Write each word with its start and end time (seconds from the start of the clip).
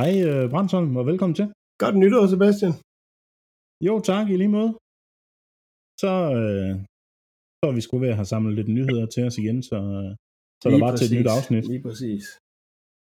Hej 0.00 0.12
øh, 0.30 0.44
Brandsholm, 0.52 0.92
og 1.00 1.04
velkommen 1.10 1.36
til. 1.40 1.46
Godt 1.82 1.96
nytår, 2.02 2.24
Sebastian. 2.34 2.72
Jo, 3.86 3.94
tak 4.10 4.26
i 4.32 4.36
lige 4.42 4.54
måde. 4.58 4.70
Så, 6.02 6.12
øh, 6.38 6.72
så 7.60 7.66
vi 7.76 7.80
skulle 7.84 8.02
ved 8.04 8.12
at 8.12 8.20
have 8.20 8.32
samlet 8.34 8.54
lidt 8.58 8.70
nyheder 8.76 9.06
til 9.14 9.22
os 9.28 9.36
igen, 9.42 9.58
så, 9.70 9.78
øh, 10.00 10.10
så 10.60 10.64
er 10.66 10.70
der 10.72 10.84
bare 10.86 10.96
til 10.96 11.08
et 11.08 11.16
nyt 11.18 11.30
afsnit. 11.36 11.64
Lige 11.72 11.84
præcis. 11.86 12.24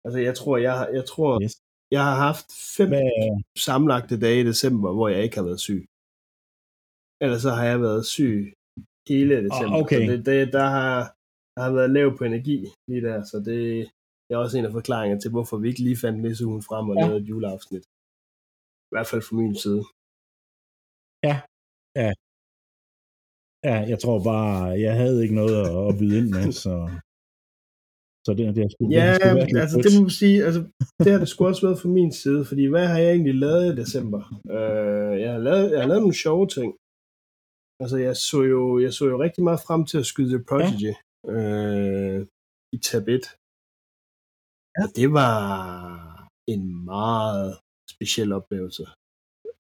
Altså, 0.06 0.20
jeg 0.28 0.36
tror, 0.40 0.56
jeg, 0.68 0.76
jeg 0.98 1.06
tror, 1.12 1.32
Yes. 1.44 1.56
jeg 1.96 2.04
har 2.08 2.18
haft 2.28 2.48
fem 2.78 2.90
Hvad, 2.92 3.08
sammenlagte 3.68 4.16
dage 4.26 4.40
i 4.42 4.50
december, 4.52 4.90
hvor 4.96 5.08
jeg 5.14 5.22
ikke 5.26 5.38
har 5.40 5.48
været 5.50 5.66
syg. 5.68 5.82
Ellers 7.24 7.42
så 7.48 7.52
har 7.58 7.66
jeg 7.72 7.80
været 7.88 8.04
syg 8.16 8.38
hele 9.12 9.36
december. 9.46 9.76
Ah, 9.78 9.82
okay. 9.84 10.04
Så 10.06 10.12
det, 10.12 10.20
det, 10.30 10.40
der, 10.58 10.68
har, 10.78 10.96
der 11.56 11.62
har 11.66 11.74
været 11.78 11.92
lav 11.98 12.08
på 12.18 12.24
energi 12.32 12.58
lige 12.90 13.04
der, 13.08 13.18
så 13.32 13.38
det, 13.50 13.62
det 14.30 14.36
er 14.36 14.44
også 14.46 14.58
en 14.58 14.66
af 14.66 14.72
forklaringerne 14.72 15.22
til, 15.22 15.32
hvorfor 15.32 15.58
vi 15.58 15.68
ikke 15.68 15.84
lige 15.88 16.02
fandt 16.04 16.22
Nisseugen 16.22 16.64
frem 16.70 16.90
og 16.90 16.96
Ja. 16.96 17.02
ja. 17.02 17.06
lavede 17.08 17.22
et 17.24 17.30
juleafsnit. 17.32 17.86
I 18.90 18.92
hvert 18.94 19.08
fald 19.12 19.22
fra 19.28 19.36
min 19.42 19.56
side. 19.66 19.84
ja, 23.68 23.78
jeg 23.92 24.00
tror 24.04 24.18
bare, 24.32 24.80
jeg 24.86 24.94
havde 25.02 25.18
ikke 25.24 25.36
noget 25.42 25.56
at, 25.66 25.72
at 25.90 25.94
byde 26.00 26.16
ind 26.20 26.30
med, 26.36 26.46
så, 26.64 26.74
så 28.26 28.30
det, 28.38 28.44
det, 28.56 28.64
det 28.80 28.86
Ja, 28.98 29.08
sgu 29.16 29.26
været 29.38 29.52
lidt 29.52 29.62
altså 29.64 29.78
det 29.84 29.92
må 29.96 30.02
man 30.08 30.16
sige, 30.22 30.38
altså 30.48 30.62
det 31.04 31.10
har 31.12 31.20
det 31.24 31.30
sgu 31.32 31.42
også 31.52 31.64
været 31.68 31.80
fra 31.82 31.90
min 32.00 32.12
side, 32.22 32.42
fordi 32.50 32.64
hvad 32.74 32.86
har 32.92 33.00
jeg 33.04 33.12
egentlig 33.16 33.36
lavet 33.46 33.64
i 33.68 33.80
december? 33.82 34.22
Øh, 34.58 35.14
jeg, 35.24 35.32
har 35.36 35.42
lavet, 35.48 35.66
jeg 35.74 35.80
har 35.82 35.90
lavet 35.92 36.04
nogle 36.06 36.22
sjove 36.26 36.48
ting. 36.58 36.70
Altså 37.84 37.98
jeg 38.08 38.16
så 38.30 38.40
jo, 38.54 38.62
jeg 38.86 38.92
så 38.98 39.04
jo 39.12 39.16
rigtig 39.26 39.44
meget 39.48 39.62
frem 39.68 39.82
til 39.90 39.98
at 40.02 40.10
skyde 40.12 40.32
The 40.34 40.46
Prodigy 40.50 40.92
ja. 40.92 40.96
øh, 41.34 42.20
i 42.76 42.78
tab 42.88 43.06
1. 43.08 43.26
Ja. 44.78 44.84
Det 45.00 45.08
var 45.20 45.34
en 46.54 46.64
meget 46.94 47.48
speciel 47.94 48.30
oplevelse. 48.40 48.84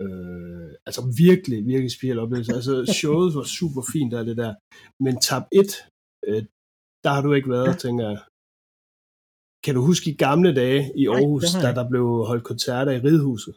Øh, 0.03 0.69
altså 0.87 1.01
virkelig, 1.25 1.59
virkelig 1.71 1.91
speciel 1.97 2.19
oplevelse. 2.23 2.53
Altså 2.59 2.75
showet 3.01 3.29
var 3.37 3.45
super 3.59 3.83
fint 3.93 4.13
og 4.19 4.23
det 4.29 4.37
der. 4.43 4.51
Men 5.05 5.13
tab 5.27 5.43
1, 5.51 5.69
øh, 6.27 6.41
der 7.03 7.11
har 7.15 7.21
du 7.25 7.31
ikke 7.37 7.49
været, 7.55 7.71
ja. 7.73 7.81
tænker 7.85 8.05
jeg. 8.11 8.19
Kan 9.63 9.73
du 9.77 9.81
huske 9.89 10.07
i 10.11 10.19
gamle 10.25 10.51
dage 10.61 10.81
i 11.01 11.03
Aarhus, 11.13 11.45
da 11.63 11.69
der 11.79 11.85
blev 11.91 12.05
holdt 12.29 12.45
koncerter 12.51 12.91
i 12.95 13.03
Ridhuset? 13.07 13.53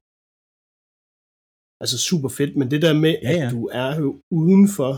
Altså 1.82 1.96
super 2.10 2.30
fedt, 2.38 2.52
men 2.58 2.66
det 2.72 2.80
der 2.86 2.94
med, 3.04 3.14
Ja, 3.28 3.32
ja. 3.32 3.46
at 3.46 3.52
du 3.54 3.62
er 3.82 3.92
jo 4.04 4.08
udenfor, 4.40 4.92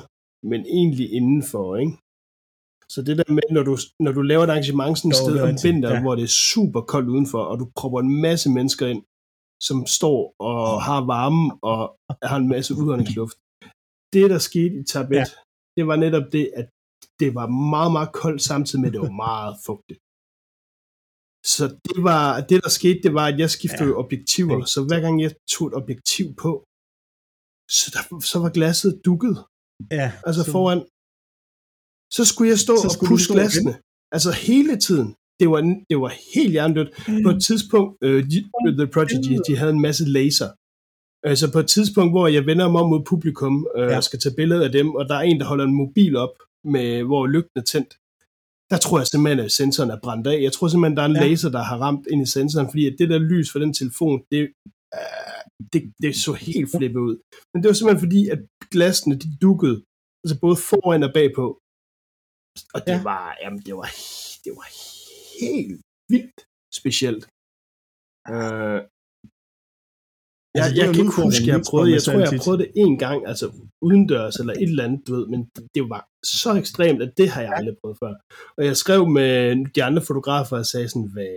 men 0.51 0.61
egentlig 0.81 1.07
indenfor, 1.19 1.67
ikke? 1.83 1.95
Så 2.93 2.99
det 3.07 3.15
der 3.19 3.29
med, 3.37 3.43
når 3.57 3.63
du, 3.69 3.75
når 4.05 4.13
du 4.13 4.23
laver 4.23 4.45
et 4.45 4.51
arrangement 4.55 4.99
sådan 4.99 5.11
et 5.11 5.17
sted 5.25 5.37
om 5.47 5.49
vinteren, 5.69 5.97
ja. 5.99 6.03
hvor 6.05 6.15
det 6.19 6.25
er 6.31 6.35
super 6.55 6.81
koldt 6.93 7.09
udenfor, 7.15 7.43
og 7.51 7.55
du 7.61 7.67
propper 7.81 8.01
en 8.01 8.13
masse 8.27 8.49
mennesker 8.59 8.87
ind, 8.93 9.03
som 9.69 9.79
står 9.99 10.19
og 10.51 10.83
har 10.89 11.01
varme 11.15 11.45
og 11.71 11.81
har 12.31 12.37
en 12.43 12.49
masse 12.55 12.71
udåndingsluft. 12.81 13.37
Det, 14.15 14.25
der 14.33 14.39
skete 14.51 14.75
i 14.81 14.85
tab 14.93 15.07
1, 15.11 15.17
Ja. 15.17 15.25
det 15.77 15.85
var 15.91 15.97
netop 16.05 16.27
det, 16.37 16.45
at 16.61 16.67
det 17.21 17.31
var 17.39 17.47
meget, 17.75 17.93
meget 17.97 18.11
koldt, 18.23 18.43
samtidig 18.51 18.81
med, 18.81 18.89
at 18.91 18.95
det 18.97 19.01
var 19.09 19.17
meget 19.29 19.55
fugtigt. 19.69 20.01
Så 21.55 21.65
det, 21.89 21.99
var, 22.09 22.25
det, 22.49 22.57
der 22.65 22.73
skete, 22.79 22.99
det 23.07 23.13
var, 23.19 23.27
at 23.33 23.39
jeg 23.43 23.51
skiftede 23.57 23.93
Ja. 23.95 24.01
objektiver. 24.03 24.59
Så 24.75 24.79
hver 24.89 25.01
gang 25.05 25.15
jeg 25.25 25.33
tog 25.53 25.65
et 25.71 25.75
objektiv 25.81 26.27
på, 26.45 26.51
så, 27.79 27.87
der, 27.95 28.03
så 28.33 28.37
var 28.45 28.51
glasset 28.59 28.93
dukket. 29.09 29.35
ja, 30.01 30.09
Altså 30.27 30.43
så- 30.45 30.53
foran. 30.55 30.81
Så 32.17 32.23
skulle 32.31 32.51
jeg 32.51 32.59
stå 32.67 32.75
Så 32.77 32.89
og 33.01 33.07
igen. 33.07 33.35
glasene. 33.35 33.73
Altså 34.17 34.31
hele 34.49 34.77
tiden. 34.87 35.09
Det 35.41 35.47
var, 35.51 35.61
det 35.91 35.97
var 36.05 36.13
helt 36.35 36.53
hjernedødt. 36.57 36.91
På 37.25 37.31
et 37.37 37.43
tidspunkt, 37.49 37.91
øh, 38.07 38.25
de, 38.31 38.39
The 38.79 38.87
Prodigy, 38.95 39.35
de 39.49 39.57
havde 39.57 39.73
en 39.73 39.81
masse 39.89 40.05
laser. 40.19 40.49
Altså 41.31 41.53
på 41.53 41.59
et 41.59 41.69
tidspunkt, 41.77 42.13
hvor 42.13 42.27
jeg 42.37 42.47
vender 42.47 42.69
mig 42.71 42.81
om 42.81 42.89
mod 42.91 43.03
publikum 43.13 43.67
øh, 43.77 43.89
Ja. 43.91 43.97
og 43.97 44.05
skal 44.05 44.19
tage 44.19 44.35
billeder 44.41 44.65
af 44.65 44.73
dem, 44.73 44.89
og 44.95 45.09
der 45.09 45.15
er 45.15 45.21
en, 45.31 45.41
der 45.41 45.47
holder 45.47 45.65
en 45.65 45.75
mobil 45.75 46.17
op, 46.17 46.35
med, 46.65 47.03
hvor 47.03 47.27
lygten 47.27 47.57
er 47.63 47.67
tændt. 47.73 47.93
Der 48.71 48.79
tror 48.85 48.99
jeg 48.99 49.07
simpelthen, 49.07 49.45
at 49.45 49.53
sensoren 49.53 49.91
er 49.91 49.99
brændt 50.05 50.27
af. 50.27 50.43
Jeg 50.43 50.53
tror 50.53 50.69
simpelthen, 50.69 50.97
der 50.97 51.03
er 51.03 51.07
en 51.07 51.17
Ja. 51.17 51.27
laser, 51.29 51.51
der 51.51 51.63
har 51.71 51.79
ramt 51.79 52.07
ind 52.13 52.23
i 52.23 52.27
sensoren, 52.37 52.69
fordi 52.71 52.87
at 52.87 52.97
det 52.99 53.09
der 53.11 53.19
lys 53.19 53.53
fra 53.53 53.61
den 53.61 53.73
telefon, 53.75 54.23
det, 54.33 54.41
øh, 54.95 55.41
det, 55.73 55.83
det 56.03 56.17
så 56.17 56.33
helt 56.33 56.69
flippet 56.77 57.01
ud. 57.01 57.17
Men 57.55 57.63
det 57.63 57.69
var 57.69 57.75
simpelthen 57.75 58.05
fordi, 58.07 58.29
at 58.29 58.41
glasene, 58.71 59.15
de 59.19 59.29
dukkede, 59.43 59.77
altså 60.25 60.37
både 60.41 60.57
foran 60.57 61.03
og 61.03 61.13
bagpå. 61.15 61.47
Og 62.75 62.81
det 62.87 62.97
Ja. 62.99 63.03
var, 63.11 63.25
jamen, 63.43 63.61
det 63.67 63.75
var, 63.81 63.89
det 64.45 64.53
var 64.59 64.69
helt 65.41 65.81
vildt 66.13 66.39
specielt. 66.81 67.25
Øh, 68.35 68.79
jeg, 70.57 70.63
Altså, 70.63 70.75
jeg 70.81 70.87
kan 70.95 71.01
ikke 71.05 71.17
huske, 71.25 71.47
jeg 71.55 71.61
prøvede, 71.71 71.91
jeg 71.97 72.03
tror, 72.07 72.19
jeg 72.27 72.41
prøvede 72.45 72.63
det 72.65 72.71
en 72.85 72.97
gang, 73.05 73.19
altså 73.31 73.47
udendørs 73.87 74.37
eller 74.41 74.55
et 74.63 74.69
eller 74.73 74.85
andet, 74.87 75.01
du 75.07 75.11
ved, 75.17 75.27
men 75.33 75.41
det 75.75 75.83
var 75.93 76.03
så 76.39 76.51
ekstremt, 76.63 77.01
at 77.07 77.13
det 77.19 77.29
har 77.33 77.43
jeg 77.47 77.53
aldrig 77.59 77.77
prøvet 77.81 77.99
før. 78.03 78.13
Og 78.57 78.63
jeg 78.69 78.77
skrev 78.83 79.01
med 79.19 79.35
de 79.75 79.81
andre 79.89 80.03
fotografer 80.11 80.57
og 80.63 80.67
sagde 80.73 80.89
sådan, 80.89 81.11
hvad, 81.15 81.37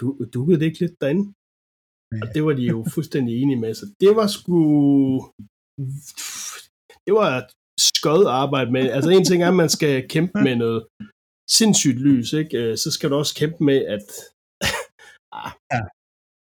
du, 0.00 0.06
dukkede 0.34 0.58
det 0.60 0.66
ikke 0.66 0.80
lidt 0.84 1.00
derinde? 1.02 1.24
Og 2.22 2.26
det 2.34 2.40
var 2.46 2.52
de 2.60 2.64
jo 2.74 2.78
fuldstændig 2.94 3.32
enige 3.42 3.60
med, 3.64 3.72
så 3.80 3.86
det 4.00 4.10
var 4.18 4.26
sgu, 4.36 4.58
det 7.06 7.12
var 7.20 7.30
skød 7.78 8.22
arbejde 8.42 8.70
med, 8.76 8.84
altså 8.96 9.10
en 9.10 9.24
ting 9.24 9.40
er, 9.42 9.48
at 9.48 9.60
man 9.64 9.72
skal 9.76 9.94
kæmpe 10.14 10.36
med 10.46 10.54
noget 10.64 10.80
sindssygt 11.58 11.98
lys, 12.08 12.28
ikke? 12.40 12.52
Øh, 12.62 12.76
så 12.82 12.88
skal 12.94 13.10
du 13.10 13.14
også 13.22 13.34
kæmpe 13.40 13.60
med, 13.70 13.78
at 13.96 14.06
ah, 15.42 15.50
Ja. 15.74 15.80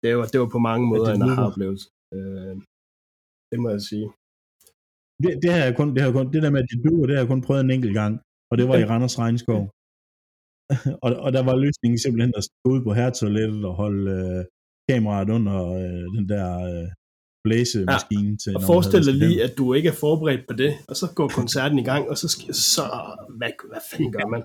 det, 0.03 0.09
var, 0.17 0.25
det 0.31 0.39
var 0.43 0.49
på 0.55 0.61
mange 0.69 0.85
måder 0.91 1.05
det 1.11 1.15
en 1.15 1.21
lyder. 1.25 1.37
aha-oplevelse. 1.37 1.85
Øh, 2.15 2.55
det 3.51 3.57
må 3.63 3.67
jeg 3.75 3.81
sige. 3.91 4.07
Det, 5.23 5.31
det, 5.43 5.49
har 5.55 5.61
jeg 5.67 5.73
kun, 5.79 5.89
det, 5.95 6.01
har 6.05 6.11
kun, 6.17 6.27
det 6.33 6.43
der 6.43 6.51
med, 6.53 6.61
at 6.63 6.69
de 6.71 6.83
duer, 6.85 7.05
det 7.07 7.15
har 7.15 7.21
jeg 7.23 7.31
kun 7.33 7.45
prøvet 7.47 7.61
en 7.63 7.75
enkelt 7.77 7.95
gang, 8.01 8.13
og 8.49 8.55
det 8.57 8.65
var 8.69 8.77
i 8.77 8.85
Randers 8.91 9.19
Regnskov. 9.23 9.61
og, 11.05 11.09
og 11.25 11.29
der 11.35 11.43
var 11.49 11.55
løsningen 11.65 11.99
simpelthen 12.03 12.33
at 12.39 12.43
gå 12.63 12.67
ud 12.75 12.81
på 12.87 12.91
hertoilettet 12.99 13.61
og 13.69 13.73
holde 13.83 14.03
øh, 14.17 14.41
kameraet 14.89 15.29
under 15.37 15.57
øh, 15.81 16.05
den 16.17 16.25
der 16.33 16.47
øh, 16.71 16.87
blæsemaskine. 17.47 18.29
Ja. 18.31 18.37
til, 18.43 18.51
Og 18.57 18.61
forestil 18.71 19.01
dig 19.07 19.15
lige, 19.23 19.37
at 19.47 19.53
du 19.59 19.65
ikke 19.77 19.89
er 19.93 19.97
forberedt 20.05 20.43
på 20.49 20.53
det, 20.61 20.71
og 20.89 20.95
så 21.01 21.05
går 21.19 21.27
koncerten 21.39 21.77
i 21.83 21.85
gang, 21.91 22.03
og 22.11 22.15
så, 22.21 22.27
sk- 22.33 22.53
så 22.75 22.83
hvad, 23.39 23.51
hvad 23.71 23.81
fanden 23.91 24.11
gør 24.17 24.25
man? 24.33 24.41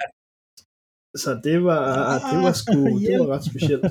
Så 1.24 1.30
det 1.48 1.58
var, 1.70 1.82
det 2.30 2.38
var 2.46 2.52
sgu, 2.62 2.78
det 3.06 3.14
var 3.20 3.28
ret 3.34 3.44
specielt. 3.52 3.84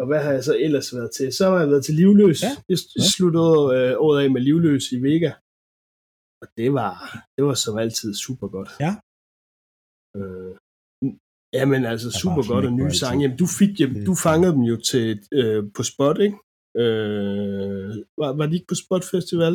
Og 0.00 0.04
hvad 0.08 0.20
har 0.24 0.32
jeg 0.38 0.44
så 0.44 0.54
ellers 0.66 0.88
været 0.96 1.10
til? 1.18 1.28
Så 1.38 1.42
har 1.50 1.58
jeg 1.62 1.70
været 1.72 1.84
til 1.84 1.94
Livløs. 2.00 2.40
Ja. 2.42 2.52
Jeg 2.72 2.78
sluttede 3.14 3.58
øh, 3.76 3.90
året 4.06 4.18
af 4.22 4.30
med 4.30 4.40
Livløs 4.48 4.84
i 4.96 4.98
Vega. 5.06 5.30
Og 6.42 6.46
det 6.58 6.68
var, 6.80 6.94
det 7.36 7.42
var 7.48 7.54
som 7.64 7.74
altid 7.84 8.10
super 8.26 8.48
godt. 8.56 8.70
Ja. 8.84 8.92
Øh, 10.18 10.52
jamen 11.58 11.82
altså 11.92 12.06
er 12.08 12.16
super 12.24 12.42
godt 12.52 12.64
og 12.68 12.72
nye 12.80 12.94
sange. 13.02 13.20
Jamen, 13.22 13.38
du, 13.42 13.46
fik, 13.58 13.72
jamen, 13.80 13.96
Det- 13.96 14.06
du 14.08 14.14
fangede 14.26 14.52
dem 14.56 14.64
jo 14.72 14.76
til, 14.90 15.04
øh, 15.38 15.60
på 15.76 15.82
spot, 15.90 16.18
ikke? 16.26 16.36
Øh, 16.82 17.88
var, 18.20 18.30
var 18.38 18.46
de 18.46 18.54
ikke 18.58 18.70
på 18.72 18.78
Spot 18.84 19.04
Festival? 19.14 19.54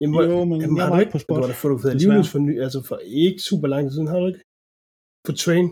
Jamen, 0.00 0.14
Jo, 0.32 0.38
men 0.50 0.58
jamen, 0.62 0.76
jeg 0.80 0.88
var 0.92 1.00
ikke 1.02 1.14
på 1.16 1.22
spot. 1.24 1.36
Du 1.36 1.42
har 1.44 1.50
da 1.52 1.56
fotograferet 1.64 1.94
livløs 2.02 2.28
for, 2.32 2.40
ny, 2.46 2.52
altså 2.66 2.80
for 2.88 2.98
ikke 3.26 3.40
super 3.50 3.68
lang 3.72 3.82
tid 3.84 3.92
siden, 3.96 4.10
har 4.12 4.18
du 4.22 4.26
ikke? 4.32 4.42
På 5.26 5.32
Train? 5.42 5.66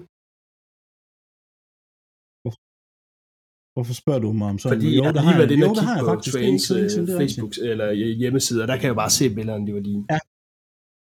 Hvorfor 3.75 3.95
spørger 4.03 4.23
du 4.27 4.31
mig 4.41 4.49
om 4.53 4.59
sådan 4.59 4.73
Fordi 4.75 4.89
jeg 5.05 5.13
der 5.17 5.23
har 5.27 5.33
lige 5.33 5.43
jeg. 5.43 5.53
inde 5.55 5.67
Jo, 5.67 5.73
der 5.79 5.85
har 5.89 5.97
jeg 5.99 6.05
på 6.07 6.11
faktisk. 6.13 6.35
Trains 6.35 6.63
Det 6.63 6.91
siden, 6.93 7.07
øh, 7.07 7.09
det. 7.09 7.17
Facebook 7.21 7.53
eller 7.71 7.89
hjemmeside, 8.23 8.61
og 8.65 8.69
der 8.71 8.77
kan 8.81 8.89
jeg 8.91 8.99
bare 9.03 9.13
se 9.19 9.25
billederne, 9.37 9.65
de 9.67 9.73
var 9.79 9.85
dine. 9.91 10.05
Ja. 10.13 10.19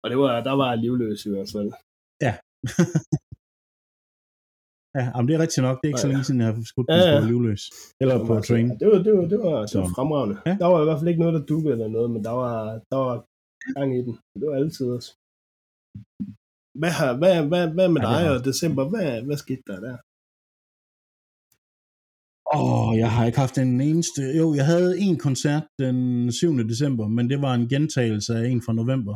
Og 0.03 0.08
det 0.12 0.18
var, 0.23 0.31
der 0.47 0.56
var 0.62 0.72
livløs 0.84 1.19
i 1.29 1.31
hvert 1.34 1.50
fald. 1.56 1.69
Ja, 2.25 2.34
jamen, 4.99 5.26
det 5.28 5.34
er 5.35 5.41
rigtigt 5.46 5.64
nok. 5.67 5.78
Det 5.79 5.85
er 5.88 5.91
ikke 5.93 6.03
så 6.05 6.08
Ja, 6.08 6.11
ja. 6.11 6.16
længe 6.16 6.26
siden, 6.28 6.41
jeg 6.41 6.47
har 6.49 6.55
skudt 6.72 6.88
Ja, 6.90 6.97
ja, 6.97 7.08
ja. 7.11 7.20
på 7.22 7.26
livløs. 7.32 7.61
Eller 8.02 8.16
på 8.28 8.34
Altså, 8.35 8.47
train. 8.49 8.67
Det 8.82 8.88
var, 8.91 8.99
det 9.05 9.11
var, 9.17 9.26
det 9.34 9.40
var, 9.46 9.59
det 9.72 9.79
var 9.82 9.88
Så. 9.88 9.93
fremragende. 9.96 10.35
Ja. 10.47 10.53
Der 10.61 10.67
var 10.73 10.79
i 10.82 10.88
hvert 10.88 10.99
fald 10.99 11.11
ikke 11.11 11.23
noget, 11.23 11.35
der 11.38 11.43
dukkede 11.52 11.73
eller 11.76 11.88
noget, 11.97 12.09
men 12.14 12.22
der 12.28 12.34
var, 12.41 12.53
der 12.91 12.97
var 13.05 13.16
gang 13.78 13.90
i 13.99 14.02
den. 14.08 14.14
Det 14.40 14.46
var 14.49 14.55
altid 14.61 14.85
også. 14.97 15.09
Hvad, 16.82 16.91
har, 16.99 17.09
hvad, 17.22 17.34
hvad, 17.52 17.64
hvad 17.78 17.90
med 17.96 18.02
Ja, 18.02 18.08
dig 18.14 18.23
og 18.35 18.40
december? 18.49 18.84
Hvad, 18.91 19.05
hvad 19.28 19.38
skete 19.46 19.64
der 19.70 19.79
der? 19.88 19.96
Åh, 22.55 22.87
oh, 22.90 22.91
jeg 23.03 23.09
har 23.16 23.23
ikke 23.26 23.40
haft 23.46 23.58
en 23.58 23.82
eneste... 23.90 24.22
Jo, 24.40 24.46
jeg 24.59 24.66
havde 24.72 24.91
en 25.05 25.17
koncert 25.28 25.66
den 25.84 25.97
7. 26.32 26.58
december, 26.73 27.05
men 27.17 27.26
det 27.32 27.40
var 27.46 27.53
en 27.53 27.67
gentagelse 27.73 28.32
af 28.40 28.44
en 28.52 28.61
fra 28.66 28.73
november. 28.82 29.16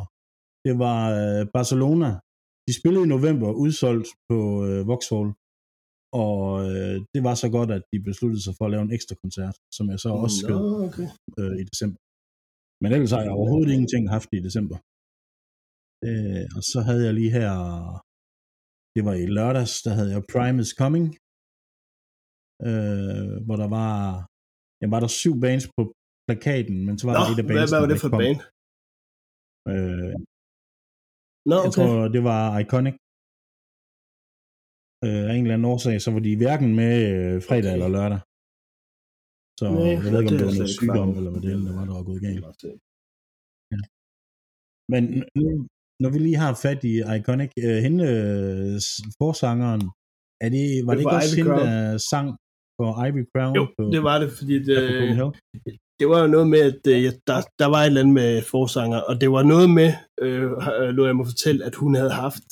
Det 0.66 0.74
var 0.84 0.98
øh, 1.20 1.42
Barcelona. 1.56 2.10
De 2.68 2.72
spillede 2.80 3.04
i 3.06 3.12
november, 3.16 3.48
udsolgt 3.64 4.08
på 4.28 4.38
øh, 4.68 4.80
Vauxhall. 4.90 5.28
Og 6.22 6.38
øh, 6.68 6.96
det 7.14 7.20
var 7.28 7.34
så 7.42 7.48
godt, 7.56 7.70
at 7.76 7.82
de 7.92 7.98
besluttede 8.08 8.42
sig 8.44 8.54
for 8.58 8.64
at 8.64 8.72
lave 8.74 8.84
en 8.86 8.94
ekstra 8.96 9.14
koncert, 9.22 9.56
som 9.76 9.84
jeg 9.92 9.98
så 10.04 10.10
også 10.24 10.36
skød 10.42 10.62
okay. 10.86 11.08
øh, 11.38 11.54
i 11.62 11.64
december. 11.70 11.98
Men 12.82 12.88
ellers 12.94 13.12
har 13.16 13.22
jeg 13.26 13.36
overhovedet 13.38 13.70
ingenting 13.74 14.02
haft 14.16 14.30
i 14.38 14.40
december. 14.48 14.76
Øh, 16.08 16.44
og 16.56 16.62
så 16.70 16.78
havde 16.88 17.02
jeg 17.06 17.14
lige 17.20 17.32
her, 17.38 17.50
det 18.94 19.02
var 19.08 19.14
i 19.24 19.26
lørdags, 19.36 19.74
der 19.86 19.92
havde 19.98 20.10
jeg 20.14 20.22
Prime 20.32 20.58
is 20.64 20.72
Coming, 20.80 21.06
øh, 22.68 23.34
hvor 23.46 23.56
der 23.62 23.68
var, 23.78 23.92
ja, 24.80 24.86
var 24.94 25.00
der 25.04 25.10
syv 25.20 25.34
bands 25.44 25.66
på 25.76 25.82
plakaten, 26.26 26.78
men 26.86 26.94
så 26.98 27.04
var 27.06 27.14
Nå, 27.14 27.20
der 27.20 27.26
et 27.32 27.38
af 27.42 27.46
hvad, 27.46 27.56
bands, 27.56 27.70
hvad 27.72 27.80
var 27.84 27.90
det 27.92 28.00
for 28.02 28.10
et 28.10 28.18
band? 28.22 28.38
Øh, 29.72 30.14
Nå, 31.50 31.58
Jeg 31.62 31.68
okay. 31.68 31.74
tror, 31.76 31.92
det 32.14 32.22
var 32.30 32.42
Iconic. 32.62 32.96
Øh, 35.06 35.22
af 35.30 35.34
en 35.34 35.44
eller 35.44 35.54
anden 35.56 35.70
årsag, 35.74 35.96
så 36.04 36.10
var 36.14 36.22
de 36.26 36.36
hverken 36.42 36.70
med 36.80 36.92
øh, 37.12 37.34
fredag 37.48 37.72
eller 37.76 37.88
lørdag. 37.96 38.20
Så 39.60 39.64
Nej, 39.66 39.92
jeg 40.04 40.12
ved 40.12 40.18
ikke, 40.20 40.32
om 40.32 40.38
det 40.38 40.44
er 40.44 40.50
var 40.50 40.56
noget 40.58 40.68
ikke 40.68 40.80
sygdom, 40.80 41.10
eller 41.18 41.30
hvad 41.32 41.42
det 41.42 41.74
var, 41.78 41.84
der 41.90 41.94
var 41.98 42.06
gået 42.10 42.20
galt. 42.26 42.44
Se. 42.62 42.70
Men 44.92 45.02
nu, 45.38 45.46
når 46.02 46.10
vi 46.14 46.18
lige 46.18 46.40
har 46.44 46.52
fat 46.66 46.80
i 46.92 46.94
Iconic, 47.16 47.50
øh, 47.66 47.78
hende, 47.86 48.04
øh, 48.14 48.74
forsangeren, 49.22 49.82
er 50.44 50.48
det, 50.56 50.64
var 50.86 50.92
det, 50.92 50.98
Det 50.98 51.02
ikke 51.02 51.12
var 51.14 51.20
også 51.22 51.34
Ivy 51.34 51.40
hende, 51.40 51.50
Crown. 51.50 51.66
der 51.66 51.98
sang 52.12 52.28
på 52.78 52.84
Ivy 53.06 53.22
Crown? 53.32 53.52
Jo, 53.58 53.64
på, 53.76 53.82
det 53.94 54.02
var 54.08 54.16
det, 54.22 54.28
fordi 54.38 54.54
det, 54.68 54.76
på 54.78 54.92
Copenhagen? 55.00 55.32
det 56.00 56.06
var 56.12 56.18
jo 56.24 56.28
noget 56.34 56.48
med, 56.54 56.60
at 56.70 56.80
øh, 56.94 57.12
der, 57.28 57.38
der 57.60 57.68
var 57.72 57.80
et 57.82 57.86
eller 57.90 58.02
andet 58.02 58.16
med 58.22 58.30
forsanger, 58.54 59.00
og 59.08 59.14
det 59.20 59.28
var 59.36 59.42
noget 59.52 59.68
med, 59.78 59.90
øh, 60.24 60.50
øh, 60.80 60.88
lå 60.96 61.02
jeg 61.10 61.16
må 61.20 61.24
fortælle, 61.32 61.60
at 61.68 61.74
hun 61.82 61.92
havde 62.00 62.14
haft 62.24 62.48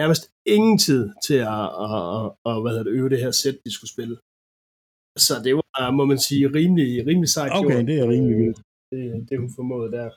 nærmest 0.00 0.22
ingen 0.56 0.78
tid 0.86 1.02
til 1.26 1.38
at, 1.56 1.64
at, 1.84 1.90
at, 2.06 2.24
at 2.50 2.56
hvad 2.62 2.70
hedder 2.72 2.86
det, 2.88 2.92
øve 2.98 3.08
det 3.14 3.20
her 3.24 3.30
sæt, 3.42 3.56
de 3.64 3.70
skulle 3.76 3.92
spille. 3.94 4.16
Så 5.26 5.34
det 5.46 5.52
var, 5.60 5.90
må 5.98 6.04
man 6.12 6.18
sige, 6.28 6.44
rimelig, 6.58 6.90
rimelig 7.08 7.30
sejt 7.36 7.52
Okay, 7.58 7.74
gjort. 7.76 7.86
det 7.90 7.96
er 8.02 8.06
rimelig 8.14 8.34
Øh, 8.36 8.40
vildt. 8.42 8.58
Det, 8.92 9.00
det 9.28 9.34
hun 9.42 9.50
formåede 9.58 9.90
der. 9.98 10.08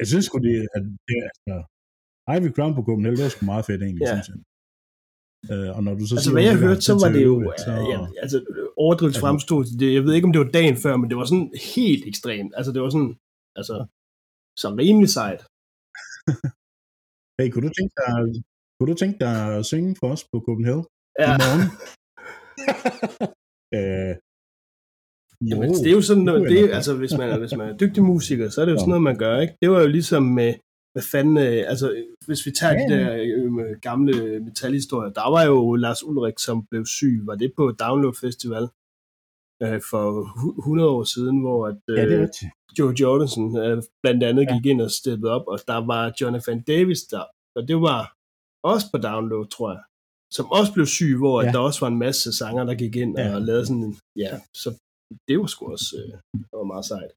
Jeg 0.00 0.06
synes 0.10 0.24
sgu, 0.28 0.36
det, 0.48 0.56
at 0.76 0.82
det, 1.08 1.16
altså, 1.28 1.56
Ivy 2.34 2.48
Crown 2.56 2.74
på 2.78 2.82
Copenhagen, 2.88 3.16
det 3.18 3.24
var 3.28 3.34
sgu 3.36 3.44
meget 3.52 3.64
fedt 3.68 3.82
egentlig, 3.82 4.04
Ja. 4.06 4.12
synes 4.14 4.28
jeg. 4.32 4.38
Øh, 5.52 5.70
og 5.76 5.80
når 5.86 5.92
du 5.98 6.04
så 6.06 6.14
Altså, 6.14 6.24
siger, 6.24 6.34
hvad 6.36 6.44
jeg 6.48 6.54
har 6.56 6.62
hørte, 6.66 6.82
så 6.88 6.94
var 7.02 7.10
det 7.16 7.22
jo, 7.30 7.34
så, 7.64 7.70
ja, 7.92 7.98
altså, 8.24 8.36
overdrivelse 8.84 9.18
Altså- 9.18 9.26
fremstod 9.26 9.60
det. 9.80 9.88
Jeg 9.96 10.02
ved 10.06 10.12
ikke, 10.14 10.26
om 10.28 10.32
det 10.34 10.42
var 10.44 10.50
dagen 10.58 10.76
før, 10.84 10.94
men 10.96 11.06
det 11.10 11.16
var 11.20 11.26
sådan 11.32 11.48
helt 11.76 12.04
ekstremt. 12.12 12.52
Altså, 12.58 12.70
det 12.74 12.80
var 12.84 12.90
sådan, 12.96 13.12
altså, 13.60 13.76
så 14.62 14.66
rimelig 14.82 15.10
sejt. 15.18 15.40
hey, 17.38 17.46
kunne 17.50 17.64
du 17.68 17.72
tænke 17.78 17.94
dig, 18.00 18.08
kunne 18.80 18.90
du 18.92 18.96
tænke 18.98 19.18
dig 19.24 19.34
at 19.58 19.66
synge 19.66 19.96
for 20.00 20.08
os 20.14 20.22
på 20.32 20.36
Copenhagen 20.46 20.84
Ja. 21.22 21.28
i 21.34 21.38
morgen? 21.44 21.64
øh, 23.76 24.14
Jamen, 25.50 25.70
det 25.82 25.88
er 25.92 25.96
jo 26.00 26.06
sådan 26.10 26.22
noget, 26.22 26.50
det, 26.50 26.60
er, 26.64 26.74
altså 26.78 26.94
hvis 26.96 27.12
man, 27.18 27.28
er, 27.30 27.38
hvis 27.38 27.56
man 27.56 27.68
er 27.68 27.76
dygtig 27.76 28.02
musiker, 28.02 28.48
så 28.48 28.60
er 28.60 28.64
det 28.64 28.72
jo 28.72 28.78
sådan 28.78 28.88
noget, 28.88 29.02
man 29.10 29.18
gør, 29.18 29.40
ikke? 29.40 29.54
Det 29.62 29.70
var 29.70 29.80
jo 29.80 29.86
ligesom 29.98 30.22
med, 30.22 30.54
hvad 30.92 31.02
fanden, 31.12 31.36
øh, 31.38 31.62
altså 31.72 31.86
hvis 32.26 32.46
vi 32.46 32.50
tager 32.60 32.72
Ja, 32.74 32.80
de 32.80 32.86
der 32.94 33.06
øh, 33.36 33.76
gamle 33.88 34.40
metalhistorier, 34.40 35.12
der 35.12 35.30
var 35.30 35.44
jo 35.52 35.74
Lars 35.74 36.02
Ulrik, 36.04 36.38
som 36.38 36.66
blev 36.70 36.86
syg, 36.86 37.14
var 37.28 37.34
det 37.34 37.52
på 37.56 37.64
Download 37.84 38.14
Festival 38.24 38.64
øh, 39.64 39.80
for 39.90 40.04
hu- 40.40 40.58
100 40.58 40.90
år 40.96 41.04
siden, 41.14 41.36
hvor 41.40 41.60
at, 41.70 41.78
øh, 41.90 41.96
Ja, 41.98 42.04
det 42.08 42.14
er 42.18 42.22
rigtigt. 42.22 42.50
Joe 42.78 42.94
Jordansen 43.00 43.46
øh, 43.64 43.82
blandt 44.02 44.22
andet 44.28 44.42
Ja. 44.44 44.52
gik 44.54 44.66
ind 44.66 44.80
og 44.86 44.90
steppede 44.90 45.32
op, 45.36 45.46
og 45.52 45.58
der 45.70 45.80
var 45.92 46.02
Jonathan 46.20 46.60
Davis 46.62 47.02
der, 47.12 47.24
og 47.56 47.62
det 47.68 47.76
var 47.88 48.00
også 48.72 48.86
på 48.92 48.98
Download, 49.08 49.46
tror 49.56 49.70
jeg, 49.74 49.82
som 50.36 50.46
også 50.58 50.70
blev 50.76 50.86
syg, 50.86 51.12
hvor 51.22 51.36
ja. 51.40 51.46
Ja. 51.46 51.52
der 51.52 51.58
også 51.68 51.80
var 51.84 51.90
en 51.94 51.98
masse 52.06 52.28
sanger, 52.40 52.64
der 52.64 52.74
gik 52.82 52.96
ind 53.02 53.12
Ja. 53.18 53.34
og 53.34 53.40
lavede 53.48 53.66
sådan 53.66 53.84
en, 53.88 53.94
ja, 54.24 54.32
så 54.62 54.68
det 55.28 55.34
var 55.40 55.46
sgu 55.52 55.62
også 55.76 55.88
øh, 56.00 56.12
det 56.50 56.54
var 56.60 56.68
meget 56.74 56.86
sejt. 56.92 57.12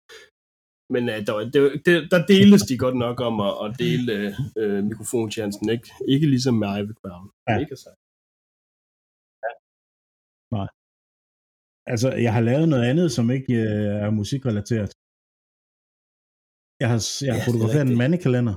Men 0.94 1.04
øh, 1.14 1.20
der, 1.28 1.34
det, 1.54 1.62
det, 1.86 1.96
der 2.12 2.20
deles 2.34 2.62
de 2.70 2.76
godt 2.86 2.98
nok 3.06 3.18
om 3.30 3.36
at, 3.48 3.54
at 3.66 3.72
dele 3.86 4.14
øh, 4.62 4.80
mikrofonchancen, 4.92 5.66
ikke? 5.76 5.88
Ikke 6.14 6.28
ligesom 6.34 6.56
med 6.62 6.70
Ivy 6.80 6.94
Crown. 7.02 7.26
Ja. 7.50 7.56
Mega 7.60 7.76
sejt. 7.86 8.00
Altså, 11.92 12.10
jeg 12.26 12.34
har 12.34 12.42
lavet 12.50 12.68
noget 12.74 12.86
andet, 12.92 13.08
som 13.18 13.26
ikke 13.38 13.54
øh, 13.54 13.96
er 14.06 14.12
musikrelateret. 14.20 14.92
Jeg 16.82 16.88
har, 16.94 17.00
jeg 17.28 17.34
har 17.34 17.40
Ja, 17.40 17.44
er 17.44 17.48
fotograferet 17.50 17.86
en 17.92 17.98
mandekalender, 18.04 18.56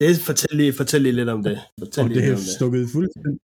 Det, 0.00 0.10
fortæl, 0.28 0.52
lige, 0.60 0.72
fortæl 0.80 1.00
lige 1.02 1.18
lidt 1.20 1.30
om 1.36 1.42
det. 1.48 1.56
Fortæl 1.82 2.04
og 2.04 2.08
lige 2.08 2.20
det 2.20 2.32
er 2.32 2.56
stukket 2.58 2.84
fuldstændig, 2.94 3.40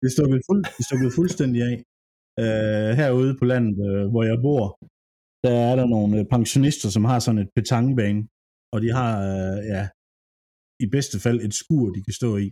det 0.00 0.06
er 0.10 0.14
stukket, 0.16 0.40
fuld, 0.48 0.60
det 0.74 0.80
er 0.82 0.88
stukket 0.90 1.10
fuldstændig 1.18 1.60
af. 1.70 1.76
Øh, 2.42 2.90
herude 3.00 3.32
på 3.40 3.44
landet, 3.52 3.76
øh, 3.88 4.04
hvor 4.12 4.22
jeg 4.30 4.38
bor, 4.46 4.64
der 5.44 5.54
er 5.68 5.74
der 5.80 5.86
nogle 5.94 6.12
øh, 6.18 6.24
pensionister, 6.34 6.88
som 6.96 7.04
har 7.10 7.18
sådan 7.18 7.42
et 7.44 7.50
petangbane, 7.56 8.22
og 8.72 8.78
de 8.84 8.88
har, 8.98 9.12
øh, 9.30 9.58
ja, 9.72 9.82
i 10.84 10.86
bedste 10.94 11.16
fald 11.24 11.38
et 11.40 11.54
skur, 11.60 11.84
de 11.96 12.00
kan 12.06 12.14
stå 12.20 12.30
i. 12.44 12.48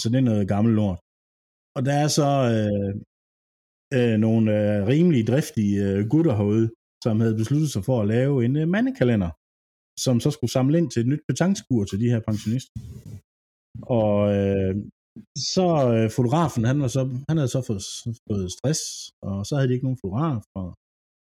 Så 0.00 0.06
det 0.10 0.18
er 0.18 0.28
noget 0.30 0.48
gammelt 0.54 0.76
lort. 0.80 1.00
Og 1.76 1.80
der 1.86 1.94
er 2.04 2.08
så 2.18 2.30
øh, 2.54 2.92
øh, 3.96 4.16
nogle 4.26 4.44
øh, 4.58 4.86
rimelig 4.92 5.22
driftige 5.26 5.76
øh, 5.86 6.08
gutter 6.12 6.34
herude, 6.36 6.66
som 7.04 7.20
havde 7.20 7.40
besluttet 7.40 7.70
sig 7.72 7.82
for 7.84 7.96
at 8.00 8.08
lave 8.14 8.44
en 8.44 8.56
øh, 8.56 8.68
mandekalender, 8.68 9.30
som 10.04 10.14
så 10.24 10.30
skulle 10.30 10.52
samle 10.56 10.78
ind 10.78 10.90
til 10.90 11.00
et 11.02 11.10
nyt 11.12 11.24
petangskur 11.28 11.84
til 11.84 12.00
de 12.02 12.10
her 12.12 12.20
pensionister. 12.28 12.72
Og 13.98 14.14
øh, 14.36 14.74
så 15.54 15.66
øh, 15.94 16.08
fotografen, 16.18 16.62
han, 16.70 16.78
var 16.82 16.90
så, 16.96 17.02
han 17.28 17.36
havde 17.38 17.52
så 17.56 17.60
fået, 17.68 17.82
fået 18.28 18.46
stress, 18.56 18.80
og 19.28 19.36
så 19.46 19.52
havde 19.54 19.68
de 19.68 19.74
ikke 19.74 19.86
nogen 19.88 20.02
fotograf, 20.02 20.42
og 20.60 20.68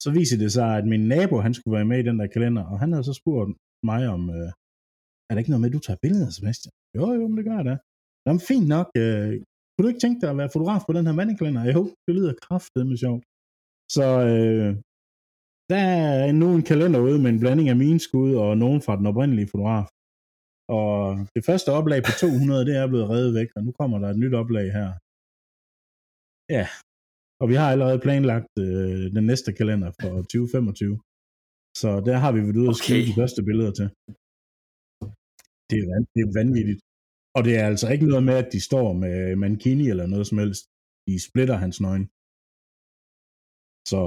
så 0.04 0.10
viser 0.18 0.38
det 0.44 0.52
sig, 0.58 0.70
at 0.80 0.86
min 0.94 1.04
nabo, 1.14 1.36
han 1.46 1.54
skulle 1.54 1.76
være 1.78 1.90
med 1.92 2.00
i 2.00 2.08
den 2.10 2.20
der 2.20 2.28
kalender, 2.36 2.64
og 2.72 2.80
han 2.84 2.92
havde 2.94 3.08
så 3.12 3.16
spurgt 3.22 3.50
mig 3.92 4.02
om, 4.16 4.22
øh, 4.38 4.50
er 5.28 5.32
der 5.34 5.42
ikke 5.42 5.52
noget 5.54 5.62
med, 5.62 5.70
at 5.70 5.78
du 5.78 5.84
tager 5.86 6.04
billeder, 6.06 6.30
Sebastian? 6.38 6.74
Jo, 6.98 7.06
jo, 7.18 7.24
men 7.28 7.38
det 7.38 7.46
gør 7.48 7.58
jeg 7.60 7.68
da. 7.72 7.76
Jamen, 8.26 8.42
fint 8.52 8.68
nok. 8.76 8.88
Øh, 9.02 9.32
kunne 9.72 9.84
du 9.86 9.92
ikke 9.92 10.04
tænke 10.06 10.22
dig 10.22 10.30
at 10.32 10.40
være 10.42 10.54
fotograf 10.56 10.82
på 10.88 10.94
den 10.98 11.06
her 11.08 11.16
mandekalender? 11.20 11.64
Jo, 11.76 11.82
det 12.06 12.14
lyder 12.18 12.34
kraftedeme 12.46 12.98
sjovt. 13.04 13.24
Så 13.96 14.06
øh, 14.32 14.70
der 15.72 15.82
er 16.26 16.32
nu 16.42 16.48
en 16.58 16.64
kalender 16.72 17.00
ude 17.08 17.20
med 17.24 17.30
en 17.32 17.42
blanding 17.44 17.68
af 17.70 17.78
mine 17.84 18.00
skud 18.08 18.32
og 18.44 18.58
nogen 18.64 18.82
fra 18.86 18.98
den 19.00 19.06
oprindelige 19.12 19.52
fotograf. 19.54 19.88
Og 20.78 20.92
det 21.36 21.44
første 21.50 21.70
oplag 21.80 22.00
på 22.08 22.12
200, 22.20 22.66
det 22.70 22.76
er 22.82 22.88
blevet 22.92 23.10
reddet 23.14 23.32
væk, 23.40 23.50
og 23.58 23.62
nu 23.66 23.72
kommer 23.80 23.98
der 24.00 24.10
et 24.10 24.22
nyt 24.24 24.36
oplag 24.42 24.68
her. 24.78 24.90
Ja, 26.58 26.66
og 27.42 27.46
vi 27.52 27.56
har 27.62 27.68
allerede 27.74 28.00
planlagt 28.06 28.54
øh, 28.66 29.04
den 29.18 29.26
næste 29.32 29.50
kalender 29.60 29.90
for 30.02 30.12
2025. 30.22 30.96
Så 31.82 31.90
der 32.08 32.18
har 32.24 32.32
vi 32.36 32.40
været 32.46 32.62
ude 32.62 32.70
og 32.74 32.78
Okay. 32.78 32.86
skyde 32.86 33.08
de 33.10 33.20
første 33.22 33.42
billeder 33.50 33.74
til. 33.80 33.88
Det 35.70 35.78
er, 35.94 36.00
det 36.14 36.22
er 36.28 36.32
vanvittigt. 36.40 36.82
Og 37.36 37.42
det 37.46 37.54
er 37.60 37.66
altså 37.72 37.88
ikke 37.94 38.08
noget 38.12 38.26
med, 38.30 38.36
at 38.44 38.50
de 38.54 38.62
står 38.70 38.88
med 39.04 39.16
mankini 39.44 39.86
eller 39.94 40.08
noget 40.14 40.26
som 40.30 40.38
helst. 40.44 40.64
De 41.08 41.14
splitter 41.28 41.58
hans 41.64 41.78
nøgen. 41.86 42.06
Så 43.92 44.02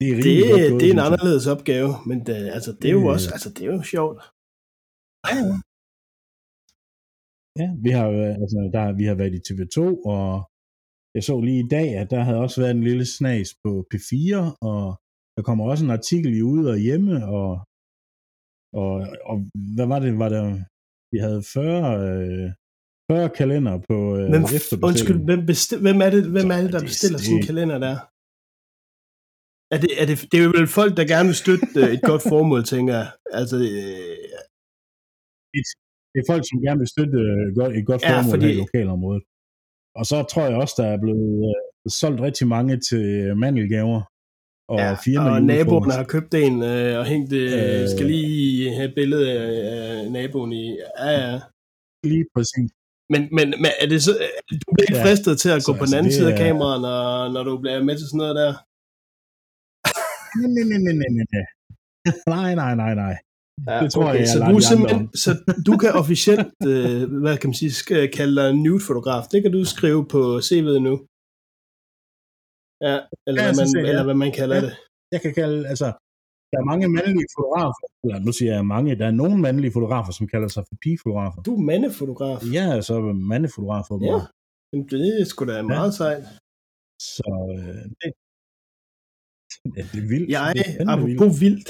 det 0.00 0.06
er 0.10 0.16
Det, 0.26 0.26
gået, 0.50 0.80
det 0.80 0.86
er 0.88 0.94
en 0.98 1.06
anderledes 1.08 1.46
opgave, 1.54 1.90
men 2.08 2.18
det, 2.26 2.34
altså, 2.56 2.70
det 2.80 2.86
er 2.90 2.96
jo 3.00 3.04
Det- 3.04 3.12
også, 3.14 3.26
altså, 3.34 3.48
det 3.54 3.62
er 3.66 3.72
jo 3.76 3.82
sjovt. 3.94 4.18
Ja, 7.60 7.66
vi 7.84 7.90
har, 7.98 8.06
øh, 8.20 8.32
altså, 8.42 8.58
der, 8.76 8.84
vi 9.00 9.04
har 9.10 9.16
været 9.20 9.34
i 9.38 9.44
TV2, 9.48 9.78
og 10.14 10.26
jeg 11.14 11.22
så 11.28 11.34
lige 11.48 11.60
i 11.64 11.68
dag, 11.76 11.88
at 12.02 12.10
der 12.12 12.20
havde 12.26 12.40
også 12.44 12.56
været 12.62 12.74
en 12.78 12.84
lille 12.90 13.06
snas 13.16 13.48
på 13.64 13.70
P4, 13.90 14.56
og 14.70 14.82
der 15.36 15.42
kommer 15.48 15.64
også 15.70 15.84
en 15.84 15.96
artikel 15.98 16.30
i 16.38 16.42
Ude 16.52 16.70
og 16.74 16.78
Hjemme, 16.86 17.14
og, 17.38 17.50
og, 18.82 18.92
og 19.30 19.36
hvad 19.76 19.86
var 19.92 19.98
det, 20.04 20.12
var 20.24 20.28
der, 20.36 20.46
vi 21.12 21.18
havde 21.26 21.42
40, 21.42 21.64
øh, 22.10 22.48
40 23.10 23.28
kalender 23.40 23.74
på 23.88 23.96
øh, 24.16 24.24
efterbestilling. 24.58 24.84
undskyld, 24.88 25.20
hvem, 25.28 25.40
besti- 25.50 25.80
hvem, 25.84 25.98
er 26.06 26.10
det, 26.14 26.22
hvem 26.34 26.48
er 26.56 26.60
det, 26.64 26.72
der 26.76 26.82
bestiller 26.90 27.18
sådan 27.18 27.38
en 27.38 27.46
kalender 27.50 27.78
der? 27.86 27.96
Er 29.74 29.78
det, 29.82 29.90
er 30.02 30.06
det, 30.10 30.16
det 30.32 30.36
er 30.44 30.48
vel 30.58 30.68
folk, 30.80 30.92
der 30.98 31.04
gerne 31.12 31.28
vil 31.30 31.42
støtte 31.44 31.66
øh, 31.80 31.88
et 31.96 32.02
godt 32.10 32.22
formål, 32.32 32.62
tænker 32.72 32.94
jeg. 33.00 33.08
Altså, 33.40 33.56
øh, 33.56 34.24
Det 36.12 36.18
er 36.22 36.26
folk, 36.32 36.42
som 36.50 36.58
gerne 36.66 36.80
vil 36.82 36.92
støtte 36.94 37.18
øh, 37.28 37.44
godt- 37.58 37.74
et 37.78 37.86
godt 37.90 38.02
Ja, 38.02 38.08
formål 38.18 38.30
fordi- 38.34 38.52
i 38.54 38.60
lokalområdet. 38.64 39.22
Og 39.98 40.04
så 40.10 40.16
tror 40.30 40.44
jeg 40.48 40.56
også, 40.62 40.74
der 40.82 40.86
er 40.94 40.98
blevet 41.04 41.30
øh, 41.50 41.90
solgt 42.00 42.20
rigtig 42.26 42.46
mange 42.56 42.74
til 42.88 43.04
mandelgaver 43.44 44.00
og 44.72 44.78
ja, 44.78 44.90
og 45.30 45.42
naboerne 45.52 45.92
har 46.00 46.04
købt 46.14 46.32
en 46.34 46.54
øh, 46.72 46.98
og 47.00 47.04
hængt 47.12 47.30
det. 47.34 47.44
Øh, 47.58 47.82
Øh. 47.82 47.88
skal 47.94 48.06
lige 48.06 48.74
have 48.76 48.88
et 48.88 48.94
billede 49.00 49.26
af, 49.32 50.10
naboen 50.16 50.52
i. 50.52 50.64
Ja, 51.02 51.10
ja. 51.20 51.40
Lige 52.12 52.26
præcis. 52.34 52.68
Men, 53.12 53.22
men, 53.36 53.46
men 53.62 53.70
er 53.82 53.86
det 53.92 53.98
så, 54.06 54.12
du 54.64 54.68
bliver 54.74 54.86
ikke 54.88 55.00
Ja, 55.00 55.04
fristet 55.06 55.34
til 55.42 55.50
at 55.56 55.62
så 55.62 55.66
gå 55.66 55.72
på 55.72 55.76
den 55.76 55.82
altså, 55.82 55.98
anden 55.98 56.12
side 56.12 56.28
af 56.32 56.34
er- 56.34 56.42
kameraet, 56.46 56.80
når, 56.86 56.98
når 57.34 57.42
du 57.48 57.52
bliver 57.62 57.82
med 57.88 57.94
til 57.98 58.06
sådan 58.10 58.18
noget 58.24 58.36
der? 58.42 58.52
Nej, 60.36 60.48
nej, 60.56 60.64
nej, 60.70 60.94
nej, 61.00 61.10
nej, 61.16 61.26
nej. 61.34 61.46
Nej, 62.34 62.50
nej, 62.62 62.72
nej, 62.82 62.94
nej. 63.04 63.14
Ja, 63.68 63.76
Det 63.84 63.88
tror 63.94 64.06
jeg, 64.10 64.18
jeg 64.20 64.28
så 64.34 64.38
du 64.50 64.56
er 64.60 64.64
simpelthen, 64.72 65.02
så 65.24 65.30
du 65.68 65.72
kan 65.82 65.90
officielt, 66.02 66.52
øh, 66.72 67.00
hvad 67.22 67.34
kan 67.40 67.48
man 67.50 67.58
sige, 67.62 67.72
skal 67.84 68.02
kalde 68.18 68.34
dig 68.40 68.48
nude-fotograf. 68.66 69.22
Det 69.32 69.38
kan 69.42 69.52
du 69.56 69.60
skrive 69.74 70.02
på 70.14 70.20
CV'et 70.48 70.78
nu. 70.88 70.94
Ja, 72.88 72.96
eller, 73.28 73.40
Ja, 73.42 73.46
hvad, 73.46 73.54
man, 73.60 73.66
sådan 73.68 73.72
set, 73.74 73.82
ja. 73.84 73.90
eller 73.92 74.04
hvad 74.08 74.18
man 74.24 74.32
kalder 74.40 74.56
Ja. 74.56 74.62
det. 74.66 74.72
Jeg 75.14 75.20
kan 75.24 75.32
kalde, 75.40 75.58
altså, 75.72 75.88
der 76.50 76.56
er 76.62 76.66
mange 76.72 76.86
mandlige 76.98 77.28
fotografer, 77.36 77.86
eller 78.04 78.18
nu 78.26 78.32
siger 78.38 78.52
jeg 78.56 78.66
mange, 78.74 78.98
der 79.00 79.06
er 79.10 79.16
nogle 79.22 79.36
mandlige 79.46 79.72
fotografer, 79.78 80.12
som 80.18 80.26
kalder 80.34 80.48
sig 80.54 80.62
for 80.68 80.76
pigefotografer. 80.84 81.38
Du 81.46 81.52
er 81.58 81.62
mandefotograf. 81.70 82.36
Er 82.76 82.80
så 82.90 82.94
mandefotografer. 83.32 83.94
Ja. 84.10 84.18
Jamen, 84.70 84.84
Det 84.92 85.20
er 85.20 85.24
sgu 85.30 85.40
da 85.50 85.56
meget 85.76 85.92
sejt. 86.02 86.24
Så 87.18 87.26
øh, 87.56 87.82
det, 88.00 88.10
ja, 89.76 89.82
det 89.92 89.98
er 90.04 90.08
vildt. 90.14 90.28
Jeg, 90.36 90.52
det 90.56 90.66
er 90.80 90.88
apropos 90.94 91.40
vildt, 91.44 91.68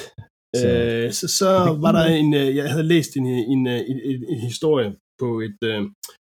Så- 0.60 0.68
øh, 0.78 1.06
så, 1.18 1.26
så 1.40 1.48
var 1.84 1.92
der 1.98 2.04
en, 2.20 2.30
øh, 2.40 2.48
jeg 2.58 2.70
havde 2.74 2.88
læst 2.94 3.12
en, 3.20 3.26
en, 3.26 3.62
øh, 3.74 3.80
en, 3.90 3.98
en, 4.10 4.18
en 4.34 4.40
historie 4.50 4.90
på 5.22 5.28
et 5.46 5.58
øh, 5.70 5.82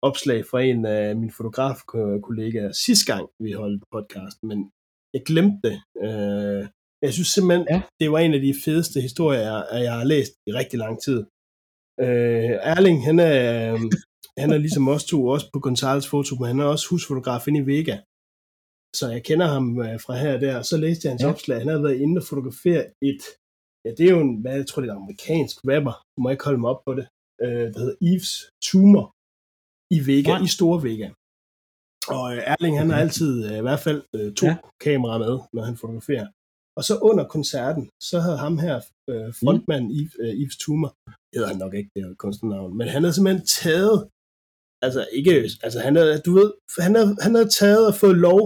opslag 0.10 0.40
fra 0.50 0.60
en 0.70 0.86
af 0.86 1.16
mine 1.22 1.32
fotografkollegaer 1.38 2.72
sidste 2.86 3.06
gang, 3.12 3.26
vi 3.44 3.52
holdt 3.52 3.84
podcast, 3.94 4.38
men 4.50 4.58
jeg 5.16 5.22
glemte 5.30 5.60
det. 5.68 5.76
Øh, 6.06 6.62
jeg 7.06 7.12
synes 7.14 7.28
simpelthen, 7.36 7.66
Ja. 7.70 7.76
ja. 7.76 7.82
det 8.02 8.12
var 8.12 8.20
en 8.20 8.34
af 8.38 8.42
de 8.48 8.54
fedeste 8.66 8.98
historier, 9.08 9.42
jeg, 9.50 9.84
jeg 9.88 9.94
har 10.00 10.04
læst 10.14 10.32
i 10.48 10.52
rigtig 10.60 10.80
lang 10.86 10.96
tid. 11.06 11.20
Øh, 12.06 12.54
Erling, 12.74 12.98
han 13.10 13.18
er, 13.20 13.74
øh, 13.74 13.80
han 14.42 14.50
er 14.56 14.58
ligesom 14.66 14.88
os 14.96 15.06
to, 15.12 15.18
også 15.34 15.48
på 15.54 15.60
Gonzales 15.66 16.08
foto, 16.14 16.32
men 16.36 16.48
han 16.48 16.60
er 16.60 16.66
også 16.74 16.86
husfotograf 16.90 17.48
inde 17.48 17.60
i 17.64 17.66
Vega. 17.72 17.96
Så 19.00 19.06
jeg 19.16 19.24
kender 19.30 19.48
ham 19.56 19.66
øh, 19.86 20.00
fra 20.06 20.14
her 20.24 20.34
og 20.36 20.42
der, 20.42 20.58
og 20.62 20.66
så 20.66 20.78
læste 20.78 21.02
jeg 21.06 21.12
hans 21.12 21.22
Ja. 21.22 21.28
ja. 21.28 21.34
opslag. 21.34 21.58
Han 21.64 21.68
havde 21.68 21.84
været 21.84 22.00
inde 22.04 22.20
og 22.22 22.26
fotografere 22.30 22.84
et, 23.10 23.22
ja 23.86 23.90
det 23.98 24.04
er 24.08 24.12
jo 24.16 24.22
en, 24.28 24.36
hvad 24.42 24.54
jeg 24.60 24.68
tror 24.68 24.82
det 24.82 24.90
er 24.90 24.94
en 24.96 25.02
amerikansk 25.04 25.56
rapper, 25.72 25.96
må 26.22 26.30
ikke 26.30 26.44
holde 26.48 26.62
mig 26.62 26.70
op 26.74 26.82
på 26.88 26.92
det, 27.00 27.06
øh, 27.44 27.66
der 27.74 27.80
hedder 27.84 27.98
Eves 28.12 28.32
Tumor 28.68 29.06
i 29.98 30.00
Vega, 30.10 30.32
Nej. 30.34 30.44
i 30.48 30.50
Store 30.58 30.80
Vega. 30.88 31.08
Og 32.18 32.26
øh, 32.36 32.42
Erling, 32.54 32.76
han 32.82 32.90
har 32.90 33.00
altid 33.06 33.32
øh, 33.48 33.58
i 33.62 33.66
hvert 33.68 33.84
fald 33.88 34.02
to 34.40 34.46
Ja. 34.46 34.52
ja. 34.52 34.58
kameraer 34.86 35.20
med, 35.26 35.34
når 35.56 35.64
han 35.70 35.78
fotograferer. 35.82 36.28
Og 36.78 36.84
så 36.90 36.94
under 37.10 37.26
koncerten, 37.36 37.84
så 38.10 38.16
havde 38.26 38.38
ham 38.46 38.56
her, 38.66 38.76
øh, 39.12 39.30
frontmanden 39.42 39.90
mm. 39.92 39.98
Yves, 40.00 40.16
øh, 40.24 40.34
Yves 40.42 40.58
Tumor, 40.64 40.92
hedder 41.36 41.48
han 41.52 41.58
nok 41.64 41.74
ikke, 41.80 41.90
det 41.96 42.02
er 42.04 42.14
kunstnernavn, 42.24 42.78
men 42.80 42.88
han 42.94 43.02
havde 43.04 43.16
simpelthen 43.16 43.46
taget, 43.64 43.98
altså 44.86 45.02
ikke, 45.18 45.32
altså 45.66 45.80
han 45.88 45.94
havde, 46.00 46.14
du 46.28 46.32
ved, 46.40 46.50
han 46.88 46.94
havde, 46.98 47.12
han 47.26 47.34
havde 47.36 47.50
taget 47.62 47.84
og 47.90 47.96
fået 48.04 48.18
lov, 48.28 48.44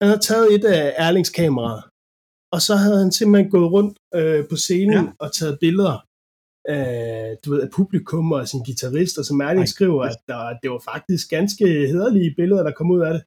han 0.00 0.06
havde 0.10 0.22
taget 0.30 0.54
et 0.54 0.64
af 0.64 0.94
Erlings 1.04 1.30
kameraer, 1.30 1.82
og 2.54 2.60
så 2.66 2.74
havde 2.82 2.98
han 3.02 3.12
simpelthen 3.12 3.50
gået 3.50 3.72
rundt 3.76 3.94
øh, 4.18 4.48
på 4.50 4.56
scenen 4.56 5.04
Ja. 5.06 5.12
og 5.24 5.28
taget 5.38 5.58
billeder 5.64 5.96
af, 6.64 7.36
du 7.44 7.46
ved, 7.52 7.60
af 7.66 7.70
publikum 7.78 8.32
og 8.32 8.48
sin 8.48 8.62
guitarist, 8.66 9.18
og 9.18 9.24
som 9.24 9.40
Erling 9.40 9.66
Ej, 9.68 9.74
skriver, 9.76 10.02
at 10.10 10.18
der, 10.28 10.58
det 10.62 10.68
var 10.70 10.82
faktisk 10.92 11.24
ganske 11.36 11.64
hederlige 11.92 12.34
billeder, 12.38 12.62
der 12.62 12.72
kom 12.78 12.90
ud 12.90 13.00
af 13.08 13.12
det. 13.14 13.22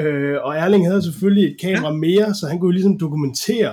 Øh, 0.00 0.36
og 0.46 0.52
Erling 0.62 0.86
havde 0.88 1.02
selvfølgelig 1.02 1.44
et 1.50 1.60
kamera 1.60 1.92
ja. 1.92 1.98
mere, 2.06 2.34
så 2.38 2.44
han 2.50 2.58
kunne 2.60 2.76
ligesom 2.78 2.98
dokumentere 2.98 3.72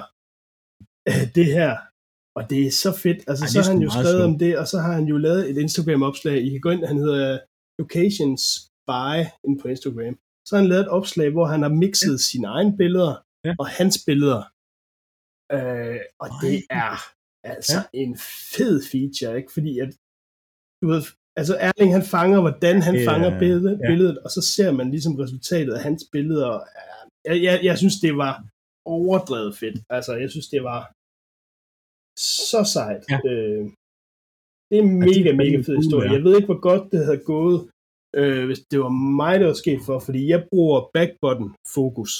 øh, 1.09 1.25
det 1.37 1.45
her. 1.57 1.71
Og 2.37 2.43
det 2.49 2.59
er 2.67 2.71
så 2.71 2.91
fedt. 3.03 3.19
Altså, 3.29 3.43
Ej, 3.45 3.49
så 3.53 3.59
har 3.61 3.71
han 3.73 3.81
jo 3.85 3.89
skrevet 3.89 4.17
sjovt. 4.19 4.23
om 4.29 4.39
det, 4.43 4.51
og 4.61 4.65
så 4.71 4.77
har 4.85 4.93
han 4.99 5.05
jo 5.13 5.17
lavet 5.17 5.49
et 5.49 5.57
Instagram-opslag. 5.65 6.37
I 6.45 6.49
kan 6.49 6.61
gå 6.61 6.69
ind, 6.69 6.83
han 6.85 6.97
hedder 7.05 7.39
Locations 7.81 8.41
Spy 8.63 9.13
inde 9.45 9.57
på 9.61 9.67
Instagram. 9.73 10.15
Så 10.47 10.49
har 10.55 10.61
han 10.61 10.69
lavet 10.71 10.81
et 10.87 10.95
opslag, 10.99 11.29
hvor 11.35 11.45
han 11.53 11.61
har 11.65 11.73
mixet 11.83 12.11
ja. 12.19 12.25
sine 12.29 12.47
egne 12.57 12.73
billeder 12.81 13.13
Ja. 13.47 13.53
og 13.61 13.67
hans 13.79 13.95
billeder. 14.07 14.41
Øh, 15.55 15.99
og 16.23 16.27
Ej. 16.29 16.39
det 16.43 16.57
er 16.83 16.93
altså 17.53 17.77
ja. 17.93 17.99
en 18.03 18.13
fed 18.55 18.75
feature, 18.91 19.37
ikke? 19.39 19.51
Fordi 19.57 19.73
at, 19.83 19.91
du 20.81 20.85
ved, 20.91 21.01
altså 21.39 21.53
Erling 21.67 21.91
han 21.97 22.05
fanger, 22.15 22.39
hvordan 22.45 22.77
han 22.87 22.95
er- 22.95 23.05
fanger 23.09 23.31
billedet, 23.43 23.75
ja. 23.81 23.87
billedet, 23.91 24.17
og 24.25 24.29
så 24.35 24.41
ser 24.55 24.71
man 24.79 24.87
ligesom 24.95 25.13
resultatet 25.23 25.73
af 25.77 25.81
hans 25.87 26.03
billeder. 26.15 26.51
Jeg, 27.29 27.37
jeg, 27.47 27.55
jeg 27.69 27.75
synes, 27.81 27.95
det 28.05 28.13
var 28.23 28.33
overdrevet 28.97 29.53
fedt. 29.61 29.77
Altså, 29.97 30.11
jeg 30.23 30.29
synes, 30.33 30.47
det 30.55 30.61
var 30.71 30.81
så 32.49 32.61
sejt. 32.75 33.03
Ja. 33.13 33.19
Øh, 33.31 33.63
det 34.67 34.75
er 34.77 34.83
en 34.83 34.91
det 35.01 35.07
mega, 35.09 35.29
mega 35.43 35.57
fed 35.67 35.75
historie. 35.83 36.09
Jeg 36.15 36.23
ved 36.25 36.33
ikke, 36.35 36.49
hvor 36.51 36.61
godt 36.69 36.83
det 36.91 36.99
havde 37.07 37.23
gået, 37.35 37.59
øh, 38.19 38.43
hvis 38.47 38.59
det 38.71 38.77
var 38.85 38.93
mig, 39.21 39.33
der 39.39 39.47
var 39.51 39.59
sket 39.63 39.81
for, 39.87 39.97
fordi 40.07 40.21
jeg 40.33 40.41
bruger 40.51 40.79
back 40.95 41.11
button 41.21 41.49
fokus. 41.75 42.11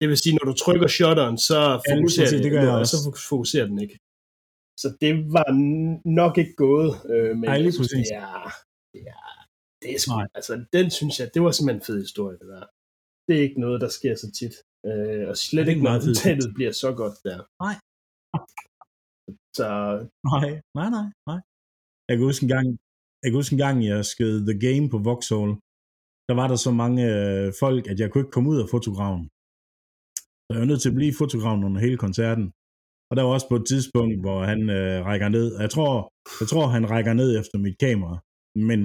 Det 0.00 0.06
vil 0.10 0.18
sige, 0.22 0.34
når 0.38 0.46
du 0.50 0.54
trykker 0.64 0.88
shutteren, 0.96 1.38
så 1.48 1.58
fokuserer 1.90 2.26
præcis, 2.26 2.34
den, 2.34 2.44
det 2.44 2.50
gør 2.54 2.62
jeg 2.68 2.78
og 2.82 2.86
så 2.92 2.96
fokuserer 3.30 3.66
den 3.72 3.78
ikke. 3.84 3.96
Så 4.82 4.88
det 5.02 5.12
var 5.36 5.48
nok 6.22 6.34
ikke 6.42 6.54
gået, 6.66 6.90
øh, 7.12 7.32
men 7.40 7.48
Ej, 7.52 7.58
lige 7.64 7.76
præcis. 7.80 8.08
det 8.08 8.16
er, 8.26 8.50
det 8.94 9.02
er, 9.16 9.28
det 9.82 10.00
sgu, 10.00 10.12
altså 10.38 10.54
den 10.76 10.86
synes 10.98 11.14
jeg, 11.20 11.26
det 11.34 11.40
var 11.44 11.52
simpelthen 11.52 11.80
en 11.80 11.86
fed 11.88 11.98
historie, 12.06 12.36
det 12.42 12.48
der. 12.54 12.64
Det 13.26 13.34
er 13.38 13.42
ikke 13.48 13.60
noget, 13.64 13.78
der 13.84 13.90
sker 13.98 14.14
så 14.22 14.28
tit. 14.40 14.54
Øh, 14.88 15.24
og 15.30 15.36
Ja, 15.38 15.42
slet 15.46 15.66
det 15.66 15.72
ikke, 15.72 15.84
når 15.86 15.94
resultatet 15.98 16.48
bliver 16.56 16.72
så 16.84 16.90
godt 17.00 17.16
der. 17.28 17.38
Nej. 17.64 17.76
Så 19.58 19.68
Nej, 20.34 20.50
nej, 20.78 20.88
nej, 20.96 21.08
nej. 21.30 21.40
Jeg 22.08 22.14
kan 22.16 22.24
huske 22.30 22.44
en 22.46 22.52
gang, 22.56 22.66
jeg 23.20 23.28
kan 23.28 23.38
huske 23.40 23.54
en 23.54 23.64
gang, 23.66 23.76
jeg 23.90 23.98
skød 24.12 24.34
The 24.48 24.58
Game 24.66 24.86
på 24.92 24.98
Vauxhall. 25.08 25.52
Der 26.28 26.34
var 26.40 26.46
der 26.48 26.58
så 26.66 26.70
mange 26.82 27.02
øh, 27.14 27.46
folk, 27.62 27.82
at 27.90 27.98
jeg 28.00 28.08
kunne 28.08 28.22
ikke 28.22 28.36
komme 28.36 28.50
ud 28.52 28.58
af 28.62 28.68
fotografen. 28.76 29.24
Så 30.44 30.50
jeg 30.52 30.60
var 30.62 30.70
nødt 30.70 30.82
til 30.82 30.92
at 30.92 30.98
blive 30.98 31.12
i 31.12 31.20
fotografen 31.22 31.64
under 31.68 31.80
hele 31.86 31.98
koncerten. 32.06 32.46
Og 33.08 33.14
der 33.16 33.22
var 33.22 33.32
også 33.36 33.48
på 33.48 33.56
et 33.60 33.66
tidspunkt, 33.72 34.16
hvor 34.24 34.38
han 34.50 34.60
øh, 34.78 34.98
rækker 35.08 35.28
ned. 35.36 35.46
Jeg 35.64 35.70
tror, 35.74 35.92
jeg 36.40 36.48
tror, 36.52 36.66
han 36.76 36.84
rækker 36.94 37.14
ned 37.20 37.30
efter 37.40 37.56
mit 37.66 37.76
kamera. 37.84 38.14
Men 38.68 38.78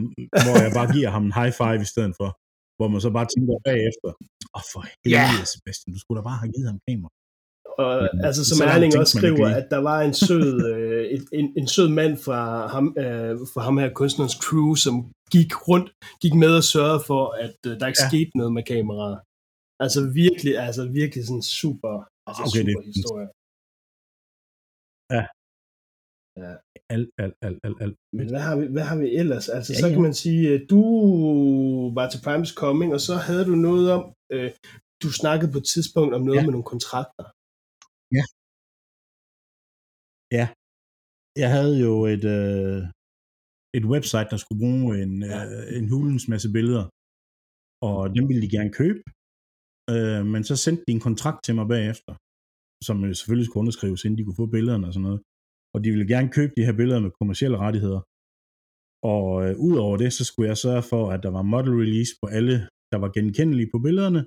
hvor 0.45 0.55
jeg 0.65 0.71
bare 0.79 0.89
giver 0.95 1.09
ham 1.15 1.23
en 1.25 1.37
high 1.39 1.53
five 1.59 1.81
i 1.87 1.91
stedet 1.93 2.13
for. 2.19 2.29
Hvor 2.77 2.87
man 2.93 3.01
så 3.05 3.09
bare 3.17 3.27
tænker 3.33 3.55
bagefter. 3.69 4.09
Åh, 4.55 4.57
oh, 4.57 4.65
for 4.71 4.81
helvede, 5.03 5.45
Sebastian. 5.53 5.93
Du 5.95 5.99
skulle 6.01 6.17
da 6.19 6.23
bare 6.29 6.39
have 6.41 6.51
givet 6.55 6.69
ham 6.71 6.79
kamera. 6.87 7.11
Og 7.81 8.09
Men, 8.13 8.25
altså, 8.27 8.41
så 8.45 8.53
som 8.57 8.67
Erling 8.67 8.93
også 9.01 9.17
skriver, 9.17 9.47
at 9.59 9.67
der 9.73 9.77
var 9.89 9.99
en 10.01 10.13
sød, 10.13 10.47
øh, 10.71 11.03
et, 11.15 11.23
en, 11.39 11.47
en 11.59 11.67
sød 11.75 11.89
mand 11.99 12.13
fra 12.25 12.39
ham, 12.73 12.85
øh, 13.03 13.31
fra 13.53 13.61
ham 13.67 13.77
her 13.77 13.89
kunstnerens 14.01 14.37
crew, 14.45 14.69
som 14.85 14.95
gik 15.35 15.51
rundt, 15.69 15.87
gik 16.23 16.33
med 16.43 16.51
og 16.59 16.63
sørgede 16.63 17.01
for, 17.09 17.23
at 17.45 17.55
øh, 17.67 17.71
der 17.79 17.87
ikke 17.87 17.99
Ja. 18.01 18.05
ja. 18.05 18.09
skete 18.11 18.31
noget 18.39 18.53
med 18.57 18.63
kameraet. 18.71 19.17
Altså 19.85 19.99
virkelig, 20.23 20.53
altså 20.67 20.83
virkelig 20.99 21.23
sådan 21.29 21.41
super, 21.61 21.93
altså 22.27 22.41
Okay, 22.47 22.61
okay, 22.61 22.65
det 22.67 22.73
super 22.75 22.81
er- 22.89 22.93
historie. 22.99 23.27
Alt, 26.95 27.09
alt, 27.23 27.35
alt, 27.41 27.59
alt, 27.63 27.77
alt. 27.81 27.95
Men 28.17 28.29
hvad 28.29 28.39
har 28.47 28.55
vi, 28.59 28.65
hvad 28.75 28.83
har 28.83 28.97
vi 28.97 29.07
ellers? 29.21 29.49
Altså, 29.49 29.73
Ja, 29.73 29.75
ja, 29.77 29.81
så 29.81 29.87
ja. 29.87 29.93
kan 29.93 30.01
man 30.01 30.13
sige, 30.13 30.53
at 30.55 30.63
du 30.69 30.81
var 31.97 32.09
til 32.09 32.19
Primes 32.25 32.49
Coming, 32.49 32.93
og 32.93 33.01
så 33.07 33.15
havde 33.15 33.45
du 33.45 33.55
noget 33.69 33.91
om, 33.91 34.03
øh, 34.33 34.51
du 35.03 35.09
snakkede 35.21 35.51
på 35.51 35.57
et 35.57 35.67
tidspunkt 35.73 36.13
om 36.15 36.21
noget 36.21 36.35
Ja. 36.37 36.41
ja. 36.41 36.45
med 36.45 36.51
nogle 36.51 36.71
kontrakter. 36.73 37.25
Jeg 41.43 41.49
havde 41.55 41.75
jo 41.85 41.93
et, 42.13 42.25
øh, 42.37 42.81
et 43.77 43.85
website, 43.93 44.29
der 44.33 44.39
skulle 44.41 44.61
bruge 44.63 44.89
en, 45.03 45.13
øh, 45.33 45.77
en 45.79 45.85
hulens 45.93 46.25
masse 46.33 46.49
billeder, 46.57 46.85
og 47.89 47.99
dem 48.15 48.23
ville 48.29 48.43
de 48.45 48.55
gerne 48.57 48.73
købe, 48.81 49.01
øh, 49.93 50.23
men 50.33 50.41
så 50.49 50.55
sendte 50.65 50.83
de 50.87 50.91
en 50.95 51.05
kontrakt 51.07 51.39
til 51.43 51.55
mig 51.55 51.67
bagefter, 51.75 52.13
som 52.87 52.95
jo 53.07 53.13
selvfølgelig 53.13 53.47
skulle 53.47 53.63
underskrives, 53.63 54.03
inden 54.03 54.17
de 54.19 54.25
kunne 54.25 54.41
få 54.41 54.47
billederne 54.55 54.87
og 54.87 54.93
sådan 54.93 55.07
noget. 55.09 55.21
Og 55.73 55.77
de 55.83 55.89
ville 55.93 56.11
gerne 56.13 56.29
købe 56.37 56.53
de 56.57 56.65
her 56.67 56.75
billeder 56.79 57.01
med 57.05 57.11
kommersielle 57.19 57.57
rettigheder. 57.65 58.01
Og 59.13 59.25
øh, 59.43 59.53
udover 59.67 59.95
det, 60.03 60.09
så 60.13 60.23
skulle 60.25 60.49
jeg 60.51 60.57
sørge 60.65 60.83
for, 60.91 61.03
at 61.13 61.23
der 61.25 61.31
var 61.37 61.41
model 61.53 61.73
release 61.83 62.13
på 62.21 62.25
alle, 62.37 62.55
der 62.91 62.97
var 63.03 63.09
genkendelige 63.17 63.69
på 63.73 63.79
billederne, 63.85 64.21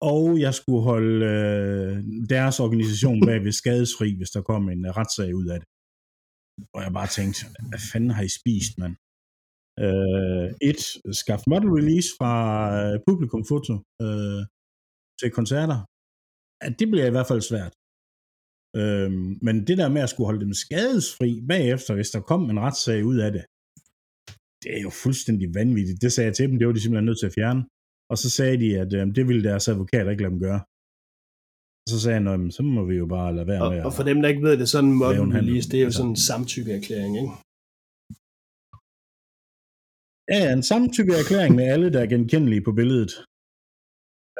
og 0.00 0.40
jeg 0.40 0.54
skulle 0.54 0.82
holde 0.82 1.26
øh, 1.34 1.94
deres 2.34 2.60
organisation 2.60 3.20
bag 3.26 3.44
ved 3.44 3.52
skadesfri, 3.52 4.08
hvis 4.16 4.30
der 4.30 4.42
kom 4.42 4.68
en 4.68 4.86
øh, 4.86 4.96
retssag 4.98 5.34
ud 5.40 5.46
af 5.54 5.58
det. 5.60 5.68
Og 6.74 6.80
jeg 6.84 6.92
bare 6.98 7.10
tænkte, 7.18 7.40
hvad 7.70 7.82
fanden 7.92 8.10
har 8.16 8.24
I 8.28 8.32
spist, 8.40 8.72
mand? 8.80 8.94
Øh, 9.84 10.48
et, 10.70 10.82
skaff 11.22 11.42
model 11.52 11.70
release 11.78 12.08
fra 12.18 12.34
øh, 12.82 12.94
publikumfoto 13.08 13.74
øh, 14.04 14.42
til 15.20 15.30
koncerter. 15.38 15.78
Ja, 16.60 16.68
det 16.78 16.86
bliver 16.90 17.06
i 17.08 17.14
hvert 17.14 17.30
fald 17.30 17.42
svært. 17.50 17.74
Øh, 18.80 19.10
men 19.46 19.56
det 19.68 19.76
der 19.80 19.88
med 19.94 20.02
at 20.02 20.10
skulle 20.10 20.28
holde 20.30 20.44
dem 20.44 20.54
skadesfri 20.64 21.30
bagefter, 21.52 21.92
hvis 21.94 22.10
der 22.14 22.20
kom 22.30 22.42
en 22.50 22.60
retssag 22.66 23.00
ud 23.10 23.18
af 23.26 23.30
det, 23.36 23.44
det 24.62 24.70
er 24.76 24.82
jo 24.86 24.90
fuldstændig 25.04 25.48
vanvittigt. 25.60 26.02
Det 26.04 26.10
sagde 26.12 26.28
jeg 26.28 26.36
til 26.36 26.48
dem, 26.48 26.58
det 26.58 26.66
var 26.66 26.74
de 26.74 26.82
simpelthen 26.82 27.08
nødt 27.10 27.20
til 27.20 27.30
at 27.30 27.36
fjerne. 27.38 27.62
Og 28.10 28.16
så 28.22 28.28
sagde 28.36 28.56
de, 28.62 28.68
at 28.82 28.90
øh, 28.98 29.04
det 29.16 29.24
ville 29.28 29.44
deres 29.48 29.68
advokat 29.72 30.04
ikke 30.10 30.22
lade 30.22 30.32
dem 30.34 30.40
gøre. 30.48 30.60
Og 31.84 31.88
så 31.92 31.96
sagde 32.02 32.16
jeg, 32.18 32.24
"Nå, 32.28 32.32
men 32.42 32.50
så 32.56 32.62
må 32.76 32.82
vi 32.90 32.96
jo 33.02 33.06
bare 33.16 33.30
lade 33.36 33.48
være 33.52 33.62
Og, 33.66 33.70
med 33.72 33.80
og 33.86 33.92
for 33.96 34.04
dem, 34.10 34.18
der 34.20 34.28
ikke 34.32 34.46
ved 34.48 34.54
det, 34.60 34.68
sådan 34.74 34.90
en 34.90 35.00
handel. 35.02 35.36
release, 35.40 35.66
det 35.70 35.78
er 35.80 35.86
jo 35.88 35.94
sådan 35.98 36.12
en 36.14 36.22
samtykkeerklæring, 36.30 37.12
ikke? 37.22 37.34
Ja, 40.34 40.42
en 40.58 40.64
samtykke 40.72 41.12
erklæring 41.22 41.52
med 41.58 41.66
alle, 41.74 41.88
der 41.94 42.00
er 42.02 42.12
genkendelige 42.14 42.64
på 42.68 42.72
billedet. 42.78 43.12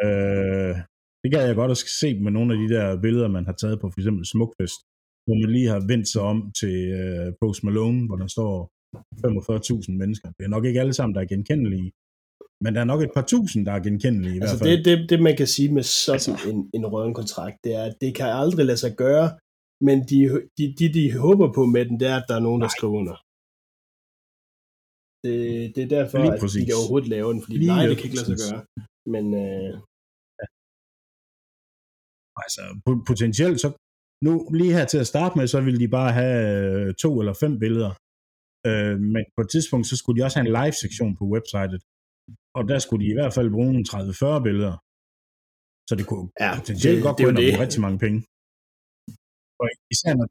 Øh, 0.07 0.75
det 1.23 1.29
gad 1.35 1.43
jeg 1.47 1.57
godt 1.61 1.75
at 1.75 1.81
se 2.03 2.09
med 2.25 2.33
nogle 2.37 2.51
af 2.55 2.59
de 2.63 2.69
der 2.75 2.87
billeder, 3.05 3.29
man 3.37 3.47
har 3.49 3.57
taget 3.63 3.77
på 3.81 3.87
for 3.93 3.99
eksempel 4.01 4.25
Smukfest, 4.33 4.79
hvor 5.25 5.37
man 5.41 5.51
lige 5.57 5.69
har 5.75 5.81
vendt 5.93 6.09
sig 6.13 6.23
om 6.33 6.39
til 6.61 6.77
øh, 7.01 7.27
Post 7.41 7.61
Malone, 7.67 8.01
hvor 8.07 8.19
der 8.23 8.29
står 8.37 8.55
45.000 9.25 9.93
mennesker. 10.03 10.29
Det 10.37 10.43
er 10.45 10.53
nok 10.55 10.65
ikke 10.69 10.81
alle 10.83 10.97
sammen, 10.99 11.15
der 11.15 11.21
er 11.23 11.33
genkendelige, 11.35 11.89
men 12.63 12.71
der 12.75 12.81
er 12.81 12.91
nok 12.93 13.03
et 13.07 13.13
par 13.17 13.27
tusind, 13.35 13.61
der 13.67 13.73
er 13.73 13.83
genkendelige 13.89 14.35
i 14.37 14.41
Altså 14.41 14.57
hvert 14.57 14.67
fald. 14.67 14.85
det, 14.85 14.85
det, 14.89 15.11
det, 15.11 15.19
man 15.29 15.37
kan 15.41 15.49
sige 15.57 15.71
med 15.77 15.83
sådan 15.83 16.15
Altså. 16.17 16.33
en, 16.51 16.59
en 16.77 16.85
røden 16.93 17.15
kontrakt, 17.21 17.57
det 17.65 17.73
er, 17.81 17.85
at 17.91 17.97
det 18.03 18.11
kan 18.19 18.29
aldrig 18.43 18.65
lade 18.71 18.81
sig 18.85 18.93
gøre, 19.05 19.27
men 19.87 19.97
de, 20.11 20.19
de, 20.59 20.65
de, 20.79 20.87
de 20.97 21.05
håber 21.27 21.47
på 21.59 21.63
med 21.75 21.83
den, 21.89 21.97
det 22.01 22.09
er, 22.13 22.17
at 22.21 22.27
der 22.29 22.37
er 22.37 22.45
nogen, 22.49 22.61
der 22.63 22.71
Nej. 22.71 22.77
skriver 22.77 22.97
under. 23.03 23.17
Det, 25.25 25.37
det 25.75 25.83
er 25.87 25.91
derfor, 25.99 26.19
Lige 26.19 26.35
at 26.35 26.41
præcis. 26.43 26.61
de 26.61 26.67
kan 26.69 26.79
overhovedet 26.81 27.09
lave 27.17 27.29
den, 27.35 27.41
fordi 27.45 27.57
Lige 27.63 27.73
nej, 27.75 27.87
det 27.91 27.97
kan 27.97 28.07
ikke 28.09 28.19
lade 28.21 28.31
sig 28.33 28.39
gøre. 28.45 28.61
Men 29.15 29.25
øh, 29.45 29.73
Altså, 32.45 32.63
potentielt 33.11 33.59
så, 33.65 33.69
nu 34.27 34.33
lige 34.61 34.73
her 34.79 34.87
til 34.93 34.99
at 35.05 35.11
starte 35.13 35.35
med, 35.39 35.47
så 35.55 35.59
ville 35.67 35.81
de 35.85 35.89
bare 35.99 36.13
have 36.21 36.39
øh, 36.89 36.95
to 37.03 37.11
eller 37.21 37.35
fem 37.45 37.53
billeder. 37.65 37.91
Øh, 38.69 38.97
men 39.15 39.23
på 39.37 39.41
et 39.45 39.51
tidspunkt, 39.55 39.85
så 39.91 39.95
skulle 39.97 40.17
de 40.19 40.25
også 40.27 40.37
have 40.39 40.47
en 40.49 40.55
live-sektion 40.61 41.13
på 41.19 41.25
websitet. 41.35 41.83
Og 42.57 42.63
der 42.71 42.79
skulle 42.85 43.01
de 43.05 43.11
i 43.13 43.19
hvert 43.19 43.35
fald 43.37 43.49
bruge 43.57 43.71
30-40 44.39 44.43
billeder. 44.47 44.75
Så 45.89 45.93
det 45.99 46.07
kunne 46.11 46.27
ja, 46.43 46.51
potentielt 46.59 46.97
det, 46.97 47.07
godt 47.07 47.17
gå 47.17 47.29
ind 47.31 47.39
og 47.39 47.61
rigtig 47.65 47.81
mange 47.87 47.99
penge. 48.05 48.19
Og 49.61 49.67
især 49.95 50.13
når, 50.21 50.29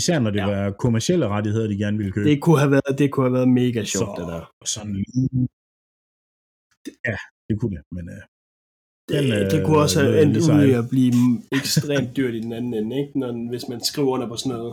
især 0.00 0.16
når 0.24 0.32
det 0.36 0.42
ja. 0.42 0.48
var 0.52 0.62
kommersielle 0.84 1.26
rettigheder, 1.34 1.66
de 1.72 1.82
gerne 1.84 1.98
ville 2.00 2.12
købe. 2.14 2.28
Det 2.30 2.38
kunne 2.44 2.60
have 2.62 2.72
været, 2.76 2.92
det 3.00 3.08
kunne 3.10 3.26
have 3.28 3.36
været 3.38 3.50
mega 3.62 3.80
sjovt, 3.94 4.14
så, 4.16 4.18
det 4.18 4.26
der. 4.32 4.42
Sådan, 4.74 4.92
ja, 7.08 7.16
det 7.48 7.54
kunne 7.60 7.74
det, 7.76 7.84
men 7.96 8.04
uh, 8.14 8.22
det, 9.08 9.16
den, 9.22 9.50
det 9.52 9.60
kunne 9.64 9.80
også 9.84 9.96
have 10.02 10.12
endt 10.22 10.36
ud 10.44 10.60
i 10.70 10.72
at 10.80 10.86
blive 10.94 11.16
ekstremt 11.58 12.10
dyrt 12.16 12.34
i 12.38 12.40
den 12.46 12.52
anden 12.58 12.72
ende, 12.78 12.92
ikke? 13.02 13.12
Når, 13.20 13.30
hvis 13.52 13.64
man 13.72 13.80
skriver 13.90 14.10
under 14.14 14.28
på 14.32 14.36
sådan 14.40 14.52
noget. 14.56 14.72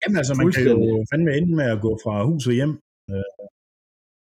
Jamen 0.00 0.16
altså, 0.20 0.34
man 0.40 0.46
kan 0.54 0.62
jo 0.70 1.04
fandme 1.10 1.30
ende 1.38 1.52
med 1.60 1.66
at 1.74 1.80
gå 1.86 1.92
fra 2.04 2.14
hus 2.28 2.44
og 2.50 2.54
hjem. 2.58 2.72
Uh, 3.12 3.51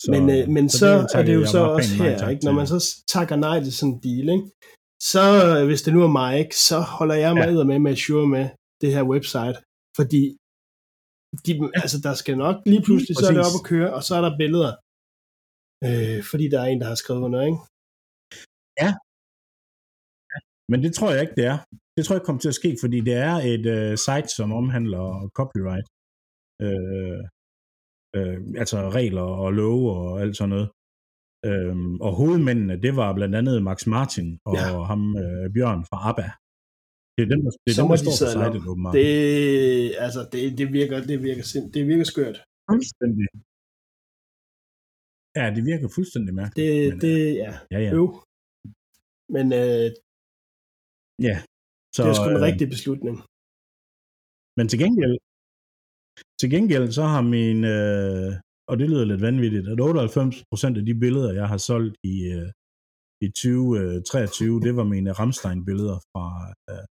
så, 0.03 0.07
men 0.13 0.23
øh, 0.35 0.43
men 0.55 0.65
så, 0.69 0.89
så 1.11 1.17
det 1.17 1.19
er 1.19 1.25
det 1.29 1.35
jo 1.41 1.45
så 1.55 1.61
også 1.75 1.93
her, 2.03 2.29
ikke? 2.29 2.45
når 2.45 2.55
man 2.59 2.67
så 2.73 2.79
takker 3.13 3.35
nej 3.35 3.57
til 3.63 3.73
sådan 3.79 3.93
en 3.93 3.99
deal, 4.05 4.27
ikke? 4.35 4.47
så 5.11 5.21
hvis 5.69 5.81
det 5.85 5.93
nu 5.93 6.01
er 6.07 6.13
mig, 6.21 6.31
ikke? 6.43 6.55
så 6.69 6.77
holder 6.97 7.17
jeg 7.23 7.31
mig 7.39 7.49
ja. 7.49 7.63
med 7.63 7.79
med 7.79 7.91
at 7.91 8.01
sure 8.05 8.27
med 8.35 8.45
det 8.81 8.89
her 8.95 9.03
website, 9.13 9.57
fordi 9.99 10.23
de, 11.45 11.51
altså, 11.83 11.97
der 12.07 12.13
skal 12.21 12.35
nok 12.45 12.55
lige 12.71 12.83
pludselig, 12.87 13.13
så 13.15 13.25
er 13.29 13.35
det 13.37 13.47
op 13.49 13.59
at 13.59 13.67
køre, 13.71 13.89
og 13.97 14.01
så 14.07 14.11
er 14.17 14.23
der 14.25 14.41
billeder, 14.43 14.71
øh, 15.87 16.19
fordi 16.31 16.45
der 16.53 16.59
er 16.61 16.67
en, 16.69 16.81
der 16.81 16.87
har 16.91 16.99
skrevet 17.01 17.21
under, 17.27 17.41
ikke? 17.49 17.61
Ja. 18.81 18.91
ja. 20.31 20.39
Men 20.71 20.79
det 20.85 20.91
tror 20.97 21.09
jeg 21.13 21.21
ikke, 21.25 21.37
det 21.39 21.45
er. 21.53 21.57
Det 21.95 22.01
tror 22.03 22.15
jeg 22.15 22.25
kommer 22.25 22.41
til 22.41 22.53
at 22.53 22.59
ske, 22.61 22.71
fordi 22.83 22.97
det 23.09 23.15
er 23.29 23.35
et 23.53 23.65
øh, 23.77 23.93
site, 24.05 24.29
som 24.37 24.47
omhandler 24.61 25.05
copyright. 25.39 25.87
Øh, 26.65 27.21
øh, 28.17 28.37
altså 28.61 28.77
regler 28.97 29.27
og 29.43 29.49
love 29.59 29.85
og 29.97 30.21
alt 30.21 30.37
sådan 30.37 30.49
noget. 30.55 30.67
Øh, 31.47 31.75
og 32.07 32.11
hovedmændene, 32.19 32.75
det 32.85 32.93
var 32.99 33.09
blandt 33.17 33.35
andet 33.39 33.63
Max 33.69 33.79
Martin 33.95 34.29
og 34.49 34.55
ja. 34.55 34.83
ham 34.91 35.01
øh, 35.23 35.45
Bjørn 35.53 35.81
fra 35.89 35.97
ABBA. 36.09 36.29
Det 37.15 37.21
er 37.25 37.29
dem, 37.33 37.41
der, 37.45 37.51
det 37.65 37.71
er 37.71 37.77
dem, 37.81 37.89
der 37.93 37.99
står 38.01 38.11
på 38.11 38.17
sitet, 38.21 38.69
åbenbart. 38.71 38.95
Det, 38.99 39.09
altså, 40.05 40.21
det, 40.31 40.39
det, 40.59 40.67
virker, 40.77 40.97
det, 41.09 41.17
virker, 41.27 41.43
det 41.75 41.81
virker 41.91 42.07
skørt. 42.13 42.37
Fuldstændig. 42.71 43.25
Ja, 45.39 45.45
det 45.55 45.63
virker 45.71 45.87
fuldstændig 45.97 46.33
mærkeligt. 46.41 46.65
Det, 46.65 46.73
men, 46.91 46.99
det 47.05 47.15
øh, 47.29 47.35
ja. 47.43 47.51
ja, 47.73 47.79
ja. 47.85 47.91
Jo. 47.97 48.05
Men 49.35 49.45
øh, 49.61 49.87
ja, 51.27 51.35
så, 51.93 51.99
det 52.03 52.09
er 52.11 52.17
sgu 52.19 52.27
en 52.29 52.41
øh, 52.41 52.47
rigtig 52.49 52.67
beslutning. 52.75 53.15
Men 54.57 54.65
til 54.71 54.79
gengæld, 54.83 55.15
til 56.39 56.49
gengæld 56.55 56.91
så 56.99 57.03
har 57.13 57.21
min, 57.35 57.59
øh, 57.75 58.31
og 58.69 58.75
det 58.79 58.89
lyder 58.89 59.05
lidt 59.05 59.21
vanvittigt, 59.29 59.67
at 59.71 59.79
98% 59.79 60.79
af 60.79 60.85
de 60.89 60.95
billeder, 61.03 61.31
jeg 61.39 61.47
har 61.53 61.61
solgt 61.69 61.95
i, 62.13 62.15
øh, 62.37 62.49
i 63.25 63.27
2023, 63.27 64.61
det 64.65 64.73
var 64.79 64.83
mine 64.95 65.11
Ramstein-billeder 65.19 65.97
fra, 66.11 66.27
øh, 66.71 66.85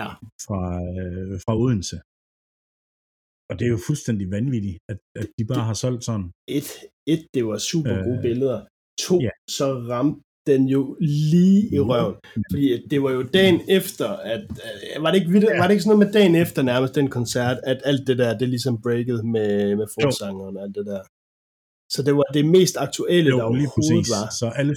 ja. 0.00 0.08
fra, 0.46 0.62
øh, 1.02 1.34
fra 1.44 1.54
Odense. 1.62 1.96
Og 3.48 3.54
det 3.58 3.64
er 3.66 3.72
jo 3.76 3.80
fuldstændig 3.88 4.26
vanvittigt, 4.36 4.78
at, 4.90 4.98
at 5.20 5.28
de 5.38 5.44
bare 5.50 5.58
det, 5.58 5.68
har 5.70 5.78
solgt 5.84 6.02
sådan. 6.08 6.28
Et, 6.58 6.68
et 7.12 7.22
det 7.34 7.42
var 7.50 7.58
super 7.72 7.94
gode 8.06 8.20
øh, 8.20 8.26
billeder. 8.28 8.58
To, 9.04 9.14
ja. 9.26 9.34
så 9.58 9.66
ramte 9.92 10.20
den 10.46 10.62
jo 10.74 10.96
lige 11.00 11.74
i 11.74 11.78
røven. 11.80 12.16
Fordi 12.50 12.86
det 12.90 13.02
var 13.02 13.10
jo 13.10 13.22
dagen 13.22 13.60
efter, 13.68 14.08
at, 14.08 14.42
var, 15.02 15.10
det 15.10 15.18
ikke, 15.20 15.32
var 15.60 15.66
det 15.66 15.74
ikke 15.74 15.84
sådan 15.84 15.96
noget 15.96 16.06
med 16.06 16.12
dagen 16.18 16.34
efter 16.44 16.62
nærmest 16.62 16.94
den 16.94 17.08
koncert, 17.10 17.58
at 17.64 17.78
alt 17.84 18.06
det 18.08 18.18
der, 18.18 18.38
det 18.38 18.48
ligesom 18.48 18.82
breakede 18.82 19.22
med, 19.34 19.76
med 19.76 19.86
forsangeren 20.00 20.56
og 20.56 20.62
alt 20.62 20.74
det 20.74 20.86
der. 20.86 21.02
Så 21.94 22.02
det 22.06 22.14
var 22.20 22.28
det 22.36 22.44
mest 22.56 22.76
aktuelle, 22.86 23.30
jo, 23.30 23.36
der 23.38 23.44
overhovedet 23.44 24.08
var. 24.16 24.26
Så 24.40 24.46
alle... 24.60 24.74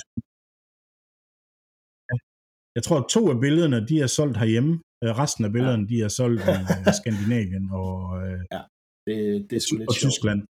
Jeg 2.78 2.84
tror, 2.84 2.98
at 3.02 3.08
to 3.16 3.22
af 3.34 3.40
billederne, 3.44 3.88
de 3.90 3.96
er 4.06 4.08
solgt 4.18 4.38
herhjemme. 4.38 4.74
Øh, 5.04 5.12
resten 5.22 5.46
af 5.46 5.52
billederne, 5.52 5.86
ja. 5.86 5.90
de 5.92 5.98
er 6.08 6.12
solgt 6.20 6.42
i 6.42 6.56
øh, 6.88 6.94
Skandinavien 7.00 7.66
og, 7.82 7.96
øh, 8.24 8.40
ja, 8.56 8.62
det, 9.06 9.16
det 9.50 9.56
er 9.58 9.64
og, 9.74 9.86
og 9.90 9.96
Tyskland. 10.06 10.42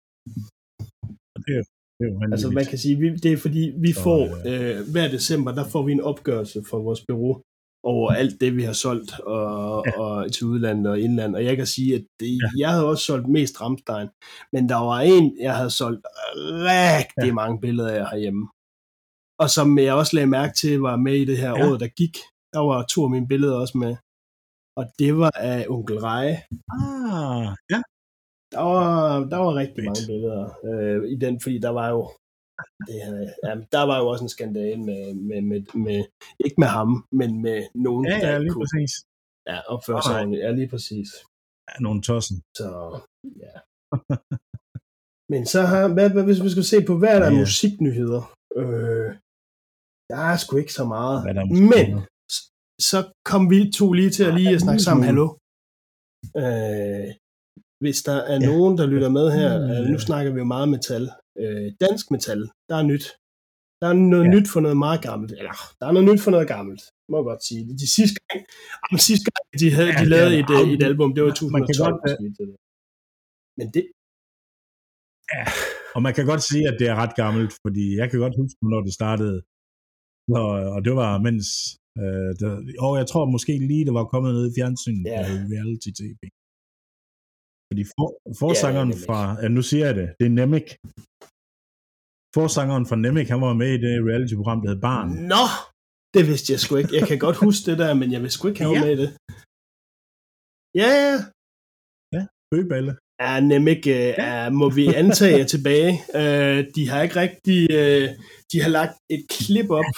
Og 1.35 1.39
det 1.45 1.53
jo 2.01 2.19
altså 2.31 2.49
man 2.49 2.65
kan 2.65 2.77
sige, 2.77 2.95
vi, 2.95 3.15
det 3.15 3.31
er 3.33 3.37
fordi, 3.37 3.73
vi 3.85 3.91
så, 3.91 4.03
får 4.03 4.21
øh, 4.49 4.91
hver 4.91 5.07
december, 5.07 5.51
der 5.51 5.65
får 5.73 5.83
vi 5.83 5.91
en 5.91 6.01
opgørelse 6.01 6.63
fra 6.69 6.77
vores 6.77 7.01
bureau 7.07 7.41
over 7.83 8.11
alt 8.11 8.41
det, 8.41 8.55
vi 8.55 8.63
har 8.63 8.73
solgt 8.73 9.19
og, 9.19 9.83
ja. 9.87 9.99
og 10.01 10.31
til 10.33 10.45
udlandet 10.47 10.87
og 10.91 10.99
indland. 10.99 11.35
Og 11.35 11.45
jeg 11.45 11.57
kan 11.57 11.65
sige, 11.65 11.95
at 11.95 12.03
det, 12.19 12.31
ja. 12.43 12.49
jeg 12.57 12.69
havde 12.69 12.89
også 12.89 13.03
solgt 13.03 13.27
mest 13.27 13.61
Ramstein, 13.61 14.07
men 14.53 14.69
der 14.69 14.75
var 14.75 14.99
en, 14.99 15.37
jeg 15.41 15.55
havde 15.55 15.69
solgt 15.69 16.05
rigtig 16.71 17.31
ja. 17.31 17.33
mange 17.33 17.61
billeder 17.61 17.91
af 17.99 18.09
herhjemme. 18.11 18.47
Og 19.41 19.49
som 19.49 19.79
jeg 19.79 19.93
også 19.93 20.15
lagde 20.15 20.27
mærke 20.27 20.53
til, 20.53 20.79
var 20.79 20.95
med 20.95 21.15
i 21.15 21.25
det 21.25 21.37
her 21.37 21.53
ja. 21.57 21.65
år, 21.65 21.77
der 21.77 21.87
gik. 21.87 22.15
Der 22.53 22.59
var 22.59 22.85
to 22.85 23.03
af 23.03 23.09
mine 23.09 23.27
billeder 23.27 23.55
også 23.55 23.77
med. 23.77 23.95
Og 24.79 24.85
det 24.99 25.17
var 25.17 25.31
af 25.35 25.65
onkel 25.69 25.99
Reje. 25.99 26.35
Ah, 26.75 27.47
ja. 27.71 27.81
Der 28.53 28.61
var, 28.61 29.19
der 29.31 29.37
var 29.37 29.55
rigtig 29.55 29.83
mange 29.83 30.05
billeder 30.07 30.43
øh, 30.69 31.11
i 31.13 31.15
den, 31.23 31.41
fordi 31.43 31.57
der 31.59 31.69
var 31.79 31.87
jo 31.95 32.01
det, 32.87 32.95
ja, 33.45 33.51
der 33.75 33.83
var 33.89 33.97
jo 34.01 34.05
også 34.07 34.23
en 34.23 34.35
skandale 34.35 34.81
med, 34.89 35.13
med, 35.29 35.41
med, 35.41 35.61
med, 35.85 35.99
ikke 36.45 36.57
med 36.63 36.67
ham, 36.77 36.89
men 37.19 37.41
med 37.41 37.59
nogen, 37.73 38.05
ja, 38.05 38.17
der 38.23 38.31
ja, 38.31 38.37
lige 38.37 38.51
kunne, 38.53 38.65
præcis. 38.65 38.91
Ja, 39.49 39.57
opføre 39.73 40.01
sig 40.03 40.15
ordentligt. 40.15 40.43
Ja, 40.43 40.51
lige 40.51 40.69
præcis. 40.73 41.09
Ja, 41.69 41.73
nogen 41.85 42.01
tossen. 42.01 42.37
Så, 42.59 42.67
ja. 43.45 43.55
men 45.31 45.41
så 45.53 45.61
har, 45.71 45.93
hvad, 45.95 46.09
hvad, 46.13 46.23
hvis 46.23 46.43
vi 46.45 46.49
skal 46.49 46.63
se 46.73 46.77
på, 46.87 46.93
hvad 46.97 47.11
er 47.15 47.19
der 47.19 47.31
ja. 47.31 47.39
musiknyheder? 47.39 48.23
Øh, 48.59 49.09
der 50.11 50.19
er 50.31 50.37
sgu 50.37 50.57
ikke 50.57 50.73
så 50.79 50.85
meget. 50.95 51.17
Men, 51.73 51.87
så 52.89 52.99
kom 53.29 53.43
vi 53.51 53.59
to 53.79 53.85
lige 53.99 54.11
til 54.17 54.23
at 54.29 54.33
lige 54.39 54.55
at 54.55 54.61
snakke 54.65 54.83
sammen. 54.87 55.05
Hallo? 55.09 55.25
Øh, 56.41 57.07
hvis 57.83 57.97
der 58.07 58.17
er 58.33 58.37
ja. 58.41 58.47
nogen, 58.49 58.73
der 58.79 58.85
lytter 58.93 59.11
med 59.19 59.25
her, 59.37 59.51
øh, 59.69 59.81
nu 59.93 59.97
snakker 60.07 60.29
vi 60.33 60.39
jo 60.43 60.47
meget 60.55 60.69
metal. 60.75 61.03
Øh, 61.41 61.67
dansk 61.85 62.05
metal, 62.13 62.41
der 62.69 62.75
er 62.81 62.85
nyt. 62.91 63.05
Der 63.81 63.87
er 63.91 63.97
noget 64.13 64.25
ja. 64.27 64.33
nyt 64.35 64.47
for 64.53 64.59
noget 64.65 64.77
meget 64.85 65.01
gammelt. 65.07 65.31
Eller, 65.39 65.55
der 65.79 65.85
er 65.87 65.93
noget 65.95 66.07
nyt 66.09 66.21
for 66.25 66.31
noget 66.35 66.47
gammelt, 66.55 66.81
må 67.09 67.15
jeg 67.19 67.27
godt 67.31 67.43
sige. 67.47 67.61
De 67.83 67.89
sidste 67.97 68.19
gang, 68.27 68.39
de 68.93 69.01
sidste 69.09 69.27
gang 69.35 69.45
de, 69.61 69.67
havde, 69.77 69.91
ja, 69.93 69.99
de 70.01 70.07
lavede 70.15 70.33
et, 70.41 70.49
øh, 70.57 70.65
et 70.75 70.83
album, 70.89 71.09
det 71.15 71.21
var 71.23 71.33
2012. 71.33 71.55
Man 71.57 71.63
kan 71.67 71.75
godt, 71.85 71.99
Men 73.59 73.67
det... 73.75 73.83
Ja, 75.33 75.43
og 75.95 75.99
man 76.05 76.13
kan 76.17 76.25
godt 76.31 76.43
sige, 76.49 76.63
at 76.71 76.75
det 76.79 76.87
er 76.91 76.95
ret 77.03 77.15
gammelt, 77.23 77.51
fordi 77.65 77.85
jeg 77.99 78.07
kan 78.09 78.19
godt 78.25 78.35
huske, 78.41 78.59
når 78.73 78.81
det 78.87 78.93
startede. 79.01 79.37
Og, 80.41 80.49
og 80.75 80.79
det 80.85 80.93
var 81.01 81.11
mens 81.27 81.47
Øh, 82.03 82.31
der, 82.39 82.51
og 82.85 82.93
jeg 83.01 83.07
tror 83.11 83.23
måske 83.35 83.53
lige, 83.71 83.85
det 83.87 83.93
var 83.99 84.05
kommet 84.13 84.31
ned 84.33 84.45
i 84.49 84.55
fjernsynet 84.57 85.05
ja. 85.13 85.21
reality-tv. 85.53 86.21
Fordi 87.69 87.83
for, 87.93 88.07
forsangeren 88.41 88.91
ja, 88.91 88.97
fra, 89.05 89.19
ja, 89.41 89.47
nu 89.57 89.61
siger 89.69 89.85
jeg 89.89 89.95
det, 89.99 90.07
det 90.19 90.25
er 90.29 90.35
Nemik. 90.39 90.67
Forsangeren 92.37 92.85
fra 92.89 92.97
Nemik, 93.05 93.27
han 93.33 93.41
var 93.47 93.53
med 93.61 93.69
i 93.77 93.79
det 93.85 93.93
reality-program, 94.09 94.59
der 94.61 94.69
hed 94.71 94.81
Barn. 94.87 95.09
Nå, 95.33 95.43
det 96.15 96.23
vidste 96.29 96.47
jeg 96.53 96.59
sgu 96.59 96.71
ikke. 96.81 96.95
Jeg 96.99 97.07
kan 97.09 97.19
godt 97.25 97.37
huske 97.45 97.63
det 97.69 97.77
der, 97.83 97.91
men 98.01 98.07
jeg 98.15 98.21
vil 98.23 98.31
sgu 98.31 98.43
ikke 98.47 98.63
have 98.63 98.75
ja. 98.75 98.81
med 98.83 98.91
i 98.95 98.97
det. 99.03 99.09
Ja, 100.81 100.89
ja. 101.03 101.15
Ja, 102.15 102.21
bøgeballe. 102.51 102.91
Ja, 103.21 103.31
Nemik 103.39 103.83
øh, 103.97 104.13
er, 104.27 104.49
må 104.61 104.67
vi 104.79 104.85
antage 105.03 105.43
tilbage. 105.53 105.91
Øh, 106.19 106.59
de 106.75 106.83
har 106.89 106.99
ikke 107.05 107.17
rigtig, 107.23 107.59
øh, 107.79 108.05
de 108.51 108.57
har 108.63 108.71
lagt 108.79 108.95
et 109.15 109.23
klip 109.35 109.69
op 109.79 109.91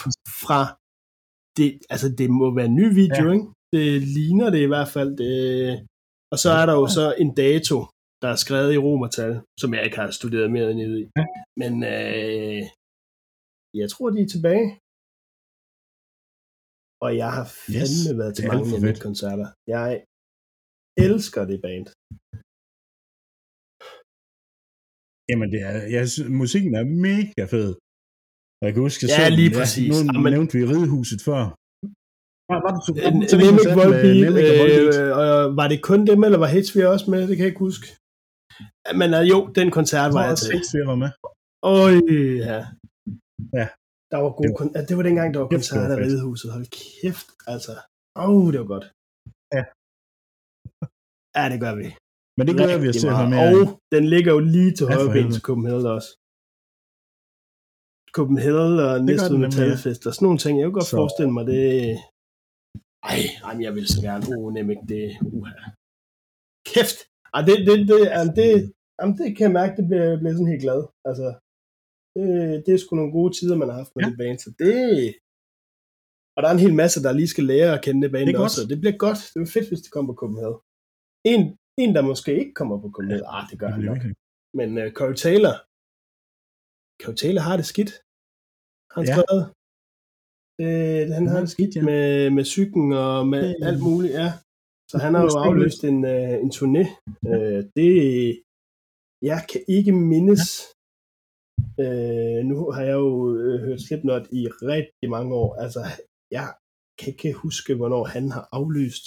fra 0.44 0.62
det, 1.58 1.68
altså, 1.94 2.08
det 2.20 2.28
må 2.40 2.46
være 2.58 2.70
en 2.72 2.80
ny 2.82 2.88
video, 3.02 3.26
ja. 3.28 3.34
ikke? 3.36 3.48
Det 3.76 3.88
ligner 4.18 4.50
det 4.50 4.62
i 4.64 4.72
hvert 4.72 4.90
fald. 4.96 5.12
Det, 5.22 5.32
og 6.32 6.38
så 6.44 6.50
er 6.60 6.66
der 6.70 6.76
jo 6.82 6.86
så 6.98 7.06
en 7.24 7.32
dato, 7.44 7.78
der 8.22 8.30
er 8.36 8.40
skrevet 8.46 8.72
i 8.74 8.84
romertal, 8.88 9.34
som 9.62 9.70
jeg 9.76 9.84
ikke 9.86 10.00
har 10.02 10.10
studeret 10.20 10.50
mere 10.58 10.74
ned 10.82 10.94
i. 11.02 11.06
Ja. 11.18 11.26
Men 11.62 11.74
øh, 11.94 12.62
jeg 13.82 13.88
tror, 13.94 14.08
de 14.16 14.20
er 14.26 14.32
tilbage. 14.36 14.68
Og 17.06 17.10
jeg 17.22 17.30
har 17.38 17.46
fandme 17.66 18.10
yes, 18.12 18.20
været 18.22 18.34
til 18.36 18.46
mange 18.48 19.00
koncerter. 19.08 19.48
Jeg 19.76 19.90
elsker 21.08 21.42
det 21.52 21.60
band. 21.66 21.88
Jamen, 25.30 25.48
det 25.54 25.62
er, 25.70 25.78
jeg 25.96 26.04
synes, 26.14 26.30
musikken 26.42 26.74
er 26.82 26.86
mega 27.08 27.44
fed. 27.54 27.72
Jeg 28.64 28.70
kan 28.74 28.82
huske, 28.88 29.04
ja, 29.06 29.18
så, 29.18 29.24
lige 29.40 29.54
præcis. 29.60 29.94
Ja, 29.98 30.04
nu 30.16 30.20
men... 30.24 30.32
nævnte 30.36 30.54
vi 30.58 30.64
Ridehuset 30.72 31.22
før. 31.30 31.44
Var, 32.52 32.60
det, 32.62 33.02
var, 33.04 33.38
Nemik 33.44 33.70
Volbeat, 33.80 34.96
øh, 35.02 35.12
og 35.22 35.30
var 35.60 35.68
det 35.72 35.80
kun 35.90 36.02
dem, 36.10 36.20
eller 36.28 36.40
var 36.44 36.50
Hetsvig 36.56 36.84
også 36.94 37.06
med? 37.14 37.20
Det 37.30 37.34
kan 37.36 37.44
jeg 37.46 37.52
ikke 37.54 37.66
huske. 37.70 37.88
Men 39.00 39.10
uh, 39.20 39.24
jo, 39.32 39.38
den 39.58 39.68
koncert 39.78 40.10
var 40.18 40.24
jeg 40.30 40.38
til. 40.38 40.80
Var 40.92 40.98
med. 41.04 41.12
Øj, 41.78 41.94
ja. 42.52 42.60
Ja. 43.60 43.68
Der 44.12 44.18
var 44.24 44.30
det, 44.44 44.52
kon- 44.60 44.74
det 44.88 44.94
var 44.98 45.04
dengang, 45.10 45.28
der 45.34 45.40
var 45.44 45.50
koncert 45.58 45.90
af 45.94 45.98
Ridehuset. 46.06 46.48
Hold 46.56 46.68
kæft, 46.80 47.28
altså. 47.54 47.74
Åh, 48.22 48.30
oh, 48.30 48.46
det 48.54 48.60
var 48.64 48.70
godt. 48.76 48.86
Ja. 49.56 49.64
Ja, 51.38 51.44
det 51.54 51.60
gør 51.66 51.74
vi. 51.82 51.88
Men 52.38 52.44
det 52.48 52.54
glæder 52.60 52.80
vi 52.84 52.88
os 52.92 52.96
til 53.04 53.08
at 53.12 53.18
høre 53.20 53.30
mere 53.34 53.48
Og 53.48 53.80
den 53.96 54.04
ligger 54.14 54.32
jo 54.36 54.40
lige 54.56 54.72
til 54.78 54.86
Ja, 54.90 54.94
højre 54.96 55.14
ben 55.16 55.32
til 55.36 55.42
Copenhagen 55.48 55.86
også. 55.98 56.10
Copenhagen 58.18 58.80
og 58.86 58.98
gør 59.08 59.32
ja. 59.34 59.38
metalfest 59.46 60.02
og 60.08 60.14
sådan 60.14 60.26
nogle 60.26 60.40
ting. 60.44 60.54
Jeg 60.60 60.66
kunne 60.66 60.80
godt 60.80 60.92
Så- 60.92 60.98
forestille 61.02 61.32
mig 61.38 61.44
det. 61.54 61.64
Ej, 63.10 63.20
ej, 63.46 63.52
men 63.56 63.64
jeg 63.68 63.74
vil 63.78 63.88
så 63.94 64.00
gerne. 64.08 64.24
Oh, 64.38 64.48
nemlig 64.58 64.78
det. 64.94 65.06
Uha. 65.38 65.54
Kæft. 66.72 66.98
Ej, 67.36 67.42
det, 67.48 67.56
det, 67.68 67.76
det, 67.90 68.00
jamen, 68.16 68.34
det, 68.40 68.50
jamen, 69.00 69.14
det 69.20 69.28
kan 69.36 69.44
jeg 69.48 69.56
mærke, 69.60 69.74
det 69.80 69.86
bliver, 69.90 70.08
bliver 70.20 70.36
sådan 70.36 70.52
helt 70.54 70.66
glad. 70.68 70.82
Altså, 71.10 71.28
det, 72.16 72.26
det 72.66 72.72
er 72.74 72.80
sgu 72.82 72.92
nogle 72.96 73.16
gode 73.18 73.32
tider, 73.38 73.56
man 73.62 73.70
har 73.72 73.78
haft 73.82 73.94
med 73.96 74.02
Ja. 74.04 74.08
ja. 74.08 74.12
det 74.12 74.20
band. 74.22 74.38
Så 74.46 74.50
det, 74.62 74.76
og 76.36 76.40
der 76.42 76.48
er 76.50 76.56
en 76.56 76.66
hel 76.66 76.76
masse, 76.84 76.98
der 77.06 77.12
lige 77.20 77.34
skal 77.34 77.46
lære 77.54 77.70
at 77.76 77.84
kende 77.86 78.02
det 78.04 78.12
band 78.14 78.28
Det 78.28 78.44
også. 78.46 78.60
og 78.64 78.68
Det 78.72 78.78
bliver 78.82 78.98
godt. 79.06 79.20
Det 79.34 79.40
er 79.42 79.52
fedt, 79.56 79.68
hvis 79.70 79.84
det 79.86 79.92
kommer 79.96 80.10
på 80.12 80.18
Copenhagen. 80.22 80.60
En, 81.34 81.42
en, 81.84 81.92
der 81.96 82.04
måske 82.12 82.32
ikke 82.42 82.54
kommer 82.60 82.76
på 82.84 82.88
Copenhagen. 82.96 83.26
Ah, 83.36 83.44
det 83.50 83.56
gør 83.62 83.68
Det 83.68 83.74
han 83.76 83.82
bliver 83.82 83.96
nok. 83.96 84.04
Men 84.60 84.70
uh, 84.82 84.88
Corey 85.00 85.16
Taylor, 85.26 85.56
Corey 87.04 87.18
Taylor 87.22 87.44
har 87.50 87.56
det 87.60 87.68
skidt. 87.74 87.92
Han 88.96 89.02
Ja. 89.04 89.10
ja. 89.10 89.16
skrevet? 89.16 89.44
Øh, 90.66 91.04
han 91.18 91.28
har 91.28 91.40
det 91.40 91.50
skidt 91.50 91.76
ja. 91.76 91.82
med, 91.90 92.30
med 92.38 92.46
cyklen 92.56 92.90
og 92.94 93.28
med 93.34 93.44
Det- 93.50 93.68
alt 93.68 93.82
muligt, 93.90 94.14
ja. 94.22 94.30
Så 94.92 94.98
han 95.04 95.14
har 95.14 95.24
jo 95.24 95.34
afløst 95.48 95.84
en, 95.92 96.00
uh, 96.16 96.34
en 96.46 96.52
turné. 96.58 96.84
Uh, 97.32 97.60
det, 97.78 97.92
jeg 99.32 99.40
kan 99.52 99.62
ikke 99.78 99.92
mindes, 99.92 100.44
uh, 101.84 102.40
nu 102.50 102.58
har 102.76 102.84
jeg 102.90 102.98
jo 103.04 103.10
uh, 103.30 103.60
hørt 103.66 103.82
Slipknot 103.82 104.26
i 104.40 104.42
rigtig 104.74 105.08
mange 105.16 105.32
år. 105.44 105.50
Altså, 105.64 105.82
jeg 106.38 106.48
kan 107.00 107.08
ikke 107.14 107.34
huske, 107.46 107.76
hvornår 107.76 108.04
han 108.16 108.26
har 108.36 108.44
aflyst 108.52 109.06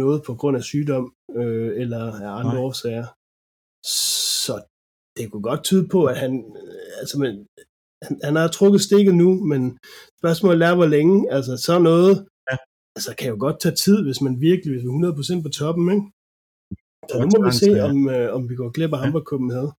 noget 0.00 0.18
på 0.26 0.32
grund 0.40 0.56
af 0.56 0.62
sygdom 0.62 1.04
øh, 1.40 1.70
eller 1.82 2.02
af 2.26 2.30
andre 2.40 2.54
Nej. 2.54 2.62
årsager. 2.66 3.06
Så 4.46 4.54
det 5.16 5.24
kunne 5.30 5.46
godt 5.50 5.64
tyde 5.68 5.86
på, 5.94 6.00
at 6.12 6.16
han, 6.24 6.32
øh, 6.62 6.90
altså, 7.00 7.16
men, 7.22 7.32
han, 8.06 8.14
han 8.26 8.34
har 8.36 8.48
trukket 8.58 8.80
stikket 8.88 9.14
nu, 9.22 9.28
men 9.50 9.62
spørgsmålet 10.20 10.62
er, 10.68 10.74
hvor 10.78 10.86
længe. 10.96 11.16
Altså, 11.36 11.52
så 11.66 11.74
noget, 11.90 12.14
Ja. 12.50 12.56
altså, 12.96 13.10
kan 13.18 13.28
jo 13.32 13.36
godt 13.46 13.58
tage 13.60 13.74
tid, 13.84 13.98
hvis 14.06 14.20
man 14.26 14.34
virkelig 14.48 14.70
hvis 14.72 14.84
vi 14.84 14.88
er 14.88 15.38
100% 15.38 15.42
på 15.46 15.50
toppen, 15.60 15.86
ikke? 15.96 16.06
Så 17.10 17.14
nu 17.20 17.26
må 17.34 17.38
vi 17.48 17.54
se, 17.64 17.70
ja. 17.80 17.84
om, 17.90 17.98
øh, 18.16 18.26
om 18.36 18.42
vi 18.50 18.54
går 18.60 18.70
glip 18.76 18.92
af 18.94 18.98
ham 19.02 19.08
Ja. 19.12 19.16
på 19.18 19.22
Copenhagen. 19.30 19.72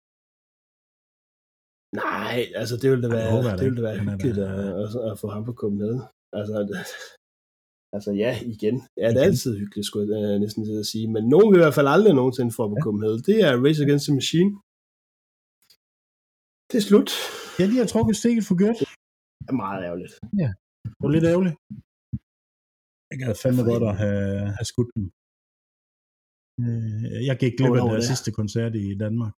Nej, 2.03 2.37
altså 2.61 2.75
det 2.81 2.87
ville 2.91 3.03
da 3.03 3.07
det 3.09 3.15
være, 3.17 3.31
håber 3.35 3.49
da 3.49 3.57
det 3.57 3.65
ville 3.65 3.77
da 3.81 3.85
være 3.89 3.99
hyggeligt 4.11 4.37
at, 4.37 4.59
at, 4.83 4.89
at, 5.11 5.19
få 5.21 5.27
ham 5.35 5.43
på 5.49 5.53
Copenhagen. 5.61 6.01
Altså, 6.39 6.55
altså 7.95 8.11
ja, 8.23 8.31
igen. 8.53 8.75
Ja, 9.01 9.07
det 9.13 9.17
er 9.21 9.27
altid 9.31 9.51
hyggeligt, 9.61 9.87
skulle 9.87 10.07
jeg 10.15 10.23
øh, 10.33 10.39
næsten 10.43 10.61
til 10.65 10.77
at 10.83 10.85
sige. 10.93 11.07
Men 11.15 11.23
nogen 11.33 11.47
vil 11.51 11.59
i 11.59 11.63
hvert 11.65 11.77
fald 11.79 11.87
aldrig 11.95 12.13
nogensinde 12.21 12.51
få 12.57 12.63
på 12.69 12.75
Ja. 12.77 12.83
Copenhagen. 12.85 13.21
Det 13.29 13.37
er 13.47 13.51
Race 13.65 13.83
Against 13.83 14.05
the 14.07 14.15
Machine. 14.21 14.51
Det 16.69 16.77
er 16.81 16.85
slut. 16.89 17.09
Ja, 17.59 17.63
de 17.71 17.77
har 17.81 17.87
trukket 17.93 18.15
stikket 18.21 18.43
for 18.49 18.55
godt. 18.63 18.79
Det 19.45 19.49
er 19.53 19.59
meget 19.65 19.81
ærgerligt. 19.87 20.13
Det 20.91 20.99
var 21.03 21.11
lidt 21.15 21.25
ærgerligt. 21.33 21.55
Jeg 23.09 23.17
gad 23.21 23.31
fandme 23.43 23.63
godt 23.71 23.83
at 23.91 23.95
have, 24.03 24.39
have 24.57 24.67
skudt 24.73 24.91
dem. 24.97 25.05
Øh, 26.63 27.19
Jeg 27.29 27.35
gik 27.41 27.53
glip 27.57 27.73
af 27.77 27.81
var 27.83 27.91
deres 27.91 28.01
det? 28.03 28.09
sidste 28.11 28.29
koncert 28.39 28.73
i 28.83 28.85
Danmark. 29.03 29.33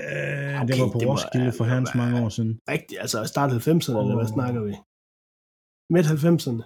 Øh, 0.00 0.56
det 0.68 0.74
Okay, 0.74 0.80
var 0.84 0.90
på 0.94 1.00
det 1.02 1.08
Roskilde 1.12 1.52
for 1.58 1.64
ja, 1.64 1.68
herrens 1.70 1.90
det 1.90 1.96
var- 1.98 2.02
mange 2.04 2.16
år 2.24 2.30
siden. 2.38 2.52
Rigtigt, 2.74 2.98
altså 3.04 3.18
start 3.32 3.50
90'erne, 3.56 3.98
eller 4.02 4.16
hvad 4.20 4.30
snakker 4.36 4.60
vi? 4.68 4.74
Midt 5.94 6.06
90'erne. 6.14 6.62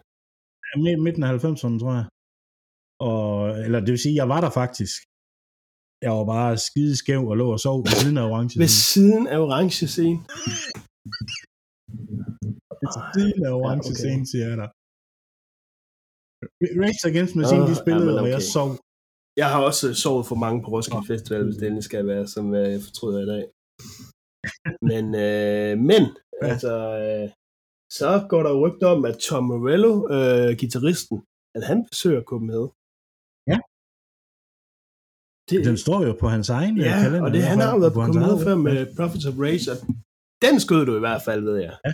Ja, 0.69 0.73
midt- 0.85 1.03
Midten 1.07 1.23
af 1.27 1.31
90'erne, 1.37 1.77
tror 1.83 1.95
jeg. 2.01 2.07
Og, 3.11 3.29
eller 3.65 3.79
det 3.85 3.91
vil 3.95 4.05
sige, 4.07 4.17
jeg 4.21 4.29
var 4.35 4.41
der 4.45 4.53
faktisk. 4.63 4.97
Jeg 6.05 6.13
var 6.19 6.25
bare 6.35 6.51
skide 6.67 6.95
skæv 7.03 7.21
og 7.33 7.37
lå 7.41 7.47
og 7.57 7.61
sov 7.67 7.77
ved 7.85 7.93
siden 8.03 8.17
af 8.21 8.25
orange. 8.31 8.55
Ved 8.63 8.73
siden 8.93 9.25
af 9.33 9.39
orange 9.47 9.85
scene. 9.95 10.19
Ved 12.81 12.91
siden 13.15 13.41
af 13.49 13.53
orange 13.61 13.87
Ja, 13.89 13.91
okay. 13.93 14.01
scene, 14.03 14.25
siger 14.33 14.47
jeg 14.51 14.57
der. 14.63 14.71
Rage 16.83 17.03
Against 17.11 17.35
Machine, 17.41 17.65
de 17.71 17.75
spillede, 17.85 18.13
ja, 18.17 18.23
og 18.23 18.29
jeg 18.35 18.43
sov. 18.57 18.69
Jeg 19.43 19.49
har 19.53 19.61
også 19.69 19.85
øh, 19.89 19.95
sovet 20.03 20.25
for 20.31 20.39
mange 20.45 20.59
på 20.63 20.69
Roskilde 20.75 21.07
Festival, 21.13 21.45
hvis 21.45 21.57
det 21.59 21.67
endelig 21.67 21.85
skal 21.91 22.03
være, 22.13 22.27
som 22.35 22.45
øh, 22.61 22.67
jeg 22.75 22.81
fortryder 22.89 23.21
i 23.27 23.29
dag. 23.35 23.45
Men, 24.91 25.05
øh, 25.27 25.73
men 25.91 26.03
Ja. 26.43 26.47
altså, 26.53 26.75
øh, 27.03 27.27
så 27.99 28.09
går 28.31 28.43
der 28.47 28.55
rygter 28.65 28.87
om, 28.95 29.01
at 29.11 29.17
Tom 29.27 29.45
Morello, 29.51 29.93
øh, 30.17 30.51
gitarristen, 30.63 31.19
at 31.57 31.63
han 31.71 31.79
besøger 31.91 32.23
Copenhagen. 32.31 32.71
Ja. 35.51 35.57
Det, 35.57 35.65
Den 35.69 35.77
står 35.85 36.01
jo 36.09 36.13
på 36.23 36.27
hans 36.35 36.49
egen 36.59 36.75
øh, 36.79 36.85
ja, 36.87 36.95
kalender. 37.03 37.27
og 37.27 37.33
det, 37.35 37.43
han 37.53 37.59
har 37.65 37.71
jo 37.75 37.79
været 37.85 37.93
på 37.99 38.01
Copenhagen 38.07 38.31
eget 38.37 38.45
før 38.47 38.57
med 38.67 38.77
Prophets 38.97 39.27
of 39.31 39.35
Rage, 39.45 39.67
og 39.73 39.77
den 40.45 40.55
skød 40.65 40.83
du 40.89 40.93
i 40.97 41.05
hvert 41.07 41.23
fald, 41.27 41.41
ved 41.51 41.57
jeg. 41.69 41.77
Ja. 41.87 41.93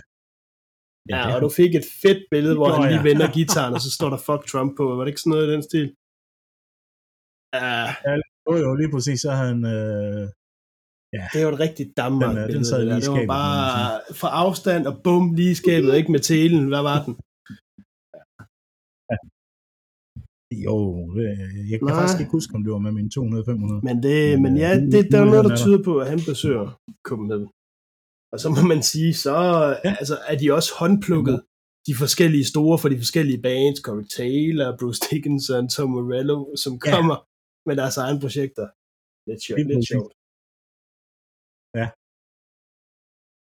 Ja, 1.13 1.21
det 1.25 1.35
og 1.35 1.39
du 1.45 1.49
fik 1.61 1.71
et 1.81 1.87
fedt 2.03 2.21
billede, 2.33 2.55
hvor 2.55 2.67
Det 2.69 2.75
han 2.77 2.91
lige 2.93 3.03
vender 3.09 3.27
gitaren, 3.37 3.73
og 3.77 3.81
så 3.85 3.89
står 3.97 4.09
der 4.13 4.19
fuck 4.27 4.43
Trump 4.51 4.71
på. 4.77 4.83
Var 4.95 5.03
det 5.03 5.11
ikke 5.13 5.21
sådan 5.23 5.31
noget 5.35 5.47
i 5.47 5.51
den 5.55 5.63
stil? 5.69 5.87
Ja, 7.59 7.73
Jo, 8.47 8.53
jo, 8.63 8.69
lige 8.81 8.91
præcis, 8.95 9.19
så 9.25 9.31
han... 9.43 9.57
Øh, 9.75 10.23
Det 11.31 11.37
er 11.39 11.45
jo 11.47 11.53
et 11.55 11.59
rigtigt 11.65 11.89
Danmark 11.97 12.35
Den, 12.35 12.55
den 12.55 12.65
sad 12.65 12.79
det, 12.79 12.87
lige 12.87 13.01
der. 13.01 13.15
i 13.15 13.19
det 13.19 13.27
var 13.27 13.33
bare 13.39 14.01
fra 14.21 14.29
afstand 14.43 14.83
og 14.89 14.95
bum, 15.03 15.25
lige 15.39 15.55
skabet, 15.61 15.95
ikke 15.99 16.11
med 16.15 16.19
telen. 16.19 16.63
Hvad 16.67 16.81
var 16.89 16.97
den? 17.05 17.13
Jo, 20.67 20.75
jeg 21.71 21.77
kan 21.79 21.87
Nej. 21.87 21.95
faktisk 21.99 22.19
ikke 22.21 22.31
huske, 22.37 22.51
om 22.57 22.63
det 22.63 22.71
var 22.75 22.83
med 22.87 22.93
min 22.99 23.09
200-500. 23.15 23.87
Men, 23.87 23.95
det, 24.05 24.41
Men, 24.43 24.51
øh, 24.55 24.59
ja, 24.65 24.71
det, 24.93 25.01
der 25.11 25.19
er 25.21 25.25
noget, 25.25 25.39
er 25.43 25.47
der 25.49 25.57
tyder 25.63 25.81
på, 25.89 25.93
at 26.01 26.07
han 26.13 26.19
besøger 26.31 26.65
Copenhagen. 27.09 27.47
Og 28.33 28.37
så 28.43 28.47
må 28.55 28.61
man 28.73 28.81
sige, 28.91 29.11
så 29.25 29.33
Ja. 29.85 29.91
altså, 30.01 30.15
er 30.31 30.35
de 30.41 30.47
også 30.57 30.71
håndplukket, 30.81 31.37
de 31.87 31.93
forskellige 32.03 32.45
store 32.53 32.75
for 32.81 32.89
de 32.93 32.97
forskellige 33.03 33.41
bands, 33.47 33.79
Corey 33.85 34.07
Taylor, 34.17 34.69
Bruce 34.79 35.01
Dickinson, 35.09 35.63
Tom 35.73 35.89
Morello, 35.95 36.37
som 36.63 36.73
Ja. 36.73 36.79
kommer 36.95 37.17
med 37.67 37.75
deres 37.81 37.97
egne 38.03 38.19
projekter. 38.25 38.65
Lidt 39.29 39.41
sjovt. 39.45 39.59
Lidt 39.71 39.85
sjovt. 39.93 40.11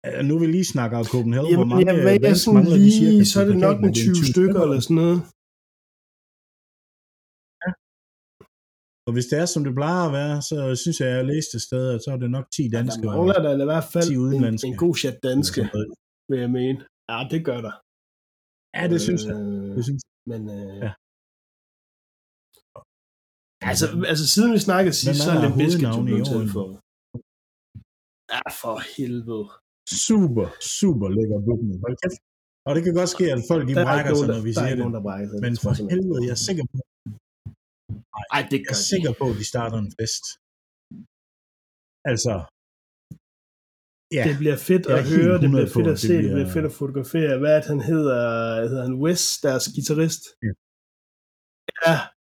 Øh, 0.08 0.22
Nu 0.28 0.34
vil 0.40 0.48
vi 0.48 0.52
lige 0.58 0.74
snakke 0.76 0.94
om 1.02 1.06
Copenhagen. 1.14 1.50
Jamen, 1.52 1.60
Hvor 1.62 1.70
mange 1.76 1.92
ja, 1.92 2.02
hvad 2.06 2.20
bands 2.26 2.42
sådan 2.46 2.66
lige, 2.88 3.26
så 3.32 3.36
er 3.42 3.48
det 3.52 3.58
nok 3.68 3.78
det 3.86 3.92
20 3.96 4.16
stykker 4.34 4.60
eller 4.66 4.80
sådan 4.86 5.00
noget. 5.04 5.20
Og 9.10 9.14
hvis 9.16 9.28
det 9.32 9.38
er, 9.44 9.48
som 9.54 9.62
det 9.68 9.74
plejer 9.80 10.02
at 10.10 10.14
være, 10.20 10.36
så 10.50 10.58
synes 10.84 10.98
jeg, 11.02 11.08
at 11.12 11.16
jeg 11.20 11.26
læste 11.34 11.54
et 11.60 11.64
sted, 11.70 11.84
at 11.96 12.00
så 12.06 12.10
er 12.16 12.20
det 12.24 12.30
nok 12.38 12.46
10 12.56 12.62
Der 12.64 12.70
danske. 12.80 13.06
mangler 13.12 13.40
der 13.46 13.52
i 13.66 13.70
hvert 13.72 13.88
fald 13.94 14.10
10 14.10 14.14
en, 14.14 14.20
udenlandske. 14.26 14.68
en 14.72 14.78
god 14.86 14.94
chat 15.02 15.18
danske, 15.30 15.62
vil 16.30 16.40
jeg 16.46 16.52
mene. 16.60 16.80
Ja, 17.12 17.18
det 17.34 17.40
gør 17.50 17.60
der. 17.68 17.76
Ja, 18.78 18.84
det 18.94 19.00
synes 19.08 19.22
jeg. 19.30 19.36
Øh, 19.42 19.70
Det 19.78 19.84
synes 19.88 20.02
jeg. 20.06 20.12
Men 20.32 20.42
øh, 20.58 20.76
Ja. 20.86 20.92
altså, 23.72 23.86
altså, 24.12 24.26
siden 24.34 24.52
vi 24.56 24.60
snakkede 24.70 24.96
sidst, 25.02 25.20
så 25.26 25.30
er 25.32 25.36
der 25.38 25.44
Limp 25.46 25.58
Bizkit 25.62 25.90
jo 25.98 26.02
blevet 26.08 26.26
tilføjet. 26.36 26.76
Ja, 28.34 28.42
for 28.62 28.76
helvede. 28.96 29.46
Super, 30.08 30.46
super 30.80 31.08
lækker 31.18 31.38
kæft. 32.04 32.22
Og 32.68 32.72
det 32.76 32.82
kan 32.86 32.94
godt 33.00 33.12
ske, 33.16 33.26
at 33.36 33.42
folk 33.52 33.64
de 33.70 33.74
Der 33.76 33.82
er 33.84 33.88
brækker 33.90 34.12
sig, 34.20 34.28
når 34.28 34.34
der, 34.38 34.44
vi 34.48 34.52
der 34.58 34.62
er 34.62 34.68
siger 34.68 34.78
det. 34.80 34.94
der. 34.96 35.42
Men 35.46 35.54
for 35.64 35.72
helvede, 35.94 36.20
jeg 36.28 36.34
er 36.38 36.42
sikker 36.50 36.66
på, 36.74 36.78
Ej, 38.36 38.42
det 38.52 38.58
jeg 38.60 38.66
gør 38.68 38.76
er 38.78 38.84
de. 38.84 38.90
sikker 38.94 39.12
på, 39.20 39.26
at 39.32 39.38
de 39.42 39.46
starter 39.54 39.78
en 39.86 39.92
fest. 40.00 40.24
Altså, 42.12 42.34
ja, 44.18 44.24
Det 44.30 44.36
bliver 44.42 44.58
fedt 44.70 44.84
Jeg 44.86 44.98
at 45.00 45.04
er 45.04 45.10
høre, 45.18 45.36
det 45.42 45.48
100 45.50 45.52
bliver 45.56 45.70
fedt 45.76 45.86
på, 45.88 45.92
at 45.94 45.96
at 45.96 46.00
se, 46.04 46.08
det 46.08 46.16
det 46.16 46.24
bliver- 46.24 46.36
bliver 46.38 46.52
fedt 46.56 46.68
at 46.72 46.76
fotografere. 46.82 47.32
Hvad 47.42 47.52
er 47.56 47.60
det, 47.62 47.70
han 47.76 47.84
hedder? 47.94 48.20
Hedder 48.70 48.86
han 48.90 48.96
Wes, 49.04 49.22
deres 49.46 49.64
guitarist? 49.76 50.24
Ja. 50.46 50.52
Ja, 51.88 51.96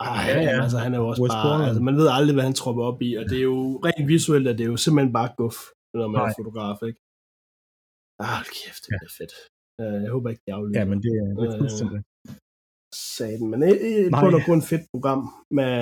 ej, 0.10 0.22
Ja, 0.32 0.38
ja. 0.50 0.56
altså 0.66 0.78
han 0.86 0.92
er 0.96 1.00
jo 1.02 1.06
også 1.12 1.22
Wes 1.24 1.34
bare, 1.36 1.44
Borland. 1.46 1.68
altså 1.70 1.82
man 1.90 1.96
ved 2.02 2.08
aldrig, 2.18 2.34
hvad 2.38 2.46
han 2.50 2.58
tropper 2.62 2.84
op 2.92 3.00
i, 3.08 3.10
og 3.20 3.24
det 3.30 3.38
er 3.42 3.48
jo 3.54 3.58
rent 3.88 4.08
visuelt, 4.14 4.46
at 4.52 4.56
det 4.58 4.64
er 4.68 4.72
jo 4.74 4.80
simpelthen 4.86 5.14
bare 5.20 5.30
guf, 5.40 5.58
når 6.00 6.08
man 6.14 6.20
Nej. 6.22 6.30
er 6.30 6.34
fotograf, 6.40 6.80
ikke? 6.90 7.00
Ah, 8.28 8.42
kæft, 8.58 8.82
det 8.86 8.92
bliver 9.02 9.16
fedt. 9.22 9.34
Øh, 9.82 9.98
Jeg 10.06 10.12
håber 10.16 10.28
ikke, 10.32 10.44
de 10.48 10.52
aflyser. 10.58 10.80
ja, 10.80 10.86
men 10.92 10.98
det 11.06 11.12
er, 11.22 11.28
det 11.40 11.46
er 11.50 11.54
Øh, 11.56 11.60
fuldstændig. 11.64 12.00
Saten. 13.16 13.48
Men 13.52 13.60
et, 13.64 13.80
et 14.06 14.12
Nej. 14.12 14.22
bund 14.22 14.36
og 14.36 14.42
grund 14.46 14.62
fedt 14.72 14.84
program. 14.94 15.22
Med, 15.58 15.74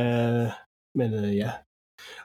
men 0.99 1.09
øh, 1.21 1.31
ja. 1.43 1.51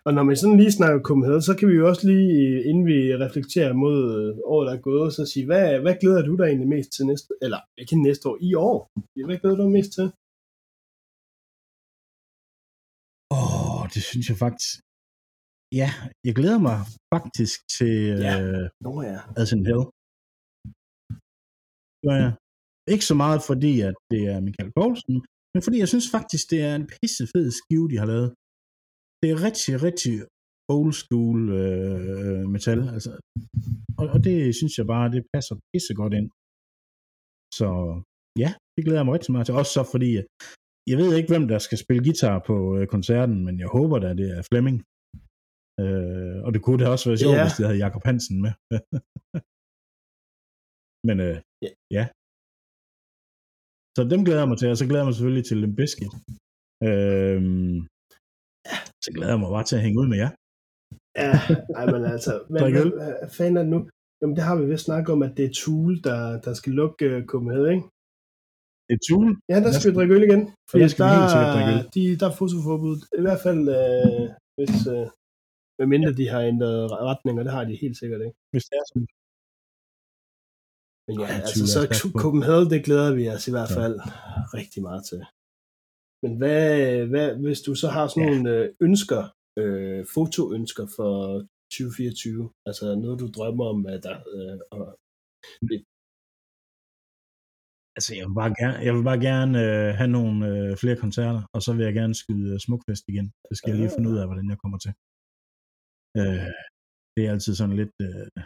Og 0.06 0.10
når 0.14 0.22
man 0.28 0.36
sådan 0.36 0.60
lige 0.62 0.72
snakker 0.78 1.00
Copenhagen, 1.08 1.42
så 1.48 1.52
kan 1.58 1.68
vi 1.68 1.74
jo 1.80 1.84
også 1.90 2.04
lige, 2.12 2.64
inden 2.68 2.84
vi 2.92 2.98
reflekterer 3.24 3.72
mod 3.84 3.98
øh, 4.18 4.30
året, 4.52 4.66
der 4.68 4.74
er 4.76 4.82
gået, 4.88 5.12
så 5.16 5.22
sige, 5.32 5.46
hvad, 5.50 5.66
hvad 5.84 5.94
glæder 6.02 6.22
du 6.28 6.32
dig 6.36 6.46
egentlig 6.50 6.68
mest 6.76 6.90
til 6.96 7.04
næste, 7.10 7.30
eller 7.44 7.60
ikke 7.80 8.02
næste 8.08 8.24
år, 8.30 8.36
i 8.48 8.50
år? 8.68 8.78
Hvad 9.26 9.38
glæder 9.40 9.56
du 9.56 9.62
dig 9.66 9.72
mest 9.78 9.92
til? 9.98 10.06
Åh, 13.36 13.82
det 13.94 14.02
synes 14.10 14.26
jeg 14.30 14.38
faktisk. 14.46 14.72
Ja, 15.80 15.90
jeg 16.26 16.34
glæder 16.38 16.60
mig 16.68 16.78
faktisk 17.14 17.56
til 17.76 17.94
Ja. 18.26 18.34
øh, 18.42 18.64
Nå 18.84 18.92
ja. 19.10 19.18
As 19.40 19.52
in 19.54 19.66
Hell. 19.68 19.84
Gør 22.04 22.16
jeg. 22.22 22.32
Ikke 22.94 23.06
så 23.10 23.16
meget 23.24 23.40
fordi, 23.50 23.72
at 23.88 23.96
det 24.12 24.22
er 24.32 24.38
Michael 24.46 24.72
Poulsen, 24.76 25.16
men 25.52 25.60
fordi 25.66 25.76
jeg 25.82 25.90
synes 25.92 26.08
faktisk, 26.16 26.44
det 26.52 26.60
er 26.68 26.74
en 26.74 26.88
pisse 26.94 27.24
fed 27.32 27.48
skive, 27.60 27.90
de 27.92 28.00
har 28.02 28.08
lavet. 28.12 28.30
Det 29.20 29.28
er 29.30 29.38
rigtig, 29.46 29.72
rigtig 29.86 30.14
old 30.76 30.92
school 31.02 31.38
øh, 31.62 32.42
metal, 32.54 32.80
altså. 32.96 33.12
Og, 33.98 34.04
og, 34.14 34.18
det 34.26 34.36
synes 34.58 34.74
jeg 34.78 34.86
bare, 34.94 35.12
det 35.14 35.22
passer 35.34 35.54
pisse 35.72 35.92
godt 36.00 36.14
ind. 36.18 36.28
Så 37.58 37.68
ja, 38.42 38.50
det 38.74 38.82
glæder 38.84 39.00
jeg 39.00 39.06
mig 39.06 39.14
rigtig 39.14 39.32
meget 39.32 39.46
til. 39.46 39.58
Også 39.60 39.72
så 39.76 39.82
fordi, 39.94 40.10
jeg 40.90 40.96
ved 41.00 41.10
ikke, 41.16 41.30
hvem 41.32 41.46
der 41.52 41.58
skal 41.66 41.78
spille 41.78 42.04
guitar 42.06 42.36
på 42.48 42.56
øh, 42.76 42.84
koncerten, 42.94 43.38
men 43.46 43.54
jeg 43.62 43.68
håber 43.76 43.98
da, 43.98 44.08
det 44.20 44.28
er 44.36 44.42
Flemming. 44.50 44.78
Øh, 45.82 46.38
og 46.46 46.50
det 46.54 46.60
kunne 46.62 46.80
da 46.82 46.86
også 46.94 47.06
være 47.08 47.22
sjovt, 47.22 47.36
yeah. 47.36 47.46
hvis 47.46 47.58
de 47.58 47.66
havde 47.66 47.82
Jakob 47.84 48.04
Hansen 48.08 48.36
med. 48.44 48.52
men 51.08 51.16
øh, 51.26 51.36
yeah. 51.64 51.74
ja. 51.96 52.04
Så 53.96 54.00
dem 54.12 54.20
glæder 54.24 54.42
jeg 54.42 54.50
mig 54.50 54.58
til, 54.58 54.68
og 54.72 54.78
så 54.78 54.86
glæder 54.86 55.02
jeg 55.02 55.08
mig 55.08 55.16
selvfølgelig 55.16 55.46
til 55.46 55.56
Limp 55.62 55.76
Bizkit. 55.78 56.14
Øh, 56.88 57.40
så 59.04 59.08
glæder 59.14 59.32
jeg 59.34 59.42
mig 59.42 59.50
bare 59.56 59.66
til 59.68 59.78
at 59.78 59.84
hænge 59.86 60.00
ud 60.02 60.08
med 60.12 60.18
jer. 60.22 60.30
Ja, 61.22 61.32
ej, 61.78 61.84
men 61.92 62.02
altså, 62.14 62.32
hvad, 62.50 62.60
hvad, 62.74 62.86
hvad 63.20 63.30
fanden 63.38 63.56
er 63.56 63.62
det 63.66 63.72
nu? 63.76 63.80
Jamen, 64.20 64.36
det 64.36 64.44
har 64.48 64.56
vi 64.56 64.64
vist 64.72 64.84
snakket 64.88 65.10
om, 65.16 65.22
at 65.26 65.32
det 65.36 65.44
er 65.44 65.56
Tool, 65.62 65.92
der, 66.08 66.20
der 66.46 66.52
skal 66.60 66.72
lukke 66.80 67.04
uh, 67.16 67.24
Copenhagen, 67.30 67.70
ikke? 67.74 67.86
Det 68.86 68.94
er 68.98 69.02
Tool? 69.08 69.28
Ja, 69.52 69.56
der 69.64 69.72
skal 69.72 69.90
vi 69.90 69.96
drikke 69.98 70.14
øl 70.16 70.26
igen. 70.28 70.42
For 70.70 70.76
der, 70.78 70.88
skal 70.94 71.04
der, 71.04 71.54
drikke 71.54 71.72
øl. 71.74 71.82
De, 71.96 72.02
der 72.20 72.26
er 72.28 72.36
fotoforbud. 72.42 72.96
I 73.20 73.22
hvert 73.26 73.42
fald, 73.46 73.62
uh, 73.80 74.26
hvis, 74.56 74.74
uh, 74.94 75.06
medmindre 75.78 76.18
de 76.20 76.26
har 76.34 76.42
ændret 76.52 76.78
retning, 77.10 77.34
og 77.38 77.44
det 77.46 77.52
har 77.56 77.64
de 77.68 77.82
helt 77.84 77.96
sikkert 78.00 78.20
ikke. 78.26 78.36
Hvis 78.52 78.66
det 78.68 78.76
er 78.80 78.86
sådan. 78.90 79.08
Men 81.06 81.14
ja, 81.22 81.28
altså 81.48 81.64
så 81.74 81.80
Copenhagen, 82.22 82.70
det 82.72 82.84
glæder 82.86 83.10
vi 83.18 83.24
os 83.34 83.44
i 83.50 83.54
hvert 83.56 83.72
fald 83.78 83.96
ja. 83.98 84.10
rigtig 84.58 84.80
meget 84.88 85.02
til. 85.10 85.20
Men 86.22 86.32
hvad, 86.40 86.64
hvad, 87.12 87.28
hvis 87.44 87.60
du 87.66 87.72
så 87.82 87.88
har 87.96 88.06
sådan 88.06 88.22
ja. 88.22 88.34
nogle 88.34 88.74
ønsker, 88.86 89.22
øh, 89.60 90.00
fotoønsker 90.14 90.86
for 90.96 91.12
2024? 91.70 92.50
Altså 92.68 92.84
noget, 93.04 93.20
du 93.22 93.26
drømmer 93.36 93.64
om, 93.72 93.86
at 93.94 94.00
der... 94.06 94.16
Øh, 94.34 94.58
og, 94.74 94.84
det. 95.70 95.78
Altså, 97.96 98.10
jeg 98.18 98.24
vil 98.28 98.36
bare 98.42 98.54
gerne, 98.60 98.78
jeg 98.86 98.92
vil 98.96 99.04
bare 99.10 99.22
gerne 99.30 99.54
øh, 99.64 99.90
have 100.00 100.12
nogle 100.18 100.36
øh, 100.50 100.70
flere 100.82 100.98
koncerter, 101.04 101.42
og 101.54 101.60
så 101.64 101.70
vil 101.76 101.84
jeg 101.88 101.94
gerne 102.00 102.14
skyde 102.22 102.46
øh, 102.52 102.58
Smukfest 102.64 103.04
igen. 103.12 103.28
Det 103.48 103.54
skal 103.56 103.70
jeg 103.70 103.78
lige 103.78 103.94
finde 103.96 104.10
ud 104.12 104.18
af, 104.20 104.26
hvordan 104.26 104.50
jeg 104.52 104.58
kommer 104.62 104.78
til. 104.84 104.92
Øh, 106.18 106.48
det 107.14 107.20
er 107.22 107.30
altid 107.34 107.54
sådan 107.60 107.76
lidt... 107.80 107.94
Øh, 108.06 108.42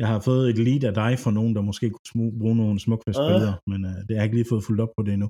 jeg 0.00 0.08
har 0.12 0.20
fået 0.28 0.44
et 0.50 0.58
lead 0.66 0.84
af 0.90 0.94
dig 1.02 1.12
for 1.24 1.30
nogen, 1.38 1.54
der 1.56 1.62
måske 1.70 1.86
kunne 1.90 2.38
bruge 2.40 2.56
nogle 2.56 2.80
Smukfest-billeder, 2.84 3.54
uh. 3.56 3.70
men 3.70 3.80
øh, 3.90 3.98
det 4.06 4.12
har 4.12 4.20
jeg 4.20 4.24
ikke 4.28 4.38
lige 4.38 4.52
fået 4.52 4.66
fuldt 4.66 4.80
op 4.84 4.92
på 4.96 5.02
det 5.06 5.12
endnu. 5.14 5.28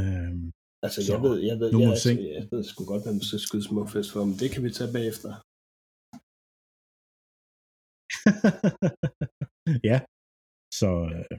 Øh, 0.00 0.32
Altså, 0.86 1.00
så, 1.06 1.12
jeg 1.12 1.22
ved, 1.26 1.36
jeg 1.50 1.56
ved, 1.60 1.68
jeg, 1.80 1.90
altså, 1.90 2.10
jeg 2.38 2.44
ved 2.50 2.62
sgu 2.64 2.80
godt, 2.92 3.04
hvem 3.06 3.20
skal 3.26 3.40
skyde 3.46 3.66
smukfest 3.68 4.08
for, 4.12 4.24
men 4.28 4.36
det 4.42 4.48
kan 4.52 4.62
vi 4.64 4.70
tage 4.78 4.92
bagefter. 4.96 5.30
ja, 9.90 9.98
så, 10.80 10.90
øh, 11.14 11.36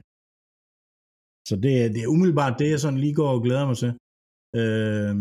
så 1.48 1.54
det, 1.64 1.72
det 1.94 2.00
er 2.02 2.12
umiddelbart 2.14 2.58
det, 2.60 2.68
jeg 2.70 2.80
sådan 2.80 3.02
lige 3.04 3.18
går 3.20 3.30
og 3.36 3.42
glæder 3.46 3.66
mig 3.70 3.76
til. 3.82 3.92
Øh, 4.60 5.12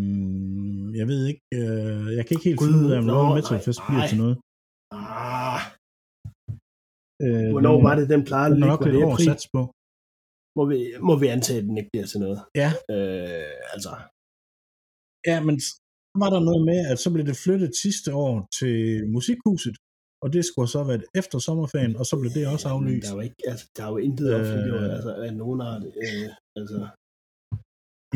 jeg 1.00 1.06
ved 1.12 1.22
ikke, 1.30 1.44
øh, 1.60 2.08
jeg 2.18 2.24
kan 2.24 2.34
ikke 2.36 2.50
helt 2.50 2.62
finde 2.64 2.80
ud 2.84 2.92
af, 2.94 2.98
om 3.02 3.10
Royal 3.16 3.36
Metal 3.36 3.60
Fest 3.66 3.82
bliver 3.88 4.08
til 4.08 4.20
noget. 4.24 4.36
Ah. 4.92 5.27
Øh, 7.26 7.50
Hvornår 7.54 7.78
var 7.88 7.96
det, 8.00 8.06
den 8.14 8.24
plejede 8.30 8.54
at 8.54 8.60
ligge? 8.62 8.70
Var 8.70 8.78
det 8.78 9.04
april? 9.14 9.50
på 9.56 9.62
må 10.58 10.64
vi, 10.72 10.80
må 11.10 11.14
vi 11.22 11.28
antage, 11.36 11.60
at 11.62 11.66
den 11.70 11.78
ikke 11.82 11.92
bliver 11.94 12.08
til 12.12 12.20
noget. 12.26 12.40
Ja. 12.62 12.70
Øh, 12.94 13.52
altså. 13.74 13.92
Ja, 15.30 15.38
men 15.48 15.56
var 16.22 16.30
der 16.36 16.42
noget 16.50 16.64
med, 16.72 16.80
at 16.92 16.98
så 17.04 17.10
blev 17.14 17.26
det 17.32 17.38
flyttet 17.46 17.72
sidste 17.86 18.10
år 18.26 18.34
til 18.60 18.76
Musikhuset, 19.16 19.76
og 20.24 20.28
det 20.34 20.42
skulle 20.46 20.70
så 20.76 20.82
være 20.90 21.02
efter 21.22 21.38
sommerferien, 21.48 21.94
og 22.00 22.06
så 22.10 22.16
blev 22.20 22.32
det 22.38 22.44
også 22.54 22.68
aflyst. 22.74 23.06
Der 23.06 23.12
er 23.12 23.18
jo, 23.20 23.24
ikke, 23.28 23.42
altså, 23.52 23.66
der 23.76 23.84
er 23.86 23.92
jo 23.94 23.98
intet 24.08 24.28
øh, 24.30 24.40
offentliggjort, 24.40 24.90
altså, 24.98 25.12
af 25.26 25.32
nogen 25.44 25.60
art. 25.70 25.84
Øh, 26.04 26.30
altså, 26.60 26.80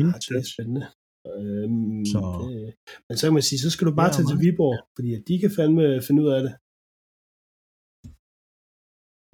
intet. 0.00 0.22
det 0.28 0.36
er 0.42 0.46
spændende. 0.54 0.84
Øhm, 1.32 2.04
så. 2.12 2.20
Det, 2.40 2.74
men 3.06 3.14
så 3.18 3.22
kan 3.26 3.36
man 3.38 3.46
sige, 3.48 3.60
så 3.66 3.70
skal 3.74 3.86
du 3.88 3.94
bare 4.00 4.12
tage 4.12 4.28
til 4.30 4.38
Viborg, 4.44 4.76
fordi 4.96 5.10
at 5.18 5.22
de 5.28 5.34
kan 5.42 5.50
fandme 5.58 5.84
finde 6.06 6.20
ud 6.24 6.30
af 6.36 6.40
det. 6.46 6.52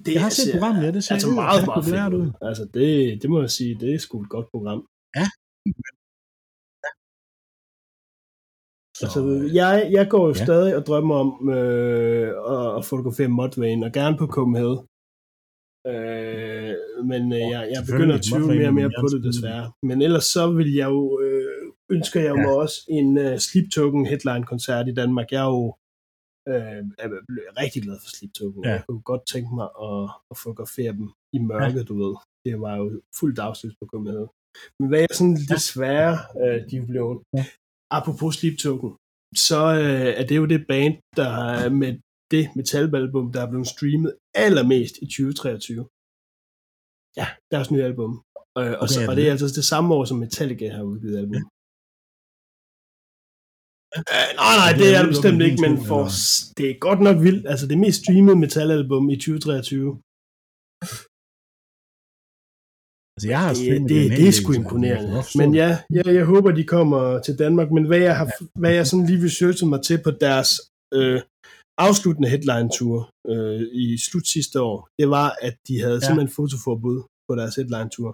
Det 0.09 0.15
jeg 0.15 0.23
har 0.23 0.35
set 0.39 0.53
programmet, 0.55 0.83
ja, 0.87 0.91
det 0.97 1.05
ser 1.05 1.15
altså 1.15 1.31
meget, 1.43 1.67
meget 1.67 1.85
fedt 1.85 2.15
ud. 2.21 2.29
Altså, 2.49 2.65
det, 2.75 2.89
det 3.23 3.29
må 3.31 3.41
jeg 3.41 3.51
sige, 3.59 3.73
det 3.81 3.89
er 3.95 3.99
sgu 3.99 4.15
et 4.23 4.31
godt 4.35 4.49
program. 4.55 4.81
Ja. 5.19 5.27
Så, 8.99 9.05
altså, 9.05 9.21
jeg, 9.61 9.75
jeg 9.97 10.07
går 10.13 10.25
jo 10.29 10.35
ja. 10.39 10.45
stadig 10.45 10.77
og 10.77 10.83
drømmer 10.87 11.17
om 11.25 11.49
øh, 11.49 12.29
at, 12.55 12.77
at 12.79 12.85
fotografere 12.85 13.29
Modvane, 13.29 13.87
og 13.87 13.93
gerne 13.93 14.17
på 14.17 14.27
Copenhagen. 14.27 14.81
Øh, 15.93 16.75
men 17.11 17.23
øh, 17.33 17.45
jeg, 17.55 17.63
jeg 17.75 17.83
begynder 17.91 18.15
at 18.15 18.23
tvivle 18.23 18.55
mere 18.59 18.69
og 18.69 18.75
mere 18.75 18.93
på 19.01 19.07
det, 19.13 19.25
desværre. 19.25 19.73
Men 19.83 20.03
ellers 20.03 20.25
så 20.25 20.51
vil 20.59 20.75
jeg 20.75 20.89
jo, 20.97 21.21
øh, 21.25 21.73
ønsker 21.91 22.21
jeg 22.21 22.35
ja. 22.37 22.43
mig 22.43 22.53
også 22.63 22.77
en 22.89 23.19
uh, 23.19 23.37
Sleep 23.37 23.67
Token 23.75 24.07
headline-koncert 24.07 24.89
i 24.89 24.95
Danmark. 24.95 25.33
Jeg 25.33 25.43
er 25.47 25.51
jo 25.59 25.75
øh, 26.51 26.83
er 27.03 27.09
rigtig 27.63 27.81
glad 27.87 27.97
for 28.03 28.11
Sleep 28.15 28.33
Token. 28.39 28.63
Ja. 28.65 28.71
Jeg 28.71 28.83
kunne 28.89 29.05
godt 29.13 29.25
tænke 29.33 29.51
mig 29.59 29.69
at, 29.89 30.05
at 30.31 30.37
fotografere 30.43 30.93
dem 30.99 31.09
i 31.37 31.39
mørke, 31.51 31.79
ja. 31.81 31.89
du 31.91 31.95
ved. 32.03 32.15
Det 32.47 32.55
var 32.65 32.75
jo 32.81 32.85
fuldt 33.19 33.37
dagslys 33.43 33.75
på 33.81 33.87
Copenhagen. 33.93 34.31
Men 34.79 34.87
hvad 34.89 35.01
er 35.03 35.13
sådan 35.19 35.39
desværre, 35.55 36.15
øh, 36.43 36.59
de 36.71 36.77
blevet, 36.91 37.19
ja. 37.37 37.45
apropos 37.99 38.31
Sleep 38.37 38.57
Token, 38.65 38.93
så 39.47 39.61
øh, 39.83 40.11
er 40.21 40.25
det 40.29 40.37
jo 40.41 40.47
det 40.55 40.61
band, 40.71 40.95
der 41.21 41.31
er 41.65 41.71
med 41.83 41.93
det 42.35 42.45
metalbalbum, 42.57 43.33
der 43.35 43.41
er 43.43 43.51
blevet 43.51 43.69
streamet 43.75 44.11
allermest 44.35 44.95
i 45.05 45.07
2023. 45.07 45.87
Ja, 47.21 47.27
deres 47.53 47.71
nye 47.73 47.85
album. 47.91 48.13
Øh, 48.59 48.73
og, 48.83 48.85
okay, 48.85 48.95
så, 48.95 49.01
og 49.09 49.17
det 49.17 49.25
er 49.27 49.31
altså 49.31 49.49
det 49.61 49.67
samme 49.73 49.89
år, 49.97 50.05
som 50.05 50.19
Metallica 50.25 50.67
har 50.77 50.83
udgivet 50.83 51.19
album. 51.23 51.35
Ja. 51.35 51.43
Uh, 53.97 54.29
nej, 54.43 54.55
nej, 54.63 54.73
det 54.81 54.87
er 54.97 55.01
det 55.03 55.13
bestemt 55.15 55.43
ikke, 55.47 55.61
men 55.67 55.75
for, 55.89 56.03
det 56.59 56.67
er 56.71 56.85
godt 56.89 57.01
nok 57.01 57.19
vildt. 57.27 57.45
Altså 57.53 57.67
det 57.71 57.79
mest 57.79 57.99
streamede 58.03 58.39
metalalbum 58.45 59.05
i 59.15 59.17
2023. 59.17 59.99
Altså, 63.17 63.29
jeg 63.35 63.41
har 63.45 63.53
det, 63.55 63.81
det, 63.81 64.11
det, 64.11 64.19
det 64.19 64.29
er 64.29 64.37
sgu 64.39 64.53
imponerende. 64.53 65.23
Men 65.41 65.49
ja, 65.63 65.71
ja, 65.97 66.03
jeg 66.19 66.25
håber, 66.33 66.51
de 66.51 66.65
kommer 66.75 67.03
til 67.27 67.39
Danmark. 67.39 67.69
Men 67.77 67.85
hvad 67.91 67.99
jeg, 68.09 68.17
har, 68.21 68.27
hvad 68.61 68.73
jeg 68.79 68.87
sådan 68.87 69.07
lige 69.07 69.25
researchet 69.25 69.69
mig 69.69 69.83
til 69.83 69.99
på 70.07 70.11
deres 70.11 70.51
øh, 70.95 71.21
afsluttende 71.87 72.29
headline-tour 72.33 73.01
øh, 73.33 73.61
i 73.85 73.87
slut 74.07 74.27
sidste 74.37 74.57
år, 74.71 74.79
det 74.99 75.09
var, 75.17 75.29
at 75.47 75.55
de 75.69 75.75
havde 75.85 76.01
ja. 76.01 76.05
simpelthen 76.07 76.37
fotoforbud 76.41 76.99
på 77.29 77.33
deres 77.41 77.55
headline-tour. 77.59 78.13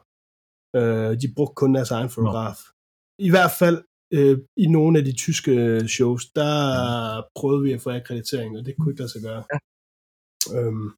Øh, 0.78 1.12
de 1.22 1.26
brugte 1.36 1.58
kun 1.60 1.74
deres 1.74 1.90
egen 1.98 2.10
fotograf. 2.16 2.58
Nå. 2.64 3.24
I 3.28 3.30
hvert 3.34 3.54
fald 3.60 3.78
øh, 4.12 4.38
i 4.56 4.66
nogle 4.66 4.98
af 4.98 5.04
de 5.04 5.12
tyske 5.12 5.88
shows, 5.88 6.26
der 6.26 6.52
prøvede 7.34 7.62
vi 7.62 7.72
at 7.72 7.80
få 7.80 7.90
akkreditering, 7.90 8.58
og 8.58 8.66
det 8.66 8.74
kunne 8.76 8.92
ikke 8.92 9.00
lade 9.00 9.12
sig 9.12 9.22
gøre. 9.22 9.44
Ja. 9.52 9.58
Øhm, 10.56 10.90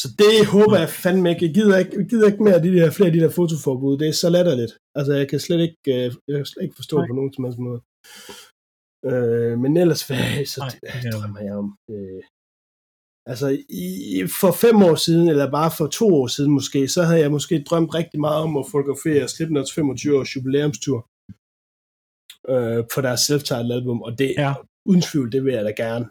så 0.00 0.08
det 0.18 0.46
håber 0.46 0.76
jeg 0.78 0.88
fandme 0.88 1.30
ikke. 1.30 1.46
Jeg 1.46 1.54
gider 1.54 1.78
ikke, 1.78 1.92
jeg 1.98 2.06
gider 2.06 2.26
ikke 2.26 2.42
mere 2.44 2.54
af 2.54 2.62
de 2.62 2.72
der, 2.76 2.90
flere 2.90 3.06
af 3.10 3.12
de 3.12 3.20
der 3.20 3.30
fotoforbud. 3.30 3.98
Det 3.98 4.08
er 4.08 4.12
så 4.12 4.30
latterligt. 4.30 4.72
Altså, 4.94 5.12
jeg 5.12 5.28
kan 5.28 5.40
slet 5.40 5.60
ikke, 5.60 5.80
øh, 5.88 6.12
jeg 6.28 6.36
kan 6.36 6.46
slet 6.46 6.62
ikke 6.62 6.76
forstå 6.76 6.96
Nej. 6.98 7.06
på 7.06 7.14
nogen 7.14 7.32
som 7.32 7.44
helst 7.44 7.58
måde. 7.58 7.80
Øh, 9.10 9.58
men 9.62 9.76
ellers, 9.76 10.06
hvad, 10.06 10.46
så 10.54 10.60
Nej, 10.60 11.02
det, 11.02 11.12
drømmer 11.14 11.40
jeg 11.40 11.54
om. 11.62 11.68
Øh, 11.90 12.22
altså, 13.26 13.48
i, 13.68 13.86
for 14.40 14.52
fem 14.64 14.76
år 14.82 14.94
siden, 15.06 15.28
eller 15.28 15.50
bare 15.50 15.70
for 15.78 15.86
to 15.86 16.06
år 16.20 16.26
siden 16.26 16.52
måske, 16.58 16.88
så 16.88 17.02
havde 17.02 17.20
jeg 17.20 17.30
måske 17.30 17.64
drømt 17.68 17.94
rigtig 17.94 18.20
meget 18.20 18.42
om 18.46 18.56
at 18.56 18.66
fotografere 18.72 19.28
Slipknots 19.28 19.74
25 19.74 20.18
års 20.18 20.36
jubilæumstur 20.36 20.98
øh, 22.48 22.84
på 22.94 23.00
deres 23.00 23.20
self-titled 23.30 23.72
album, 23.72 24.02
og 24.02 24.18
det 24.18 24.34
ja. 24.38 24.54
uden 24.86 25.02
tvivl, 25.02 25.32
det 25.32 25.44
vil 25.44 25.54
jeg 25.54 25.64
da 25.64 25.70
gerne. 25.70 26.08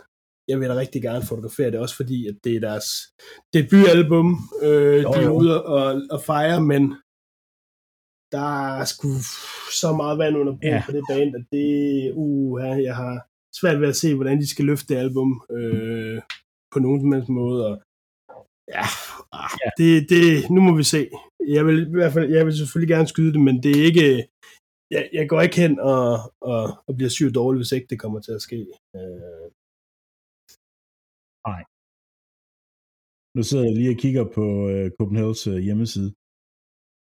Jeg 0.47 0.59
vil 0.59 0.69
da 0.69 0.75
rigtig 0.75 1.01
gerne 1.01 1.25
fotografere 1.25 1.71
det, 1.71 1.79
også 1.79 1.95
fordi 1.95 2.27
at 2.27 2.35
det 2.43 2.55
er 2.55 2.59
deres 2.59 2.85
debutalbum, 3.53 4.37
øh, 4.61 5.03
jo, 5.03 5.13
de 5.13 5.23
er 5.23 5.29
ude 5.29 5.65
og, 5.65 6.01
og 6.11 6.21
fejre, 6.21 6.61
men 6.61 6.95
der 8.31 8.77
er 8.79 8.85
sgu 8.85 9.07
så 9.81 9.93
meget 9.95 10.17
vand 10.17 10.37
under 10.37 10.53
brug 10.53 10.63
ja. 10.63 10.83
på 10.85 10.91
det 10.91 11.03
band, 11.09 11.35
at 11.35 11.45
det, 11.51 11.71
uh, 12.15 12.83
jeg 12.83 12.95
har 12.95 13.15
svært 13.59 13.81
ved 13.81 13.87
at 13.87 13.95
se, 13.95 14.15
hvordan 14.15 14.37
de 14.41 14.49
skal 14.49 14.65
løfte 14.65 14.93
det 14.93 14.99
album 14.99 15.29
øh, 15.51 16.21
på 16.73 16.79
nogen 16.79 17.01
som 17.01 17.11
helst 17.11 17.29
måde, 17.29 17.67
og 17.67 17.75
ja, 18.75 18.85
ah, 19.31 19.49
ja. 19.61 19.69
Det, 19.79 20.09
det, 20.09 20.49
nu 20.49 20.61
må 20.61 20.75
vi 20.75 20.83
se. 20.83 21.09
Jeg 21.47 21.65
vil 21.65 21.87
i 21.87 21.91
hvert 21.91 22.13
fald, 22.13 22.29
jeg 22.31 22.45
vil 22.45 22.57
selvfølgelig 22.57 22.93
gerne 22.95 23.07
skyde 23.07 23.33
det, 23.33 23.41
men 23.41 23.63
det 23.63 23.71
er 23.79 23.85
ikke, 23.85 24.27
jeg, 24.95 25.03
jeg 25.17 25.25
går 25.31 25.41
ikke 25.45 25.57
hen 25.63 25.73
og, 25.93 26.07
og, 26.51 26.61
og 26.87 26.91
bliver 26.97 27.13
syg 27.17 27.29
dårlig, 27.39 27.57
hvis 27.59 27.71
ikke 27.75 27.89
det 27.91 27.99
kommer 28.03 28.19
til 28.19 28.33
at 28.37 28.45
ske. 28.47 28.59
Øh. 28.97 29.45
Nej. 31.49 31.61
Nu 33.37 33.41
sidder 33.43 33.65
jeg 33.67 33.75
lige 33.77 33.93
og 33.95 33.99
kigger 34.05 34.25
på 34.37 34.45
uh, 34.71 34.85
Copenhagen's 34.97 35.43
uh, 35.51 35.59
hjemmeside. 35.67 36.09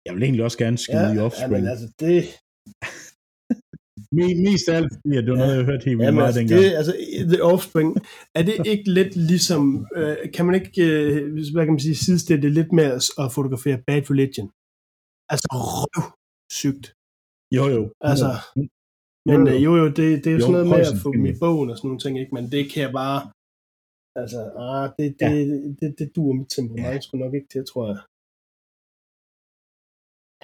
Jeg 0.06 0.12
vil 0.13 0.23
egentlig 0.23 0.43
også 0.47 0.60
gerne 0.63 0.77
skyde 0.86 1.08
ja, 1.08 1.13
i 1.13 1.17
ja, 1.17 1.25
offspring. 1.27 1.51
men 1.54 1.67
altså 1.73 1.88
det, 2.04 2.15
Me- 4.15 4.38
Mest 4.45 4.69
af 4.69 4.75
alt, 4.80 4.93
fordi 4.93 5.17
at 5.17 5.23
det 5.23 5.32
var 5.32 5.38
noget, 5.43 5.58
jeg 5.58 5.65
hørte 5.71 5.86
helt 5.86 5.97
vildt 5.97 6.08
Jamen, 6.08 6.19
meget 6.21 6.27
altså, 6.27 6.39
dengang. 6.39 6.62
det, 6.62 6.71
altså, 6.80 6.93
The 7.34 7.43
Offspring, 7.51 7.89
er 8.38 8.43
det 8.49 8.56
ikke 8.73 8.88
lidt 8.99 9.13
ligesom, 9.32 9.88
øh, 9.99 10.17
kan 10.36 10.45
man 10.45 10.56
ikke, 10.60 10.71
øh, 10.89 11.34
hvad 11.54 11.63
kan 11.65 11.73
man 11.75 11.86
sige, 11.88 11.95
sidestille 12.06 12.41
det 12.45 12.51
lidt 12.60 12.71
med 12.80 12.88
at, 12.97 13.04
at 13.23 13.27
fotografere 13.38 13.77
Bad 13.88 14.04
Religion? 14.13 14.47
Altså, 15.34 15.47
røv 15.77 16.04
sygt. 16.62 16.86
Jo, 17.58 17.64
jo. 17.76 17.82
Altså, 18.10 18.30
Jo, 19.28 19.32
Men 19.38 19.40
jo. 19.48 19.54
øh, 19.54 19.58
jo, 19.66 19.72
jo, 19.82 19.86
det, 19.98 20.08
det 20.24 20.28
er 20.32 20.36
jo, 20.38 20.42
Jo, 20.42 20.46
sådan 20.46 20.56
noget 20.58 20.70
med 20.74 20.82
at 20.94 21.00
få 21.04 21.10
dem 21.16 21.26
i 21.34 21.36
bogen 21.44 21.68
og 21.72 21.76
sådan 21.78 21.88
nogle 21.90 22.04
ting, 22.04 22.14
ikke? 22.22 22.34
Men 22.38 22.46
det 22.54 22.64
kan 22.72 22.80
jeg 22.86 22.94
bare, 23.02 23.20
altså, 24.22 24.40
ah, 24.68 24.86
det, 24.98 25.08
det, 25.20 25.26
Ja. 25.26 25.30
det, 25.52 25.78
det, 25.80 25.90
det 26.00 26.08
duer 26.16 26.34
mit 26.40 26.50
temperament 26.56 27.02
ja. 27.02 27.06
sgu 27.06 27.14
nok 27.26 27.34
ikke 27.38 27.50
til, 27.54 27.64
tror 27.72 27.86
jeg. 27.92 28.00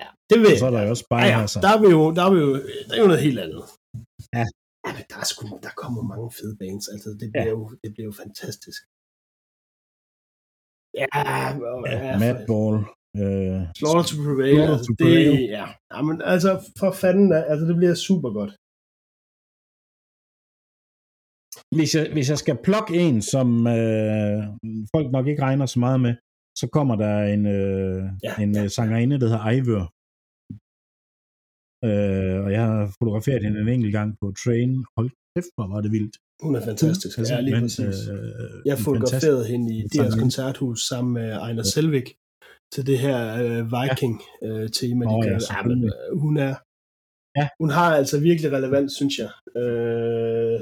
Ja, 0.01 0.07
det 0.29 0.37
vil 0.41 0.53
Og 0.55 0.59
så 0.61 0.65
er 0.69 0.73
der 0.75 0.81
jo 0.85 0.89
også 0.95 1.07
bare 1.13 1.25
ja, 1.25 1.31
ja, 1.31 1.37
her, 1.39 1.45
så. 1.53 1.57
der 1.65 1.71
er 1.75 1.79
vi 1.83 1.89
jo, 1.97 2.01
der 2.17 2.23
er 2.27 2.31
vi 2.35 2.39
jo, 2.45 2.51
der 2.87 2.93
er 2.97 3.01
jo 3.03 3.09
noget 3.11 3.25
helt 3.27 3.39
andet. 3.45 3.63
Ja. 4.37 4.45
ja 4.85 4.91
men 4.97 5.03
der, 5.09 5.17
er 5.23 5.27
sgu, 5.31 5.41
der 5.67 5.73
kommer 5.83 6.01
mange 6.13 6.29
fede 6.37 6.55
bands, 6.61 6.85
altså 6.93 7.09
det 7.21 7.27
bliver, 7.33 7.49
ja. 7.51 7.55
jo, 7.55 7.61
det 7.81 7.89
bliver 7.93 8.07
jo 8.11 8.15
fantastisk. 8.23 8.81
Ja, 10.99 11.07
Ja, 11.91 11.97
ja, 12.07 12.13
Madball. 12.23 12.77
Øh, 13.21 13.59
Slaughter 13.79 14.05
to 14.09 14.15
Prevail, 14.25 14.55
Slaughter 14.55 14.79
to 14.87 14.91
det, 14.99 15.05
Prevail. 15.05 15.41
ja, 15.57 15.65
ja, 15.93 15.99
men 16.07 16.15
altså 16.33 16.51
for 16.79 16.91
fanden, 17.01 17.27
altså 17.51 17.65
det 17.69 17.75
bliver 17.79 17.95
super 18.09 18.31
godt. 18.39 18.53
hvis, 21.77 21.91
jeg, 21.97 22.05
hvis 22.15 22.29
jeg 22.31 22.37
skal 22.43 22.57
plukke 22.67 22.93
en, 23.05 23.17
som 23.33 23.47
øh, 23.77 24.39
folk 24.95 25.07
nok 25.15 25.25
ikke 25.27 25.41
regner 25.47 25.65
så 25.65 25.79
meget 25.85 25.99
med, 26.05 26.13
så 26.61 26.65
kommer 26.77 26.95
der 27.03 27.15
en, 27.35 27.43
øh, 27.57 27.99
Ja, 28.25 28.31
ja, 28.37 28.43
en 28.43 28.51
ja, 28.55 28.61
ja. 28.61 28.67
sangerinde, 28.77 29.19
der 29.21 29.27
hedder 29.31 29.51
Ivør. 29.57 29.83
Øh, 31.87 32.37
og 32.45 32.49
jeg 32.55 32.63
har 32.69 32.81
fotograferet 32.99 33.43
hende 33.45 33.59
en 33.61 33.67
enkelt 33.75 33.93
gang 33.99 34.09
på 34.21 34.25
Train. 34.43 34.71
Hold 34.97 35.09
kæft, 35.33 35.51
hvor 35.57 35.67
var 35.73 35.81
det 35.85 35.91
vildt. 35.97 36.15
Hun 36.45 36.53
er 36.59 36.63
fantastisk, 36.71 37.13
ja, 37.17 37.39
lige 37.45 37.55
men, 37.55 37.63
præcis. 37.63 37.97
øh, 38.13 38.55
Jeg 38.69 38.77
fotograferede 38.87 39.45
hende 39.51 39.67
i 39.77 39.81
deres 39.97 40.15
koncerthus 40.23 40.79
sammen 40.91 41.11
med 41.17 41.27
Ejner 41.45 41.63
Selvik 41.73 42.07
til 42.73 42.83
det 42.89 42.97
her 43.05 43.19
øh, 43.43 43.61
Viking-tema, 43.75 45.03
de 45.05 45.15
ja, 45.15 45.23
kører. 45.25 45.39
Ja, 45.39 45.39
men, 45.39 45.41
selvfølgelig. 45.49 45.91
øh, 45.95 46.17
hun 46.25 46.33
er 46.47 46.53
Ja. 47.39 47.45
hun 47.61 47.69
har 47.77 47.89
altså 48.01 48.15
virkelig 48.29 48.49
relevans, 48.57 48.91
synes 48.99 49.15
jeg. 49.23 49.31
Øh, 49.61 50.57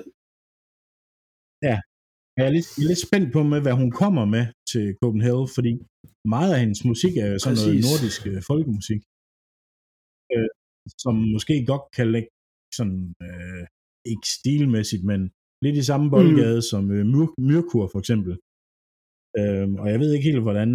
Jeg 2.37 2.45
er 2.47 2.53
lidt, 2.57 2.67
jeg 2.77 2.83
er 2.85 2.91
lidt 2.91 3.05
spændt 3.07 3.29
på 3.35 3.41
med, 3.51 3.59
hvad 3.65 3.75
hun 3.81 3.91
kommer 4.01 4.25
med 4.35 4.45
til 4.71 4.85
Copenhagen, 5.01 5.47
fordi 5.55 5.71
meget 6.35 6.51
af 6.53 6.59
hendes 6.63 6.81
musik 6.91 7.13
er 7.23 7.27
jo 7.33 7.37
sådan 7.39 7.57
noget 7.59 7.71
Præcis. 7.71 7.85
nordisk 7.89 8.21
øh, 8.31 8.39
folkemusik, 8.51 9.01
øh, 10.33 10.49
som 11.03 11.15
måske 11.35 11.55
godt 11.71 11.85
kan 11.97 12.07
lægge 12.15 12.31
sådan, 12.77 13.01
øh, 13.27 13.63
ikke 14.11 14.27
stilmæssigt, 14.37 15.03
men 15.11 15.21
lidt 15.65 15.77
i 15.81 15.87
samme 15.89 16.05
boldgade 16.13 16.59
mm. 16.61 16.69
som 16.71 16.83
øh, 16.95 17.03
Myr, 17.13 17.27
Myrkur 17.47 17.85
for 17.93 17.99
eksempel. 18.03 18.33
Øh, 19.39 19.67
og 19.81 19.87
jeg 19.91 19.97
ved 20.01 20.09
ikke 20.13 20.29
helt, 20.29 20.45
hvordan 20.47 20.69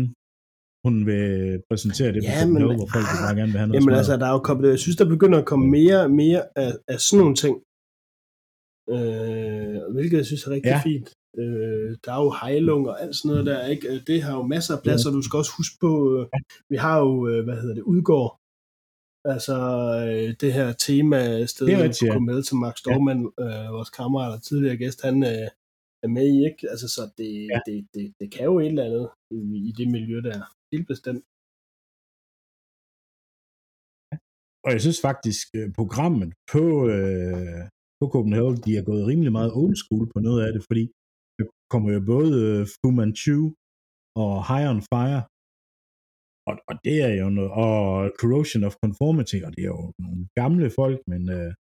hun 0.85 0.95
vil 1.07 1.27
præsentere 1.71 2.11
det 2.15 2.21
på 2.23 2.31
Ja, 2.31 2.41
Copenhagen, 2.41 2.69
men- 2.69 2.79
hvor 2.81 2.89
folk 2.95 3.07
vil 3.13 3.21
bare 3.27 3.37
gerne 3.41 3.53
vil 3.53 3.59
have 3.63 3.69
noget 3.69 3.77
Jamen 3.79 3.87
smadret. 3.89 4.01
altså, 4.03 4.15
der 4.23 4.27
er 4.31 4.35
jo 4.39 4.43
kommet, 4.49 4.65
jeg 4.77 4.83
synes, 4.85 4.97
der 5.03 5.09
begynder 5.15 5.39
at 5.43 5.47
komme 5.51 5.67
mere 5.79 5.99
og 6.07 6.11
mere 6.23 6.43
af, 6.65 6.71
af 6.93 6.99
sådan 7.07 7.21
nogle 7.23 7.37
ting. 7.45 7.55
Øh, 8.95 9.77
hvilket 9.95 10.17
jeg 10.21 10.27
synes 10.27 10.43
er 10.47 10.51
rigtig 10.57 10.71
ja. 10.75 10.81
Ja. 10.81 10.89
fint. 10.91 11.09
Øh, 11.43 11.89
der 12.05 12.11
er 12.17 12.23
jo 12.27 12.31
hejlung 12.43 12.83
og 12.91 12.97
alt 13.03 13.17
sådan 13.17 13.29
noget 13.31 13.47
der, 13.51 13.61
ikke? 13.73 13.85
Øh, 13.91 13.99
Det 14.09 14.19
har 14.27 14.33
jo 14.39 14.43
masser 14.55 14.73
af 14.77 14.83
pladser, 14.85 15.11
du 15.11 15.23
skal 15.23 15.37
også 15.43 15.53
huske 15.59 15.77
på, 15.85 15.93
øh, 16.17 16.25
vi 16.73 16.77
har 16.85 16.97
jo, 17.07 17.13
øh, 17.31 17.41
hvad 17.47 17.57
hedder 17.61 17.75
det, 17.79 17.83
Udgård. 17.95 18.31
Altså 19.35 19.57
øh, 20.09 20.29
det 20.43 20.51
her 20.59 20.69
tema 20.87 21.21
sted, 21.53 21.67
Det 21.67 21.75
er 21.75 22.07
ja. 22.07 22.13
kunne 22.13 22.27
med 22.33 22.43
til 22.43 22.57
Max 22.57 22.75
Storman, 22.83 23.21
øh, 23.45 23.67
vores 23.77 23.91
kammerat 23.99 24.33
og 24.37 24.43
tidligere 24.43 24.77
gæst, 24.83 25.01
han 25.09 25.17
øh, 25.33 25.49
er 26.05 26.09
med 26.17 26.27
i, 26.37 26.39
ikke? 26.51 26.63
Altså 26.73 26.89
så 26.97 27.03
det, 27.19 27.31
ja. 27.47 27.49
Ja. 27.55 27.61
det, 27.69 27.77
det, 27.95 28.05
det 28.21 28.29
kan 28.35 28.45
jo 28.51 28.55
et 28.59 28.67
eller 28.67 28.85
andet 28.89 29.07
i, 29.31 29.39
i 29.69 29.73
det 29.79 29.89
miljø 29.97 30.19
der 30.31 30.41
stilbestemt. 30.71 31.25
Og 34.65 34.71
jeg 34.75 34.81
synes 34.85 35.01
faktisk, 35.09 35.47
øh, 35.59 35.69
programmet 35.81 36.31
på, 36.53 36.65
øh, 36.95 37.63
på 37.99 38.05
Copenhagen, 38.15 38.57
de 38.67 38.71
er 38.81 38.85
gået 38.91 39.09
rimelig 39.11 39.33
meget 39.39 39.53
old 39.61 39.77
school 39.83 40.05
på 40.15 40.19
noget 40.27 40.41
af 40.47 40.51
det, 40.55 40.63
fordi 40.69 40.85
der 41.39 41.45
kommer 41.73 41.89
jo 41.97 42.01
både 42.15 42.33
øh, 42.45 42.61
Fu 42.75 42.89
Manchu 43.01 43.43
og 44.23 44.33
High 44.49 44.67
on 44.75 44.83
Fire, 44.93 45.21
og, 46.49 46.55
og 46.69 46.75
det 46.87 46.97
er 47.09 47.13
jo 47.23 47.29
noget, 47.37 47.53
og 47.65 47.77
Corrosion 48.21 48.63
of 48.69 48.79
Conformity, 48.83 49.39
og 49.47 49.51
det 49.55 49.63
er 49.65 49.73
jo 49.77 49.85
nogle 50.05 50.23
gamle 50.41 50.69
folk, 50.81 50.99
men 51.13 51.23
øh, 51.39 51.53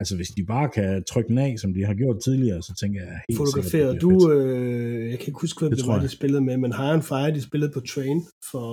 altså 0.00 0.14
hvis 0.18 0.30
de 0.36 0.42
bare 0.54 0.68
kan 0.76 0.90
trykke 1.10 1.28
den 1.32 1.38
af, 1.46 1.52
som 1.62 1.70
de 1.76 1.82
har 1.88 1.94
gjort 2.02 2.18
tidligere, 2.26 2.60
så 2.68 2.72
tænker 2.80 2.98
jeg 3.08 3.16
helt 3.28 3.38
sikkert, 3.70 3.94
det 3.94 4.02
du, 4.06 4.12
øh, 4.32 5.02
jeg 5.10 5.18
kan 5.18 5.26
ikke 5.30 5.40
huske, 5.44 5.58
hvem 5.60 5.70
Det 5.70 5.78
det, 5.78 5.86
var, 5.88 5.94
jeg. 5.98 6.02
de 6.06 6.16
spillede 6.18 6.42
med, 6.48 6.56
men 6.64 6.72
on 6.92 7.02
Fire, 7.10 7.34
de 7.36 7.42
spillede 7.48 7.72
på 7.76 7.80
Train 7.92 8.18
for 8.50 8.66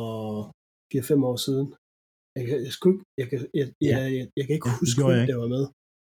4-5 0.91 1.23
år 1.31 1.37
siden. 1.45 1.67
Jeg, 2.37 2.43
kan- 2.47 2.63
jeg, 2.67 2.73
skulle, 2.77 2.95
ikke- 2.97 3.07
jeg, 3.21 3.27
jeg, 3.59 3.65
jeg, 3.87 3.95
Ja. 3.97 3.97
jeg, 4.17 4.25
jeg 4.37 4.43
kan 4.45 4.53
ikke 4.57 4.69
Ja, 4.71 4.75
huske, 4.81 4.97
jeg 5.01 5.07
hvem 5.07 5.21
ikke. 5.21 5.31
der 5.33 5.39
var 5.45 5.51
med. 5.57 5.63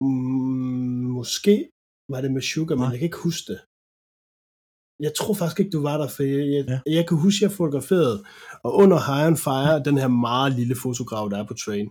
Mm, 0.05 1.05
måske 1.19 1.55
var 2.13 2.19
det 2.23 2.31
med 2.35 2.43
Sugar, 2.51 2.75
men 2.75 2.81
Nej. 2.83 2.91
jeg 2.93 2.99
kan 2.99 3.09
ikke 3.11 3.25
huske 3.29 3.45
det. 3.51 3.59
Jeg 5.05 5.13
tror 5.19 5.33
faktisk 5.39 5.59
ikke, 5.61 5.75
du 5.77 5.81
var 5.89 5.97
der, 6.01 6.09
for 6.15 6.23
jeg, 6.31 6.43
jeg, 6.55 6.63
Ja. 6.71 6.77
jeg 6.97 7.03
kan 7.07 7.17
huske, 7.25 7.39
jeg 7.45 7.51
fotograferede, 7.59 8.17
og 8.65 8.71
under 8.81 8.99
on 9.27 9.35
Fire, 9.47 9.75
den 9.87 9.97
her 10.01 10.11
meget 10.27 10.51
lille 10.59 10.75
fotograf, 10.85 11.25
der 11.31 11.37
er 11.41 11.47
på 11.51 11.55
Train, 11.63 11.87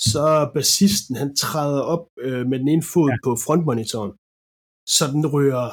så 0.00 0.50
bassisten, 0.54 1.16
han 1.22 1.36
træder 1.36 1.82
op 1.94 2.04
øh, 2.26 2.46
med 2.50 2.58
den 2.58 2.68
ene 2.68 2.82
fod 2.92 3.08
ja. 3.10 3.16
på 3.24 3.30
frontmonitoren, 3.44 4.12
så 4.96 5.04
den 5.14 5.24
rører 5.34 5.68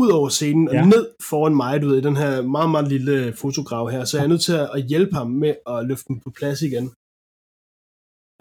ud 0.00 0.08
over 0.18 0.28
scenen 0.38 0.68
og 0.68 0.74
Ja. 0.74 0.84
ned 0.94 1.04
foran 1.30 1.56
mig, 1.62 1.74
du 1.82 1.86
ved, 1.88 1.98
i 1.98 2.06
den 2.08 2.16
her 2.22 2.32
meget, 2.56 2.70
meget 2.74 2.88
lille 2.94 3.16
fotograf 3.42 3.86
her. 3.94 4.02
Så 4.04 4.12
jeg 4.16 4.24
er 4.24 4.32
nødt 4.32 4.44
til 4.48 4.56
at 4.76 4.80
hjælpe 4.92 5.14
ham 5.20 5.28
med 5.44 5.52
at 5.72 5.78
løfte 5.88 6.06
den 6.10 6.18
på 6.24 6.30
plads 6.38 6.58
igen. 6.68 6.86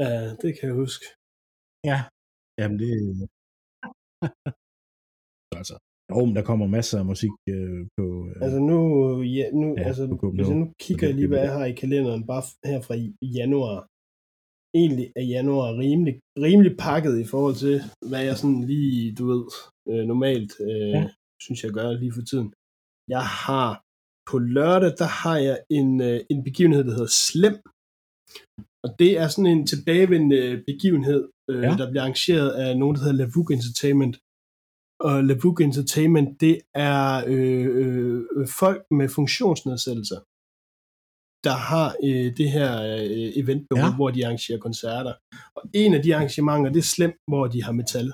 Ja, 0.03 0.13
det 0.41 0.49
kan 0.55 0.65
jeg 0.69 0.75
huske. 0.83 1.05
Ja, 1.91 1.97
jamen 2.59 2.77
det... 2.83 2.91
altså, 5.59 5.75
jo, 6.11 6.19
men 6.27 6.35
der 6.37 6.43
kommer 6.49 6.65
masser 6.77 6.97
af 7.01 7.05
musik 7.13 7.33
øh, 7.53 7.79
på... 7.97 8.03
Øh, 8.29 8.35
Altså 8.45 8.59
nu, 8.69 8.77
ja, 9.37 9.45
nu 9.61 9.67
Ja, 9.77 9.83
altså, 9.89 10.03
hvis 10.35 10.47
jeg 10.51 10.59
nu 10.63 10.67
kigger 10.85 11.07
det- 11.07 11.15
lige, 11.17 11.27
hvad 11.31 11.41
jeg 11.47 11.53
har 11.59 11.65
i 11.71 11.75
kalenderen, 11.83 12.23
bare 12.31 12.43
her 12.71 12.79
fra 12.87 12.95
januar. 13.39 13.77
Egentlig 14.73 15.07
er 15.15 15.23
januar 15.35 15.77
rimelig, 15.83 16.19
rimelig 16.45 16.77
pakket 16.77 17.19
i 17.19 17.25
forhold 17.31 17.55
til, 17.55 17.81
hvad 18.09 18.23
jeg 18.23 18.37
sådan 18.37 18.63
lige, 18.71 19.15
du 19.15 19.23
ved, 19.31 19.45
øh, 19.89 20.03
normalt 20.11 20.51
øh, 20.61 20.89
ja. 20.97 21.09
Synes 21.41 21.63
jeg 21.63 21.71
gør 21.71 21.91
lige 21.91 22.13
for 22.17 22.21
tiden. 22.21 22.53
Jeg 23.15 23.25
har 23.47 23.71
på 24.29 24.37
lørdag, 24.39 24.91
der 25.01 25.09
har 25.23 25.37
jeg 25.47 25.57
en, 25.69 26.01
øh, 26.01 26.19
en 26.31 26.43
begivenhed, 26.43 26.83
der 26.83 26.93
hedder 26.97 27.15
Slem. 27.27 27.57
Og 28.83 28.89
det 28.99 29.11
er 29.21 29.27
sådan 29.27 29.51
en 29.55 29.67
tilbagevendende 29.67 30.63
begivenhed, 30.69 31.21
øh, 31.49 31.63
ja. 31.63 31.69
Ja. 31.69 31.77
der 31.77 31.89
bliver 31.89 32.03
arrangeret 32.03 32.49
af 32.63 32.77
nogen, 32.77 32.95
der 32.95 33.01
hedder 33.03 33.19
Lavuk 33.21 33.51
Entertainment. 33.51 34.15
Og 35.07 35.23
Lavuk 35.29 35.61
Entertainment, 35.61 36.29
det 36.41 36.55
er 36.75 37.23
øh, 37.33 37.67
øh, 37.81 38.47
folk 38.61 38.81
med 38.99 39.07
funktionsnedsættelser, 39.09 40.19
der 41.47 41.55
har 41.69 41.87
øh, 42.07 42.27
det 42.39 42.49
her 42.57 42.71
øh, 42.93 43.29
event, 43.41 43.63
ja. 43.75 43.95
Hvor 43.95 44.09
de 44.15 44.25
arrangerer 44.25 44.59
koncerter. 44.67 45.13
Og 45.57 45.61
en 45.73 45.93
af 45.97 46.01
de 46.03 46.15
arrangementer, 46.15 46.71
det 46.71 46.81
er 46.85 46.93
Slem, 46.95 47.13
hvor 47.31 47.45
de 47.53 47.63
har 47.65 47.73
metal. 47.81 48.07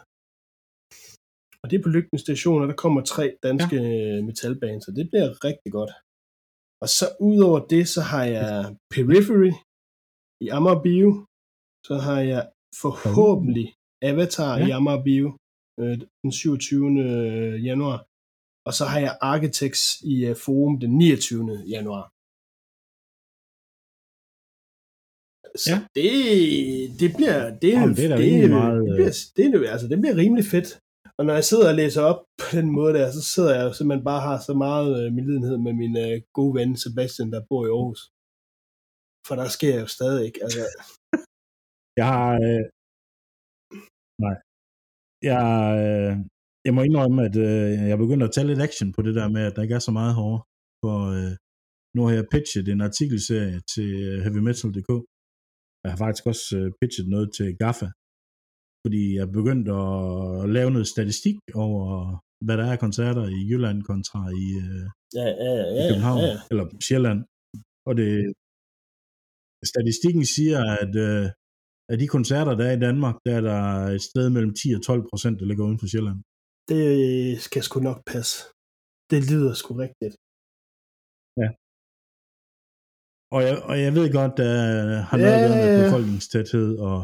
Og 1.61 1.65
det 1.69 1.75
er 1.77 1.83
på 1.83 1.93
Lygten 1.95 2.19
Station, 2.25 2.61
og 2.61 2.67
der 2.71 2.81
kommer 2.83 3.01
tre 3.01 3.25
danske 3.47 3.75
ja. 3.75 4.21
metalbands, 4.27 4.85
så 4.85 4.91
det 4.97 5.05
bliver 5.09 5.27
rigtig 5.47 5.71
godt. 5.71 5.91
Og 6.83 6.89
så 6.97 7.05
udover 7.29 7.59
det, 7.73 7.83
så 7.95 8.01
har 8.11 8.25
jeg 8.35 8.49
Periphery 8.93 9.51
i 10.45 10.47
Amager 10.57 10.81
Bio. 10.87 11.09
Så 11.87 11.95
har 12.05 12.19
jeg 12.33 12.43
forhåbentlig 12.83 13.67
Avatar 14.09 14.53
ja. 14.57 14.67
I 14.67 14.69
Amager 14.77 15.03
Bio 15.07 15.27
øh, 15.79 15.95
den 16.21 16.31
27. 16.31 16.85
januar. 17.69 17.97
Og 18.67 18.73
så 18.77 18.83
har 18.91 18.99
jeg 19.05 19.17
Architects 19.21 19.83
i 20.13 20.15
øh, 20.29 20.35
Forum 20.43 20.79
den 20.79 20.91
29. 20.97 21.63
januar. 21.75 22.03
Så 25.63 25.69
ja. 25.71 25.77
Det, 25.97 26.09
det 27.01 27.09
bliver 27.17 27.39
det, 27.63 27.73
Jamen, 27.73 27.95
det 27.95 28.05
er 28.11 28.17
det, 28.17 28.49
meget, 28.49 28.81
det, 28.97 29.35
bliver, 29.35 29.59
det, 29.59 29.67
altså, 29.73 29.87
det 29.91 29.97
bliver 30.01 30.17
rimelig 30.23 30.45
fedt. 30.53 30.69
Og 31.17 31.23
når 31.25 31.33
jeg 31.39 31.45
sidder 31.49 31.67
og 31.71 31.77
læser 31.81 32.01
op 32.11 32.19
på 32.41 32.47
den 32.57 32.67
måde 32.77 32.93
der, 32.97 33.07
så 33.17 33.21
sidder 33.33 33.53
jeg 33.55 33.63
jo 33.67 33.73
simpelthen 33.73 34.05
bare 34.11 34.21
har 34.27 34.37
så 34.47 34.53
meget 34.67 34.91
øh, 34.99 35.13
medlidenhed 35.17 35.57
med 35.65 35.73
min 35.81 35.93
øh, 36.05 36.15
gode 36.37 36.53
ven 36.57 36.71
Sebastian, 36.83 37.31
der 37.33 37.47
bor 37.49 37.63
i 37.65 37.69
Aarhus. 37.77 38.01
For 39.27 39.35
der 39.41 39.47
sker 39.57 39.75
jo 39.83 39.87
stadig 39.97 40.21
ikke. 40.27 40.39
Altså, 40.45 40.61
Jeg 41.99 42.07
har... 42.13 42.29
Øh, 42.47 42.63
nej. 44.25 44.35
Jeg, 45.29 45.43
øh, 45.83 46.13
jeg 46.65 46.73
må 46.75 46.81
indrømme, 46.81 47.19
at 47.27 47.35
øh, 47.47 47.71
jeg 47.91 47.97
begynder 48.03 48.25
at 48.27 48.33
tage 48.33 48.47
lidt 48.47 48.65
action 48.67 48.89
på 48.95 49.01
det 49.01 49.15
der 49.19 49.27
med, 49.35 49.43
at 49.47 49.55
der 49.55 49.61
ikke 49.61 49.75
er 49.79 49.85
så 49.87 49.93
meget 49.99 50.13
hårdere. 50.19 50.43
For 50.81 50.97
øh, 51.17 51.33
Nu 51.95 51.99
har 52.05 52.13
jeg 52.17 52.31
pitchet 52.33 52.67
en 52.67 52.81
artikelserie 52.89 53.57
til 53.73 53.89
øh, 54.09 54.17
heavymetal.dk. 54.23 54.91
Jeg 55.85 55.91
har 55.93 56.01
faktisk 56.05 56.25
også 56.31 56.45
øh, 56.59 56.67
pitchet 56.79 57.07
noget 57.15 57.27
til 57.37 57.47
GAFFA, 57.61 57.89
fordi 58.83 59.01
jeg 59.15 59.23
er 59.27 59.35
begyndt 59.39 59.67
at 59.81 60.49
lave 60.57 60.71
noget 60.75 60.87
statistik 60.95 61.37
over, 61.65 61.85
hvad 62.45 62.55
der 62.57 62.65
er 62.65 62.73
af 62.75 62.83
koncerter 62.85 63.25
i 63.37 63.39
Jylland 63.49 63.79
kontra 63.89 64.19
i, 64.43 64.45
øh, 64.65 64.85
Ja, 65.19 65.27
ja, 65.43 65.51
ja, 65.59 65.65
i 65.73 65.77
ja, 65.77 65.87
København, 65.89 66.21
ja, 66.21 66.31
ja. 66.33 66.39
eller 66.51 66.65
Sjælland. 66.87 67.19
Og 67.87 67.93
det, 67.99 68.09
statistikken 69.73 70.25
siger, 70.35 70.59
at 70.83 70.93
øh, 71.07 71.25
af 71.91 71.97
de 72.01 72.07
koncerter, 72.15 72.53
der 72.59 72.65
er 72.67 72.75
i 72.77 72.85
Danmark, 72.87 73.15
der 73.25 73.33
er 73.39 73.43
der 73.51 73.61
et 73.95 74.03
sted 74.09 74.25
mellem 74.35 74.53
10 74.53 74.73
og 74.77 74.81
12 74.89 75.03
procent, 75.11 75.39
der 75.39 75.45
ligger 75.45 75.63
uden 75.67 75.79
for 75.81 75.87
Sjælland. 75.91 76.19
Det 76.71 76.83
skal 77.47 77.63
sgu 77.63 77.77
nok 77.89 77.99
passe. 78.11 78.37
Det 79.11 79.19
lyder 79.31 79.53
sgu 79.61 79.69
rigtigt. 79.85 80.15
Og 83.33 83.39
jeg, 83.47 83.53
og 83.69 83.75
jeg 83.83 83.91
ved 83.97 84.07
godt, 84.19 84.33
der 84.41 84.51
har 85.09 85.17
Ja, 85.17 85.23
noget 85.23 85.35
at 85.43 85.49
gøre 85.49 85.57
med 85.63 85.69
ja, 85.71 85.77
ja. 85.79 85.83
befolkningstæthed 85.85 86.69
og 86.89 86.99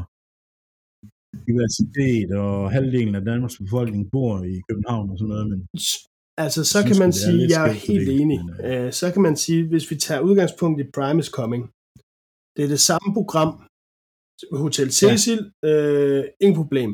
diversitet, 1.48 2.30
og 2.44 2.72
halvdelen 2.76 3.16
af 3.20 3.24
Danmarks 3.32 3.58
befolkning 3.64 4.04
bor 4.14 4.34
i 4.54 4.56
København 4.70 5.06
og 5.12 5.18
sådan 5.18 5.32
noget, 5.34 5.48
men 5.52 5.60
Altså, 6.46 6.62
så 6.74 6.80
kan 6.88 6.98
man 7.04 7.12
det 7.12 7.20
sige, 7.26 7.42
jeg 7.56 7.64
er 7.70 7.76
helt 7.90 8.06
fordelt, 8.08 8.22
enig. 8.22 8.40
men, 8.46 8.56
Øh, 8.72 8.88
Så 9.00 9.06
kan 9.14 9.22
man 9.28 9.36
sige, 9.44 9.62
hvis 9.72 9.86
vi 9.92 9.96
tager 10.06 10.22
udgangspunkt 10.30 10.78
i 10.84 10.92
Prime 10.96 11.20
is 11.24 11.30
Coming, 11.40 11.64
det 12.56 12.62
er 12.66 12.72
det 12.76 12.82
samme 12.90 13.10
program, 13.20 13.52
Hotel 14.64 14.90
Cecil, 15.00 15.40
øh, 15.70 16.24
ingen 16.44 16.58
problem. 16.62 16.90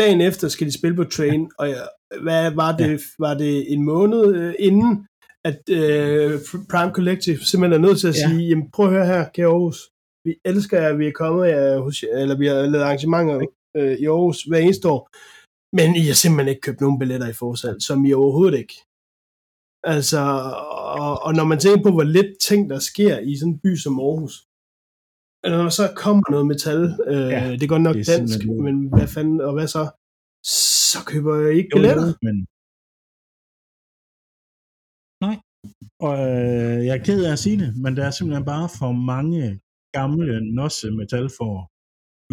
Dagen 0.00 0.20
efter 0.28 0.46
skal 0.48 0.66
de 0.68 0.78
spille 0.78 0.96
på 1.00 1.04
Train, 1.04 1.42
og 1.60 1.66
jeg, 1.72 1.82
hvad 2.26 2.42
var 2.62 2.72
det, 2.80 2.90
var 3.24 3.34
det 3.42 3.54
en 3.74 3.82
måned 3.92 4.24
øh, 4.40 4.54
inden, 4.68 4.92
at 5.50 5.60
øh, 5.80 6.30
Prime 6.72 6.92
Collective 6.96 7.38
simpelthen 7.50 7.78
er 7.84 7.86
nødt 7.86 8.00
til 8.00 8.08
at 8.12 8.16
Ja. 8.18 8.28
sige, 8.28 8.48
jamen 8.48 8.70
prøv 8.74 8.86
at 8.86 8.92
høre 8.96 9.06
her, 9.12 9.22
kære 9.34 9.46
Aarhus, 9.46 9.78
vi 10.26 10.32
elsker 10.50 10.76
jer, 10.82 10.92
vi 11.00 11.06
er 11.08 11.12
kommet 11.22 11.48
jer 11.48 11.78
hos, 11.84 12.02
jer, 12.02 12.14
eller 12.22 12.36
vi 12.42 12.46
har 12.46 12.54
lavet 12.72 12.84
arrangementer 12.84 13.36
øh, 13.78 13.94
i 14.02 14.04
Aarhus 14.06 14.38
hver 14.48 14.58
eneste 14.58 14.88
år, 14.94 15.00
men 15.78 15.88
I 16.02 16.04
har 16.10 16.14
simpelthen 16.22 16.48
ikke 16.52 16.60
købt 16.66 16.80
nogen 16.80 16.98
billetter 16.98 17.28
i 17.28 17.32
forsalg, 17.42 17.78
som 17.82 18.04
I 18.04 18.12
overhovedet 18.12 18.58
ikke. 18.62 18.76
Altså, 19.94 20.20
og, 21.02 21.12
og 21.26 21.30
når 21.38 21.44
man 21.44 21.58
tænker 21.58 21.82
på, 21.86 21.90
hvor 21.96 22.02
lidt 22.16 22.32
ting, 22.48 22.60
der 22.72 22.78
sker 22.90 23.14
i 23.30 23.32
sådan 23.36 23.52
en 23.52 23.58
by 23.64 23.72
som 23.84 24.00
Aarhus, 24.06 24.34
og 25.44 25.50
når 25.50 25.68
så 25.80 25.84
kommer 26.04 26.24
noget 26.30 26.46
metal, 26.52 26.80
øh, 27.12 27.28
Ja, 27.34 27.38
ja, 27.44 27.52
det 27.58 27.62
er 27.62 27.74
godt 27.74 27.82
nok 27.88 27.96
er 27.96 28.04
dansk, 28.16 28.38
men 28.66 28.74
hvad 28.94 29.08
fanden, 29.14 29.40
og 29.40 29.52
hvad 29.56 29.68
så? 29.76 29.82
Så 30.92 30.98
køber 31.10 31.32
jeg 31.40 31.52
ikke 31.58 31.70
Jo, 31.72 31.76
jo, 31.78 31.82
billetter. 31.82 32.12
men... 32.26 32.36
Og 36.06 36.14
øh, 36.18 36.86
jeg 36.86 36.94
er 36.98 37.04
ked 37.04 37.24
af 37.24 37.32
at 37.32 37.38
sige 37.38 37.58
det, 37.58 37.70
men 37.82 37.96
der 37.96 38.04
er 38.04 38.10
simpelthen 38.10 38.44
bare 38.44 38.68
for 38.78 38.92
mange 38.92 39.60
gamle 39.92 40.54
nosse 40.54 40.90
metalfor 40.90 41.54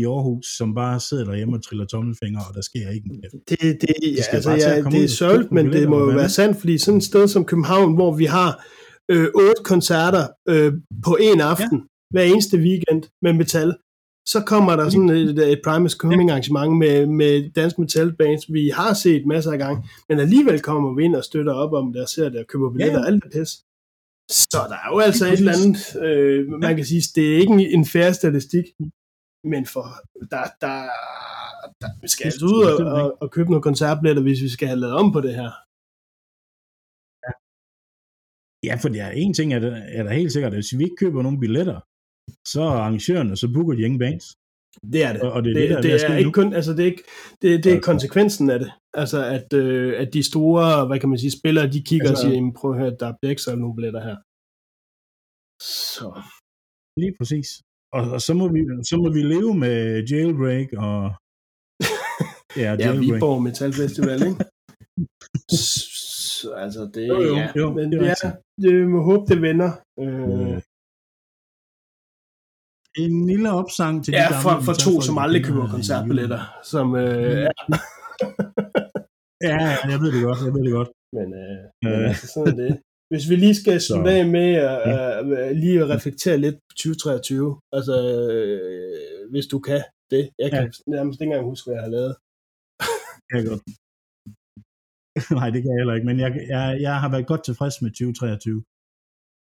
i 0.01 0.05
Aarhus, 0.05 0.45
som 0.57 0.75
bare 0.75 0.99
sidder 0.99 1.25
derhjemme 1.25 1.57
og 1.57 1.63
triller 1.63 1.85
tommelfingre, 1.85 2.41
og 2.49 2.55
der 2.55 2.61
sker 2.61 2.89
ikke 2.89 3.09
kæft. 3.21 3.33
Det, 3.49 3.59
det, 3.81 3.95
ja, 4.17 4.23
altså, 4.35 4.51
ja, 4.51 4.81
det 4.93 5.03
er 5.03 5.07
sørgeligt, 5.07 5.51
men 5.51 5.65
det 5.73 5.89
må 5.89 5.99
jo 5.99 6.15
være 6.21 6.29
sandt, 6.29 6.57
fordi 6.59 6.77
sådan 6.77 6.97
et 6.97 7.03
sted 7.03 7.27
som 7.27 7.45
København, 7.45 7.95
hvor 7.95 8.11
vi 8.21 8.25
har 8.25 8.65
øh, 9.11 9.27
otte 9.35 9.63
koncerter 9.63 10.27
øh, 10.49 10.73
på 11.05 11.17
en 11.21 11.41
aften, 11.41 11.77
ja. 11.77 11.85
hver 12.13 12.23
eneste 12.23 12.57
weekend 12.57 13.03
med 13.21 13.33
metal, 13.33 13.73
så 14.33 14.39
kommer 14.51 14.73
der 14.75 14.89
sådan 14.89 15.09
et, 15.09 15.51
et 15.53 15.61
Primus 15.65 15.95
Coming 16.03 16.29
arrangement 16.31 16.77
med, 16.83 17.05
med 17.19 17.33
dansk 17.59 17.75
metal 17.79 18.09
bands, 18.21 18.43
vi 18.57 18.63
har 18.79 18.93
set 18.93 19.23
masser 19.25 19.51
af 19.51 19.59
gange, 19.65 19.79
men 20.09 20.19
alligevel 20.19 20.59
kommer 20.69 20.89
vi 20.95 21.03
ind 21.03 21.15
og 21.15 21.23
støtter 21.23 21.53
op 21.53 21.73
om 21.73 21.93
det 21.93 22.01
og 22.01 22.09
ser 22.09 22.29
det 22.29 22.39
og 22.39 22.47
køber 22.47 22.69
billetter 22.71 22.99
Ja, 22.99 23.03
og 23.03 23.07
alt 23.07 23.23
det 23.23 23.31
pis. 23.35 23.51
Så 24.51 24.61
der 24.71 24.77
er 24.83 24.89
jo 24.93 24.99
altså 25.07 25.25
et 25.25 25.39
eller 25.41 25.55
andet, 25.57 25.79
øh, 26.05 26.39
man 26.65 26.75
kan 26.75 26.85
sige, 26.91 27.03
det 27.15 27.25
er 27.31 27.37
ikke 27.41 27.53
en, 27.57 27.63
en 27.77 27.85
færre 27.93 28.13
statistik, 28.21 28.65
men 29.53 29.63
for 29.73 29.85
der, 30.33 30.43
der, 30.63 30.75
der 31.81 31.89
vi 32.03 32.07
skal 32.13 32.25
altså 32.29 32.45
ud 32.51 32.59
og, 32.69 32.75
og, 32.97 33.05
og 33.21 33.27
købe 33.35 33.49
nogle 33.49 33.67
koncertbilletter, 33.69 34.23
hvis 34.23 34.41
vi 34.45 34.49
skal 34.55 34.67
have 34.71 34.79
lavet 34.83 34.95
om 35.01 35.07
på 35.15 35.21
det 35.25 35.33
her. 35.39 35.51
Ja, 38.67 38.73
for 38.81 38.89
det 38.93 39.01
er 39.07 39.11
en 39.23 39.33
ting, 39.33 39.47
er 39.53 39.59
der, 39.59 39.75
er 39.97 40.03
der 40.03 40.13
helt 40.19 40.31
sikkert, 40.33 40.51
at 40.53 40.57
hvis 40.57 40.77
vi 40.77 40.83
ikke 40.83 41.01
køber 41.03 41.21
nogen 41.21 41.39
billetter, 41.43 41.79
så 42.47 42.61
er 42.61 42.69
arrangørerne, 42.81 43.37
så 43.37 43.47
booker 43.53 43.73
de 43.75 43.81
ingen 43.87 43.99
bands. 43.99 44.25
Det 44.93 45.03
er 45.03 45.11
det. 45.13 45.21
Og, 45.21 45.31
og 45.31 45.43
det 45.43 45.49
er 45.51 45.53
Det, 45.59 45.63
det, 45.69 45.75
der, 45.75 45.81
det, 45.81 46.03
er 46.05 46.09
nu. 46.09 46.17
ikke 46.17 46.31
kun, 46.31 46.53
altså 46.53 46.71
det 46.75 46.79
er 46.79 46.85
ikke, 46.93 47.03
det, 47.41 47.63
det 47.63 47.69
er 47.71 47.75
Altså. 47.75 47.85
konsekvensen 47.91 48.49
af 48.49 48.59
det. 48.59 48.71
Altså 48.93 49.19
at, 49.37 49.53
øh, 49.53 50.01
at 50.01 50.13
de 50.13 50.23
store, 50.31 50.87
hvad 50.87 50.99
kan 50.99 51.09
man 51.09 51.17
sige, 51.23 51.31
spillere, 51.39 51.71
de 51.75 51.81
kigger 51.89 52.09
Altså- 52.09 52.27
og 52.27 52.31
siger, 52.31 52.51
prøv 52.59 52.71
at 52.71 52.79
høre, 52.81 52.95
der 52.99 53.13
bliver 53.19 53.29
ikke 53.29 53.41
solgt 53.41 53.61
nogen 53.61 53.75
billetter 53.77 54.03
her. 54.09 54.17
Så. 55.95 56.07
Lige 57.01 57.13
præcis. 57.19 57.49
Og, 57.95 58.01
og 58.15 58.21
så, 58.21 58.33
må 58.39 58.45
vi, 58.55 58.59
så 58.89 58.95
må 59.03 59.07
vi 59.17 59.21
leve 59.33 59.53
med 59.63 59.77
jailbreak 60.11 60.69
og... 60.87 60.99
Ja, 62.57 62.61
Ja, 62.61 62.71
jailbreak. 62.83 63.01
Viborg 63.15 63.43
Metal 63.43 63.73
Festival, 63.81 64.19
ikke? 64.29 64.43
Så, 66.39 66.51
altså 66.53 66.81
det, 66.93 67.07
Jo, 67.07 67.21
jo, 67.21 67.35
ja, 67.35 67.51
jo, 67.57 67.73
men 67.73 67.91
det 67.91 68.01
er 68.01 68.15
ja, 68.23 68.31
det 68.63 68.87
må 68.89 68.99
håbe, 69.09 69.25
det 69.33 69.41
vender. 69.41 69.71
Øh, 70.03 70.61
En 73.05 73.27
lille 73.31 73.49
opsang 73.61 73.93
til 74.03 74.13
de 74.13 74.17
ja, 74.17 74.23
gamle 74.23 74.41
for, 74.43 74.53
for 74.67 74.75
to, 74.85 75.01
som 75.07 75.17
aldrig 75.23 75.41
køber 75.45 75.67
koncertbilletter. 75.75 76.41
Som, 76.71 76.95
øh, 76.95 77.41
ja, 77.45 77.51
Ja, 79.47 79.57
ja, 79.67 79.75
jeg 79.91 79.97
ved 80.01 80.09
det 80.15 80.21
godt, 80.27 80.39
jeg 80.47 80.53
ved 80.55 80.63
det 80.67 80.73
godt. 80.79 80.91
men, 81.17 81.27
øh, 81.41 81.59
men 81.83 81.93
Øh. 82.01 82.09
altså, 82.09 82.27
sådan 82.35 82.57
det. 82.63 82.71
Hvis 83.11 83.25
vi 83.29 83.35
lige 83.35 83.55
skal 83.61 83.77
slutte 83.87 84.11
af 84.19 84.25
med 84.37 84.49
at 84.69 84.77
uh, 85.25 85.51
lige 85.63 85.81
at 85.83 85.89
reflektere 85.95 86.37
lidt 86.45 86.57
på 86.69 86.73
2023, 86.77 87.59
altså 87.77 87.95
øh, 88.33 89.31
hvis 89.31 89.47
du 89.53 89.59
kan 89.67 89.81
det. 90.13 90.23
Jeg 90.43 90.49
kan 90.51 90.63
ja. 90.63 90.91
nærmest 90.95 91.17
ikke 91.21 91.29
engang 91.29 91.49
huske, 91.51 91.65
hvad 91.65 91.75
jeg 91.77 91.85
har 91.87 91.95
lavet. 91.97 92.13
Det 93.17 93.29
kan 93.29 93.37
jeg 93.41 93.47
godt. 93.51 93.63
Nej, 95.39 95.47
det 95.53 95.59
kan 95.61 95.71
jeg 95.71 95.79
heller 95.81 95.95
ikke, 95.97 96.09
men 96.11 96.19
jeg, 96.23 96.31
jeg, 96.55 96.65
jeg 96.87 96.95
har 97.03 97.09
været 97.13 97.27
godt 97.31 97.43
tilfreds 97.45 97.75
med 97.83 97.91
2023. 97.91 98.63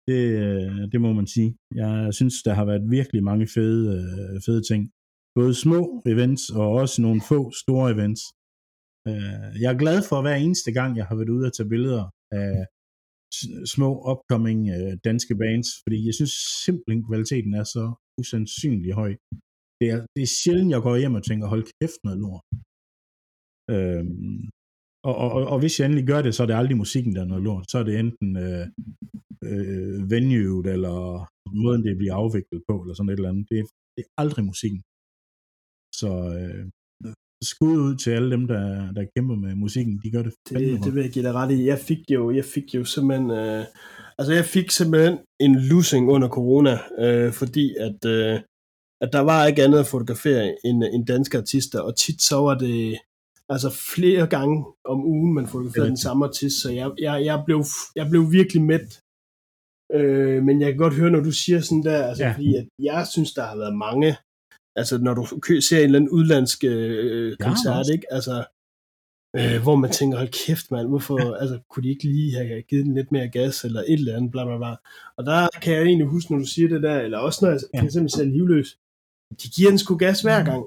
Det, 0.10 0.22
øh, 0.46 0.82
det 0.92 1.00
må 1.06 1.10
man 1.20 1.28
sige. 1.36 1.52
Jeg 1.82 2.14
synes, 2.20 2.36
der 2.48 2.54
har 2.60 2.66
været 2.66 2.92
virkelig 2.98 3.22
mange 3.32 3.48
fede, 3.56 3.84
øh, 3.98 4.42
fede 4.46 4.64
ting. 4.70 4.82
Både 5.40 5.54
små 5.66 5.82
events 6.14 6.44
og 6.60 6.68
også 6.82 6.96
nogle 7.02 7.22
få 7.32 7.40
store 7.64 7.88
events. 7.96 8.22
Øh, 9.10 9.52
jeg 9.62 9.70
er 9.74 9.82
glad 9.84 9.98
for 10.10 10.18
hver 10.22 10.38
eneste 10.46 10.72
gang, 10.78 10.92
jeg 10.98 11.06
har 11.10 11.16
været 11.16 11.36
ude 11.36 11.48
og 11.50 11.54
tage 11.54 11.72
billeder 11.74 12.04
af 12.42 12.54
små 13.76 13.90
upcoming 14.12 14.60
danske 15.10 15.36
bands, 15.44 15.70
fordi 15.84 15.98
jeg 16.08 16.16
synes 16.20 16.34
simpelthen, 16.66 17.08
kvaliteten 17.10 17.54
er 17.62 17.66
så 17.76 17.86
usandsynlig 18.20 18.92
høj. 19.02 19.12
Det 19.80 19.88
er, 19.94 20.00
det 20.16 20.22
er 20.24 20.36
sjældent, 20.42 20.74
jeg 20.76 20.82
går 20.82 20.96
hjem 21.02 21.20
og 21.20 21.24
tænker, 21.24 21.48
hold 21.54 21.66
kæft 21.80 22.00
noget 22.06 22.20
lort. 22.24 22.46
Øhm, 23.74 24.42
og, 25.08 25.16
og, 25.24 25.30
og, 25.38 25.44
og 25.54 25.58
hvis 25.60 25.76
jeg 25.76 25.86
endelig 25.86 26.08
gør 26.12 26.22
det, 26.22 26.36
så 26.36 26.44
er 26.44 26.48
det 26.48 26.62
aldrig 26.62 26.78
musikken, 26.84 27.16
der 27.16 27.22
er 27.22 27.32
noget 27.32 27.44
lort. 27.50 27.66
Så 27.72 27.76
er 27.82 27.86
det 27.86 28.00
enten 28.00 28.30
øh, 28.46 28.66
øh, 29.52 30.12
venueet, 30.14 30.66
eller 30.76 30.98
måden, 31.62 31.84
det 31.88 31.98
bliver 31.98 32.16
afviklet 32.22 32.62
på, 32.68 32.74
eller 32.82 32.96
sådan 32.96 33.10
et 33.10 33.20
eller 33.20 33.30
andet. 33.30 33.50
Det 33.50 33.58
er, 33.60 33.68
det 33.96 34.02
er 34.06 34.12
aldrig 34.24 34.46
musikken. 34.52 34.82
Så 36.00 36.10
øh, 36.40 36.66
skud 37.44 37.78
ud 37.88 37.96
til 37.96 38.12
alle 38.12 38.32
dem, 38.32 38.48
der, 38.48 38.92
der 38.92 39.06
kæmper 39.16 39.36
med 39.36 39.56
musikken. 39.56 40.00
De 40.04 40.12
gør 40.12 40.24
det 40.24 40.34
Det, 40.50 40.84
det 40.84 40.96
vil 40.96 41.04
jeg 41.04 41.12
give 41.12 41.26
dig 41.26 41.34
ret 41.34 41.52
i. 41.52 41.68
Jeg 41.68 41.80
fik 41.80 42.12
jo, 42.12 42.32
jeg 42.32 42.46
fik 42.46 42.76
jo 42.76 42.86
simpelthen, 42.86 43.32
øh, 43.32 43.66
altså 44.18 44.34
jeg 44.34 44.46
fik 44.46 44.72
simpelthen 44.72 45.18
en 45.40 45.56
losing 45.56 46.10
under 46.10 46.30
corona, 46.30 46.74
øh, 47.00 47.34
fordi 47.34 47.76
at, 47.88 48.06
øh, 48.06 48.40
at 49.02 49.10
der 49.14 49.20
var 49.20 49.46
ikke 49.46 49.64
andet 49.64 49.80
at 49.80 49.88
fotografere 49.88 50.56
end, 50.66 50.84
end 50.84 51.06
danske 51.06 51.38
artister, 51.38 51.80
og 51.80 51.98
tit 51.98 52.22
så 52.22 52.36
var 52.36 52.58
det 52.58 52.98
altså 53.50 53.70
flere 53.96 54.28
gange 54.28 54.66
om 54.86 55.06
ugen, 55.06 55.34
man 55.34 55.48
fotograferede 55.48 55.90
den 55.90 55.98
samme 55.98 56.26
artist, 56.26 56.62
så 56.62 56.72
jeg, 56.72 56.92
jeg, 57.00 57.26
jeg, 57.26 57.44
blev, 57.46 57.66
jeg 57.96 58.10
blev 58.10 58.32
virkelig 58.32 58.62
mæt. 58.62 59.03
Øh, 59.94 60.44
men 60.44 60.62
jeg 60.62 60.70
kan 60.72 60.78
godt 60.78 60.94
høre, 60.94 61.12
når 61.12 61.20
du 61.20 61.32
siger 61.32 61.60
sådan 61.62 61.84
der, 61.84 62.04
altså 62.08 62.24
Ja. 62.24 62.30
ja. 62.30 62.36
fordi 62.36 62.56
at 62.56 62.68
jeg 62.80 63.08
synes, 63.14 63.34
der 63.34 63.44
har 63.44 63.58
været 63.58 63.76
mange, 63.78 64.16
altså 64.76 64.98
når 64.98 65.14
du 65.14 65.24
ser 65.62 65.78
en 65.78 65.84
eller 65.84 66.00
anden 66.00 66.10
udlandsk 66.18 66.64
øh, 66.64 67.30
Ja, 67.30 67.36
koncert, 67.48 67.78
også. 67.80 67.94
ikke? 67.94 68.14
Altså, 68.14 68.36
øh, 69.38 69.58
hvor 69.64 69.76
man 69.76 69.92
tænker, 69.92 70.18
hold 70.18 70.46
kæft 70.46 70.72
mand, 70.72 70.88
hvorfor, 70.88 71.20
ja. 71.22 71.36
altså, 71.42 71.60
kunne 71.70 71.84
de 71.84 71.90
ikke 71.90 72.04
lige 72.04 72.32
have 72.38 72.62
givet 72.70 72.86
den 72.86 72.94
lidt 73.00 73.12
mere 73.12 73.30
gas, 73.30 73.64
eller 73.64 73.82
et 73.82 73.94
eller 73.94 74.16
andet, 74.18 74.32
bla 74.32 74.46
bla 74.46 74.58
bla. 74.58 74.76
Og 75.18 75.26
der 75.26 75.48
kan 75.64 75.74
jeg 75.74 75.84
egentlig 75.84 76.08
huske, 76.08 76.32
når 76.32 76.40
du 76.40 76.46
siger 76.56 76.68
det 76.70 76.84
der, 76.84 76.98
eller 77.06 77.18
også 77.18 77.40
når 77.46 77.52
jeg 77.52 77.60
Ja. 77.74 77.84
eksempel 77.86 78.12
ser 78.12 78.24
livløs, 78.26 78.70
de 79.42 79.48
giver 79.56 79.70
den 79.70 79.80
sgu 79.80 79.94
gas 80.06 80.22
hver 80.22 80.42
gang, 80.50 80.62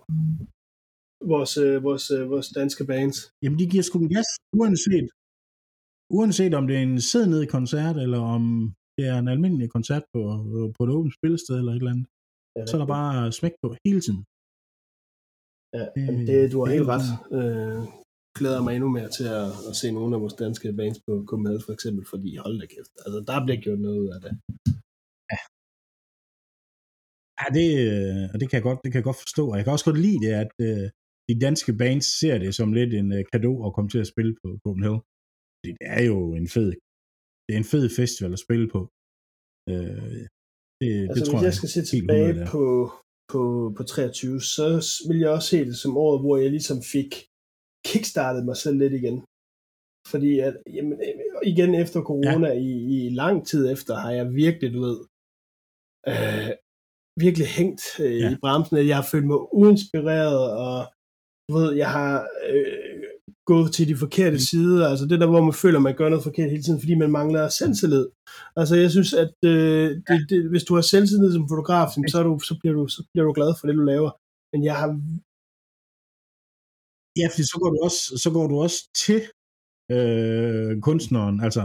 vores, 1.32 1.52
øh, 1.64 1.82
vores, 1.88 2.10
øh, 2.10 2.30
vores 2.30 2.48
danske 2.48 2.84
bands. 2.84 3.16
Jamen, 3.42 3.58
de 3.58 3.66
giver 3.72 3.82
sgu 3.82 3.98
gas, 4.16 4.28
uanset, 4.60 5.08
uanset 6.18 6.54
om 6.54 6.66
det 6.66 6.76
er 6.76 6.82
en 6.82 7.00
sid 7.00 7.26
ned 7.26 7.46
koncert, 7.46 7.96
eller 8.04 8.20
om 8.20 8.74
det 8.96 9.04
er 9.12 9.16
en 9.18 9.28
almindelig 9.34 9.68
koncert 9.76 10.04
på, 10.14 10.20
på 10.76 10.80
et 10.86 10.90
åbent 10.96 11.14
spillested, 11.18 11.54
eller 11.58 11.72
et 11.72 11.76
eller 11.82 11.94
andet. 11.94 12.06
Ja, 12.56 12.62
Så 12.68 12.72
er 12.76 12.80
der 12.82 12.90
bare 12.98 13.32
smæk 13.38 13.54
på 13.62 13.68
hele 13.86 14.00
tiden. 14.06 14.22
Ja, 15.76 15.84
Det- 15.94 16.06
jamen, 16.06 16.24
det, 16.30 16.52
du 16.52 16.58
har 16.62 16.68
helt 16.76 16.88
ret. 16.94 17.06
Øh, 17.38 17.80
glæder 18.38 18.60
mig 18.64 18.72
endnu 18.76 18.88
mere 18.96 19.10
til 19.18 19.26
at, 19.40 19.48
at 19.68 19.74
se 19.80 19.86
nogle 19.98 20.12
af 20.16 20.20
vores 20.24 20.36
danske 20.44 20.68
bands 20.80 20.98
på 21.06 21.12
Copenhagen 21.28 21.62
for 21.66 21.72
eksempel, 21.76 22.02
fordi 22.12 22.30
hold 22.44 22.56
da 22.62 22.66
kæft, 22.74 22.92
altså 23.04 23.18
der 23.30 23.36
bliver 23.44 23.60
gjort 23.64 23.80
noget 23.86 23.98
ud 24.04 24.08
af 24.16 24.20
det. 24.24 24.32
Ja, 27.40 27.46
det, 27.58 27.68
øh, 27.88 28.24
og 28.32 28.36
det 28.40 28.46
kan, 28.48 28.56
jeg 28.58 28.66
godt, 28.68 28.80
det 28.82 28.88
kan 28.90 28.98
jeg 29.00 29.08
godt 29.10 29.22
forstå. 29.26 29.44
Og 29.50 29.56
jeg 29.56 29.64
kan 29.64 29.72
også 29.76 29.88
godt 29.90 30.00
lide 30.06 30.20
det, 30.24 30.32
at 30.44 30.52
øh, 30.68 30.86
de 31.28 31.34
danske 31.46 31.72
bands 31.82 32.06
ser 32.20 32.36
det 32.44 32.50
som 32.58 32.68
lidt 32.78 32.92
en 33.00 33.08
øh, 33.16 33.22
gave 33.32 33.54
at 33.66 33.74
komme 33.74 33.88
til 33.90 34.00
at 34.04 34.10
spille 34.12 34.32
på 34.42 34.48
Copenhagen. 34.64 35.02
Det 35.64 35.72
er 35.96 36.02
jo 36.10 36.18
en 36.40 36.48
fed, 36.54 36.70
det 37.46 37.52
er 37.54 37.60
en 37.64 37.70
fed 37.74 37.86
festival 38.00 38.32
at 38.36 38.44
spille 38.46 38.68
på. 38.74 38.80
Øh, 39.70 40.18
det, 40.80 40.90
Altså, 41.08 41.14
det 41.14 41.22
tror 41.26 41.38
hvis 41.38 41.48
jeg 41.48 41.54
skal 41.60 41.70
se 41.76 41.82
tilbage 41.92 42.28
100 42.28 42.40
der. 42.40 42.50
på, 42.54 42.64
på, 43.32 43.42
på 43.76 43.82
23, 43.82 44.40
så 44.56 44.66
vil 45.08 45.18
jeg 45.22 45.30
også 45.36 45.48
se 45.52 45.60
det 45.70 45.76
som 45.84 45.96
året, 46.04 46.18
hvor 46.22 46.36
jeg 46.42 46.50
ligesom 46.56 46.78
fik 46.96 47.10
kickstartet 47.90 48.42
mig 48.48 48.56
selv 48.64 48.78
lidt 48.82 48.94
igen. 49.00 49.18
Fordi 50.12 50.32
at, 50.46 50.54
jamen, 50.76 50.92
øh, 51.06 51.42
igen 51.52 51.70
efter 51.82 52.00
corona, 52.10 52.48
ja. 52.48 52.60
i, 52.68 52.72
i 52.96 53.00
lang 53.22 53.36
tid 53.50 53.62
efter, 53.74 53.92
har 54.04 54.12
jeg 54.18 54.26
virkelig, 54.44 54.68
du 54.76 54.80
ved, 54.88 54.98
øh, 56.12 56.50
virkelig 57.24 57.46
hængt 57.58 57.82
øh, 58.04 58.16
Ja. 58.20 58.24
ja. 58.24 58.28
i 58.32 58.36
bremsen, 58.42 58.76
at 58.80 58.86
jeg 58.90 58.96
har 59.00 59.08
følt 59.12 59.28
mig 59.32 59.40
uinspireret, 59.60 60.42
og 60.66 60.76
du 61.46 61.50
ved, 61.58 61.68
jeg 61.82 61.90
har 61.98 62.12
øh, 62.50 62.85
gået 63.52 63.68
til 63.76 63.84
de 63.90 63.96
forkerte 64.04 64.38
Mm. 64.38 64.46
sider, 64.50 64.84
altså 64.92 65.04
det 65.10 65.20
der, 65.20 65.28
hvor 65.32 65.42
man 65.48 65.56
føler, 65.64 65.78
man 65.88 65.96
gør 66.00 66.08
noget 66.08 66.24
forkert 66.28 66.50
hele 66.54 66.62
tiden, 66.66 66.80
fordi 66.82 66.94
man 67.02 67.10
mangler 67.18 67.42
selvtillid. 67.60 68.06
Altså 68.60 68.74
jeg 68.82 68.90
synes, 68.96 69.10
at 69.24 69.34
øh, 69.52 69.88
det, 70.08 70.18
det, 70.30 70.38
hvis 70.52 70.64
du 70.68 70.72
har 70.78 70.84
selvtillid 70.92 71.30
som 71.32 71.48
fotograf, 71.52 71.88
så, 72.12 72.16
er 72.20 72.24
du, 72.28 72.32
så, 72.48 72.54
bliver 72.60 72.74
du, 72.78 72.82
så 72.96 73.00
bliver 73.12 73.24
du 73.28 73.32
glad 73.38 73.50
for 73.58 73.64
det, 73.66 73.76
du 73.80 73.84
laver. 73.92 74.10
Men 74.52 74.60
jeg 74.68 74.76
har 74.82 74.88
Ja, 77.20 77.26
fordi 77.32 77.44
så 77.52 77.56
går 77.62 77.70
du 77.74 77.78
også, 77.88 78.00
så 78.22 78.28
går 78.36 78.46
du 78.52 78.56
også 78.66 78.78
til 79.04 79.20
øh, 79.96 80.70
kunstneren, 80.88 81.36
altså 81.46 81.62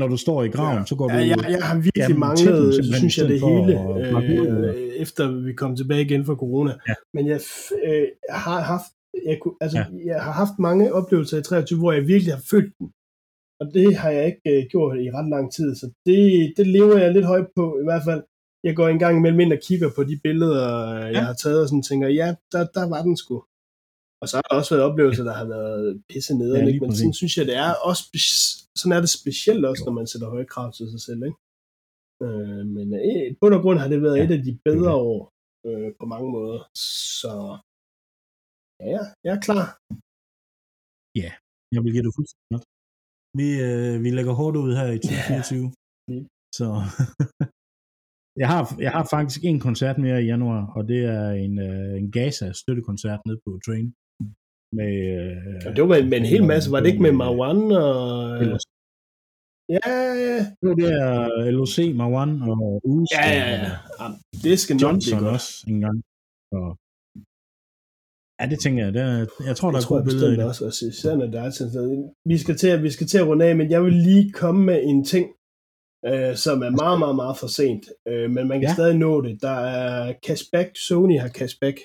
når 0.00 0.08
du 0.08 0.16
står 0.16 0.38
i 0.42 0.48
graven, 0.56 0.86
så 0.86 0.94
går 0.96 1.08
du 1.08 1.14
Ja, 1.14 1.20
jeg, 1.20 1.38
jeg 1.56 1.62
har 1.68 1.74
virkelig 1.74 2.02
Jamen, 2.02 2.18
manglet, 2.28 2.74
simpelthen, 2.74 2.98
synes 3.02 3.18
jeg, 3.18 3.28
det 3.32 3.38
hele, 3.48 3.72
eller? 3.72 4.74
øh, 4.74 4.74
efter 5.04 5.22
vi 5.46 5.52
kom 5.62 5.76
tilbage 5.76 6.02
igen 6.08 6.22
fra 6.26 6.34
corona. 6.42 6.72
Ja. 6.88 6.94
Men 7.14 7.22
jeg 7.32 7.40
øh, 7.86 8.06
har 8.30 8.60
haft 8.72 8.90
jeg, 9.28 9.36
kunne, 9.42 9.56
altså, 9.64 9.78
Ja. 9.78 9.84
jeg 10.10 10.18
har 10.26 10.32
haft 10.42 10.58
mange 10.58 10.84
oplevelser 10.98 11.38
i 11.38 11.42
23, 11.42 11.78
hvor 11.78 11.92
jeg 11.92 12.06
virkelig 12.12 12.34
har 12.34 12.44
følt 12.50 12.72
den. 12.78 12.88
Og 13.60 13.66
det 13.74 13.96
har 13.96 14.10
jeg 14.16 14.24
ikke 14.30 14.46
øh, 14.52 14.62
gjort 14.72 14.98
i 15.04 15.10
ret 15.16 15.28
lang 15.34 15.46
tid, 15.56 15.68
så 15.80 15.86
det, 16.06 16.20
det 16.56 16.66
lever 16.76 16.98
jeg 16.98 17.12
lidt 17.12 17.26
højt 17.32 17.48
på, 17.56 17.64
i 17.82 17.84
hvert 17.88 18.04
fald. 18.08 18.22
Jeg 18.64 18.76
går 18.76 18.88
en 18.88 18.98
gang 19.04 19.14
imellem 19.16 19.40
ind 19.40 19.52
og 19.52 19.58
kigger 19.68 19.90
på 19.96 20.02
de 20.10 20.16
billeder, 20.26 20.66
øh, 20.94 21.00
jeg 21.04 21.12
Ja. 21.12 21.20
har 21.28 21.34
taget, 21.42 21.60
og 21.62 21.68
sådan 21.68 21.82
tænker, 21.90 22.08
ja, 22.08 22.28
der, 22.52 22.62
der 22.76 22.84
var 22.94 23.02
den 23.08 23.16
sgu. 23.22 23.36
Og 24.22 24.26
så 24.28 24.34
har 24.36 24.42
der 24.42 24.54
også 24.60 24.74
været 24.74 24.86
oplevelser, 24.90 25.24
der 25.24 25.32
har 25.40 25.48
været 25.56 26.02
pisse 26.10 26.34
nede, 26.38 26.58
Ja, 26.58 26.64
men 26.80 26.96
sådan 26.96 27.12
synes 27.20 27.36
jeg, 27.38 27.46
det 27.46 27.56
er 27.56 27.72
også, 27.90 28.02
sådan 28.80 28.92
er 28.96 29.00
det 29.00 29.10
specielt 29.20 29.64
også, 29.70 29.82
når 29.86 29.92
man 29.92 30.06
sætter 30.06 30.28
høje 30.34 30.44
krav 30.54 30.72
til 30.72 30.86
sig 30.90 31.00
selv, 31.08 31.22
ikke? 31.28 31.38
Øh, 32.24 32.62
men 32.76 32.86
øh, 32.94 33.22
i 33.30 33.36
bund 33.40 33.54
og 33.54 33.62
grund 33.62 33.78
har 33.78 33.88
det 33.88 34.02
været 34.02 34.16
ja, 34.18 34.24
et 34.24 34.30
af 34.38 34.42
de 34.48 34.58
bedre 34.64 34.94
år 34.94 35.20
øh, 35.66 35.88
på 36.00 36.04
mange 36.06 36.28
måder. 36.36 36.60
Så 37.22 37.32
ja, 38.94 39.00
jeg 39.24 39.32
er 39.36 39.40
klar. 39.48 39.66
Jeg 41.74 41.80
vil 41.84 41.92
give 41.94 42.04
det 42.06 42.12
fuldstændig 42.18 42.48
godt. 42.54 42.66
Vi, 43.40 43.48
øh, 43.68 43.94
vi 44.04 44.08
lægger 44.18 44.32
hårdt 44.40 44.56
ud 44.64 44.70
her 44.78 44.88
i 44.96 44.98
2024. 44.98 45.66
Mm. 46.10 46.24
Så 46.58 46.66
jeg 48.42 48.48
har, 48.52 48.62
jeg 48.86 48.92
har 48.96 49.04
faktisk 49.16 49.40
en 49.44 49.60
koncert 49.66 49.96
mere 50.04 50.18
i 50.22 50.26
januar, 50.32 50.62
og 50.76 50.82
det 50.90 51.00
er 51.18 51.26
en, 51.44 51.54
øh, 51.68 51.92
en 52.00 52.08
Gaza 52.16 52.46
støttekoncert 52.52 53.20
nede 53.26 53.38
på 53.44 53.50
Train. 53.66 53.88
Med, 54.78 54.92
øh, 55.18 55.62
Og 55.66 55.70
det 55.74 55.80
var 55.82 55.90
med, 55.94 56.02
med 56.10 56.18
en 56.22 56.30
hel 56.34 56.44
masse, 56.52 56.66
var 56.72 56.80
det 56.80 56.88
ikke 56.92 57.06
med 57.06 57.14
Marwan 57.22 57.60
og... 57.84 57.98
LOC. 58.50 58.64
Ja, 59.76 59.88
ja, 60.26 60.38
Det 60.80 60.88
er 61.04 61.14
LOC, 61.58 61.76
Marwan 62.00 62.32
og 62.52 62.60
Us. 62.94 63.08
ja, 63.16 63.24
ja, 63.38 63.46
ja. 63.56 63.72
Det 64.44 64.54
skal 64.62 64.74
nok 64.74 64.80
blive 64.80 64.86
Johnson 64.86 65.18
godt. 65.24 65.34
også 65.36 65.50
en 65.72 65.80
gang. 65.84 65.96
Og, 66.58 66.68
ja, 68.40 68.46
det 68.52 68.58
tænker 68.60 68.84
jeg. 68.84 68.92
Det 68.94 69.02
er, 69.02 69.26
jeg 69.48 69.56
tror, 69.56 69.68
der 69.70 69.78
Det 69.78 69.84
er 69.84 69.88
tror 69.88 69.96
gode 69.96 70.04
billeder 70.04 70.32
i 70.32 70.36
det. 70.36 70.44
også, 70.44 70.64
og 70.66 70.72
især 70.88 71.16
når 71.16 71.26
der 71.26 71.42
er 71.42 71.50
sådan. 71.50 72.14
Vi 72.32 72.38
skal, 72.38 72.56
til, 72.56 72.68
at- 72.68 72.82
vi 72.82 72.90
skal 72.90 73.06
til 73.06 73.18
at 73.18 73.26
runde 73.26 73.44
af, 73.44 73.56
men 73.56 73.70
jeg 73.70 73.82
vil 73.84 73.92
lige 73.92 74.32
komme 74.32 74.60
med 74.70 74.78
en 74.90 75.04
ting, 75.04 75.26
øh, 76.10 76.34
som 76.44 76.56
er 76.68 76.72
meget, 76.82 76.98
meget, 77.04 77.16
meget 77.22 77.36
for 77.40 77.46
sent. 77.58 77.84
Øh, 78.10 78.30
men 78.34 78.42
man 78.50 78.56
kan 78.60 78.68
Ja. 78.70 78.74
stadig 78.78 78.96
nå 79.06 79.12
det. 79.26 79.34
Der 79.42 79.56
er 79.80 80.14
cashback. 80.26 80.70
Sony 80.88 81.16
har 81.24 81.28
cashback. 81.38 81.78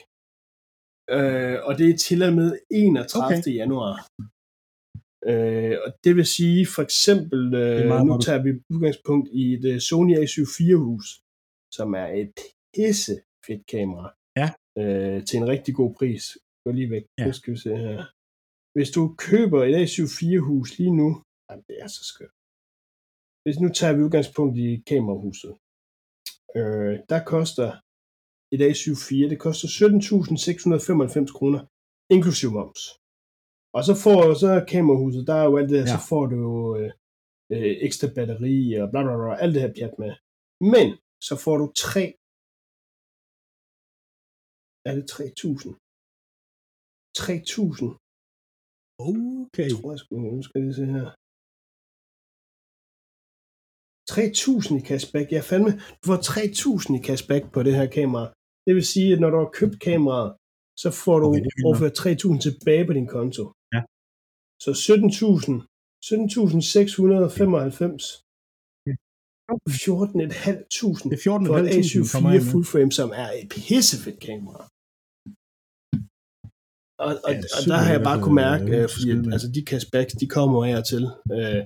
Øh, 1.18 1.58
og 1.68 1.72
det 1.80 1.86
er 1.90 1.98
til 2.08 2.20
og 2.28 2.34
med 2.40 2.50
31. 2.72 3.26
Okay. 3.26 3.56
Januar. 3.62 3.96
Øh, 5.32 5.76
og 5.86 5.90
det 6.04 6.14
vil 6.18 6.26
sige, 6.38 6.62
for 6.76 6.82
eksempel, 6.88 7.40
er 7.54 7.82
øh, 7.82 7.88
meget 7.88 8.06
nu 8.08 8.18
tager 8.28 8.42
vi 8.46 8.52
udgangspunkt 8.74 9.28
i 9.42 9.44
et 9.54 9.66
øh, 9.72 9.80
Sony 9.88 10.14
A74-hus, 10.24 11.06
som 11.78 11.90
er 12.04 12.08
et 12.22 12.34
pisse 12.76 13.16
fedt 13.48 13.64
kamera. 13.74 14.08
Ja. 14.42 14.50
Øh, 14.82 15.26
til 15.28 15.38
en 15.42 15.48
rigtig 15.54 15.74
god 15.76 15.92
pris. 16.00 16.24
Gå 16.66 16.72
lige 16.80 16.92
væk. 16.96 17.06
Ja. 17.20 17.26
Nu 17.26 17.32
skal 17.38 17.54
vi 17.54 17.60
se 17.66 17.72
her. 17.86 17.98
Hvis 18.76 18.92
du 18.98 19.04
køber 19.28 19.60
et 19.64 19.76
A74-hus 19.84 20.70
lige 20.80 20.96
nu, 21.02 21.10
jamen, 21.48 21.64
det 21.70 21.76
er 21.84 21.90
så 21.98 22.04
skørt. 22.12 22.36
Hvis 23.44 23.58
nu 23.64 23.68
tager 23.78 23.94
vi 23.96 24.06
udgangspunkt 24.06 24.56
i 24.68 24.70
kamerahuset. 24.92 25.54
Øh, 26.58 26.94
der 27.12 27.20
koster 27.34 27.70
et 28.54 28.62
A74, 28.70 29.30
det 29.32 29.40
koster 29.46 29.68
17.695 29.68 31.38
kroner, 31.38 31.62
inklusiv 32.16 32.50
moms. 32.58 32.82
Og 33.78 33.82
så 33.88 33.94
får 34.04 34.20
så 34.42 34.48
er 34.58 34.72
kamerahuset, 34.76 35.28
der 35.30 35.36
er 35.42 35.46
jo 35.50 35.58
alt 35.60 35.70
det 35.72 35.80
her, 35.82 35.90
ja. 35.92 35.96
så 35.96 36.02
får 36.10 36.24
du 36.32 36.36
jo 36.48 36.56
øh, 36.80 36.92
øh, 37.54 37.74
ekstra 37.88 38.08
batteri 38.16 38.58
og 38.82 38.86
bla 38.92 39.00
bla 39.06 39.16
bla, 39.20 39.32
alt 39.44 39.54
det 39.56 39.64
her 39.66 39.74
pjat 39.78 39.96
med. 40.04 40.14
Men 40.74 40.88
så 41.28 41.34
får 41.44 41.56
du 41.62 41.66
tre, 41.86 42.06
er 44.88 44.94
det 44.98 45.06
3.000? 45.12 45.85
3.000 47.24 47.86
Okay. 49.12 49.70
tror 49.74 49.90
jeg 49.94 50.00
sgu, 50.02 50.12
nu 50.20 50.42
skal 50.46 50.56
jeg 50.60 50.66
lige 50.68 50.80
se 50.82 50.86
her. 50.98 51.08
3.000 54.12 54.80
i 54.80 54.82
cashback. 54.90 55.28
Ja, 55.36 55.42
fandme. 55.50 55.72
Du 56.00 56.04
får 56.10 56.20
3.000 56.32 57.00
i 57.00 57.02
cashback 57.08 57.44
på 57.54 57.60
det 57.68 57.74
her 57.80 57.88
kamera. 57.98 58.26
Det 58.66 58.74
vil 58.78 58.86
sige, 58.94 59.10
at 59.14 59.20
når 59.24 59.30
du 59.34 59.38
har 59.44 59.50
købt 59.60 59.78
kameraet, 59.88 60.32
så 60.84 60.90
får 61.04 61.18
du 61.22 61.26
Okay, 61.28 61.40
er 61.40 61.44
overført 61.68 61.96
3.000 62.04 62.38
tilbage 62.46 62.84
på 62.90 62.94
din 63.00 63.08
konto. 63.16 63.44
Ja. 63.76 63.82
Så 64.64 64.72
17.000. 64.88 65.54
17.695. 66.10 68.04
Ja. 68.88 68.94
14.500 69.86 71.10
Det 71.10 71.16
er 71.18 71.24
14 71.28 71.44
for 71.48 71.56
et 71.58 71.62
kommer 72.14 72.30
A74 72.32 72.36
ind 72.36 72.44
med. 72.44 72.52
full 72.52 72.66
frame, 72.74 72.92
som 73.00 73.10
er 73.24 73.30
et 73.40 73.48
pissefedt 73.54 74.20
kamera. 74.28 74.62
Og, 77.04 77.12
og, 77.28 77.32
Ja, 77.34 77.38
og 77.58 77.62
der 77.72 77.78
har 77.84 77.92
jeg 77.96 78.04
bare 78.10 78.20
kunne 78.24 78.42
øh, 78.42 78.46
mærke, 78.50 78.68
øh, 78.78 78.90
fordi 78.94 79.08
at, 79.12 79.34
altså, 79.36 79.48
de 79.56 79.62
cashbacks, 79.70 80.14
de 80.22 80.28
kommer 80.38 80.58
af 80.70 80.74
og 80.82 80.86
til. 80.94 81.04
Øh, 81.38 81.62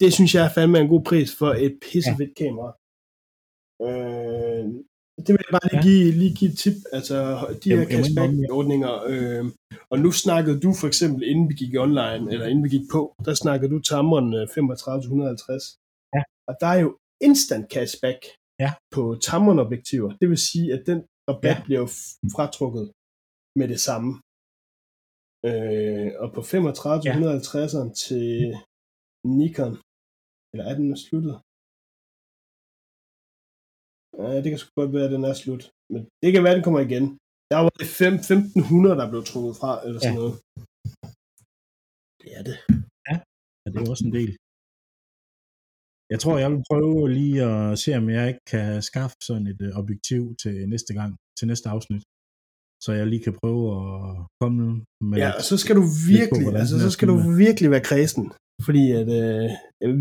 det 0.00 0.10
synes 0.16 0.30
jeg 0.34 0.42
er 0.46 0.52
fandme 0.56 0.78
en 0.80 0.88
god 0.94 1.04
pris 1.10 1.30
for 1.40 1.50
et 1.66 1.74
pissefedt 1.86 2.32
ja. 2.34 2.38
kamera. 2.44 2.70
Øh, 3.86 4.64
det 5.24 5.30
vil 5.34 5.44
jeg 5.46 5.52
bare 5.56 5.66
lige, 5.68 5.78
Ja. 5.80 5.86
give, 5.88 6.06
lige 6.20 6.34
give 6.38 6.50
et 6.52 6.58
tip. 6.62 6.76
Altså, 6.96 7.16
de 7.62 7.68
her 7.76 7.84
cashback-ordninger, 7.94 8.92
øh, 9.12 9.44
og 9.92 9.96
nu 10.04 10.10
snakkede 10.24 10.60
du 10.64 10.70
for 10.80 10.86
eksempel, 10.92 11.20
inden 11.30 11.46
vi 11.50 11.54
gik 11.62 11.72
online, 11.86 12.22
eller 12.32 12.46
inden 12.50 12.64
vi 12.66 12.70
gik 12.76 12.86
på, 12.94 13.00
der 13.26 13.34
snakkede 13.44 13.70
du 13.74 13.78
Tamron 13.88 14.28
øh, 14.38 14.44
3550. 14.48 15.76
Ja. 16.16 16.22
Og 16.48 16.54
der 16.60 16.66
er 16.74 16.78
jo 16.84 16.90
instant 17.28 17.64
cashback 17.74 18.20
Ja. 18.64 18.70
på 18.94 19.02
Tamron-objektiver. 19.26 20.10
Det 20.20 20.26
vil 20.32 20.38
sige, 20.50 20.68
at 20.76 20.82
den 20.90 20.98
rabat 21.30 21.58
Ja. 21.58 21.64
bliver 21.66 21.86
fratrukket 22.36 22.84
med 23.58 23.68
det 23.72 23.80
samme. 23.88 24.10
Øh, 25.48 26.08
og 26.22 26.28
på 26.34 26.40
3550'eren 26.52 27.88
til 28.06 28.28
Nikon, 29.38 29.74
eller 30.52 30.64
er 30.70 30.74
den 30.80 30.88
sluttet? 31.06 31.36
Ja, 34.22 34.28
det 34.42 34.48
kan 34.50 34.58
sgu 34.60 34.68
godt 34.80 34.92
være, 34.96 35.06
at 35.08 35.14
den 35.16 35.24
er 35.30 35.34
slut. 35.42 35.64
Men 35.92 36.00
det 36.22 36.28
kan 36.32 36.42
være, 36.42 36.52
at 36.54 36.58
den 36.58 36.66
kommer 36.68 36.82
igen. 36.88 37.04
Der 37.52 37.58
var 37.64 37.72
det 37.80 37.88
fem- 38.00 38.20
1500, 38.22 38.96
der 39.00 39.06
blev 39.12 39.22
trukket 39.30 39.54
fra, 39.60 39.70
eller 39.86 40.00
sådan 40.00 40.08
Ja. 40.08 40.16
ja. 40.16 40.20
noget. 40.22 40.34
Det 42.22 42.30
er 42.38 42.42
det. 42.48 42.56
Ja, 43.08 43.14
det 43.72 43.78
er 43.80 43.90
også 43.94 44.06
en 44.08 44.14
del. 44.18 44.30
Jeg 46.12 46.18
tror, 46.22 46.34
jeg 46.42 46.50
vil 46.52 46.62
prøve 46.70 46.98
lige 47.18 47.38
at 47.52 47.78
se, 47.82 47.90
om 48.00 48.04
jeg 48.16 48.24
ikke 48.30 48.44
kan 48.54 48.66
skaffe 48.90 49.16
sådan 49.28 49.46
et 49.52 49.60
øh, 49.66 49.72
objektiv 49.80 50.22
til 50.42 50.54
næste 50.74 50.92
gang, 50.98 51.10
til 51.38 51.46
næste 51.50 51.68
afsnit. 51.74 52.04
Så 52.84 52.90
jeg 52.98 53.06
lige 53.12 53.22
kan 53.26 53.34
prøve 53.42 53.62
at 53.76 54.26
komme 54.40 54.62
med 55.08 55.16
Ja, 55.22 55.30
og 55.38 55.42
så 55.50 55.54
skal 55.62 55.74
du 55.78 55.82
på, 55.88 55.92
virkelig, 56.16 56.42
hvordan 56.44 56.60
altså 56.64 56.76
så 56.84 56.90
skal 56.96 57.06
du 57.12 57.16
virkelig 57.44 57.68
være 57.74 57.84
kredsen. 57.90 58.24
Fordi 58.66 58.84
at, 59.00 59.08
øh, 59.20 59.46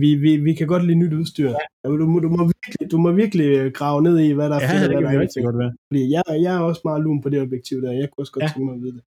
vi, 0.01 0.09
vi, 0.25 0.31
vi 0.47 0.51
kan 0.59 0.67
godt 0.73 0.83
lide 0.87 0.99
nyt 1.03 1.13
udstyr. 1.19 1.49
Ja. 1.83 1.87
Du, 2.01 2.05
må, 2.11 2.17
du, 2.25 2.29
må 2.37 2.41
virkelig, 2.55 2.85
du 2.93 2.97
må 3.05 3.09
virkelig 3.23 3.47
øh, 3.59 3.67
grave 3.79 3.99
ned 4.07 4.15
i, 4.27 4.29
hvad 4.37 4.47
der 4.51 4.57
er 4.59 4.63
Ja, 4.65 4.71
fedt, 4.71 4.81
det 4.81 4.89
hvad 4.89 5.03
der 5.05 5.17
er 5.17 5.21
rigtig 5.25 5.41
godt 5.47 5.57
være. 5.63 5.71
Fordi 5.89 6.01
jeg, 6.15 6.23
jeg 6.45 6.53
er 6.59 6.63
også 6.69 6.81
meget 6.89 7.01
lun 7.05 7.19
på 7.23 7.29
det 7.33 7.39
objektiv 7.45 7.77
der. 7.83 7.91
Jeg 8.01 8.07
kunne 8.09 8.21
også 8.23 8.33
godt 8.35 8.43
Ja. 8.43 8.47
ja. 8.47 8.53
tænke 8.53 8.65
mig 8.67 8.75
at 8.77 8.83
vide 8.85 8.95
det. 8.97 9.03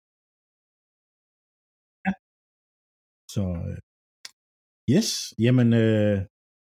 Så 3.34 3.42
øh, 3.68 3.78
yes, 4.94 5.08
jamen 5.46 5.68
øh, 5.82 6.16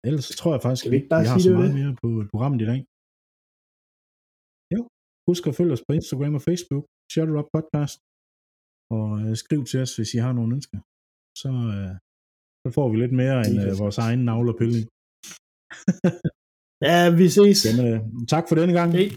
ellers 0.08 0.28
tror 0.40 0.52
jeg 0.56 0.62
faktisk, 0.66 0.84
vi 0.92 0.96
ikke 1.00 1.12
bare 1.14 1.24
vi 1.26 1.30
har 1.32 1.40
så 1.40 1.52
meget 1.58 1.72
det? 1.72 1.78
mere 1.80 1.92
på 2.02 2.08
programmet 2.34 2.60
i 2.66 2.68
dag. 2.72 2.80
Jo, 4.76 4.82
husk 5.30 5.44
at 5.50 5.56
følge 5.60 5.74
os 5.76 5.84
på 5.88 5.92
Instagram 6.00 6.36
og 6.40 6.44
Facebook, 6.50 6.84
Shut 7.14 7.30
Up 7.40 7.50
Podcast, 7.56 7.98
og 8.96 9.08
øh, 9.22 9.34
skriv 9.44 9.62
til 9.70 9.80
os, 9.84 9.96
hvis 9.96 10.14
I 10.18 10.20
har 10.26 10.34
nogle 10.38 10.54
ønsker. 10.58 10.80
Så, 11.42 11.52
øh, 11.76 11.94
så 12.62 12.68
får 12.78 12.88
vi 12.92 12.96
lidt 13.04 13.16
mere 13.22 13.38
end 13.48 13.58
øh, 13.66 13.80
vores 13.84 13.98
egen 13.98 14.22
navle 14.30 14.52
og 14.54 14.58
pille. 14.62 14.80
ja, 16.90 17.00
vi 17.20 17.26
ses. 17.38 17.60
Jamen, 17.66 17.86
øh, 17.92 18.00
tak 18.34 18.44
for 18.48 18.56
denne 18.56 18.74
gang. 18.80 18.92
Hej. 18.98 19.10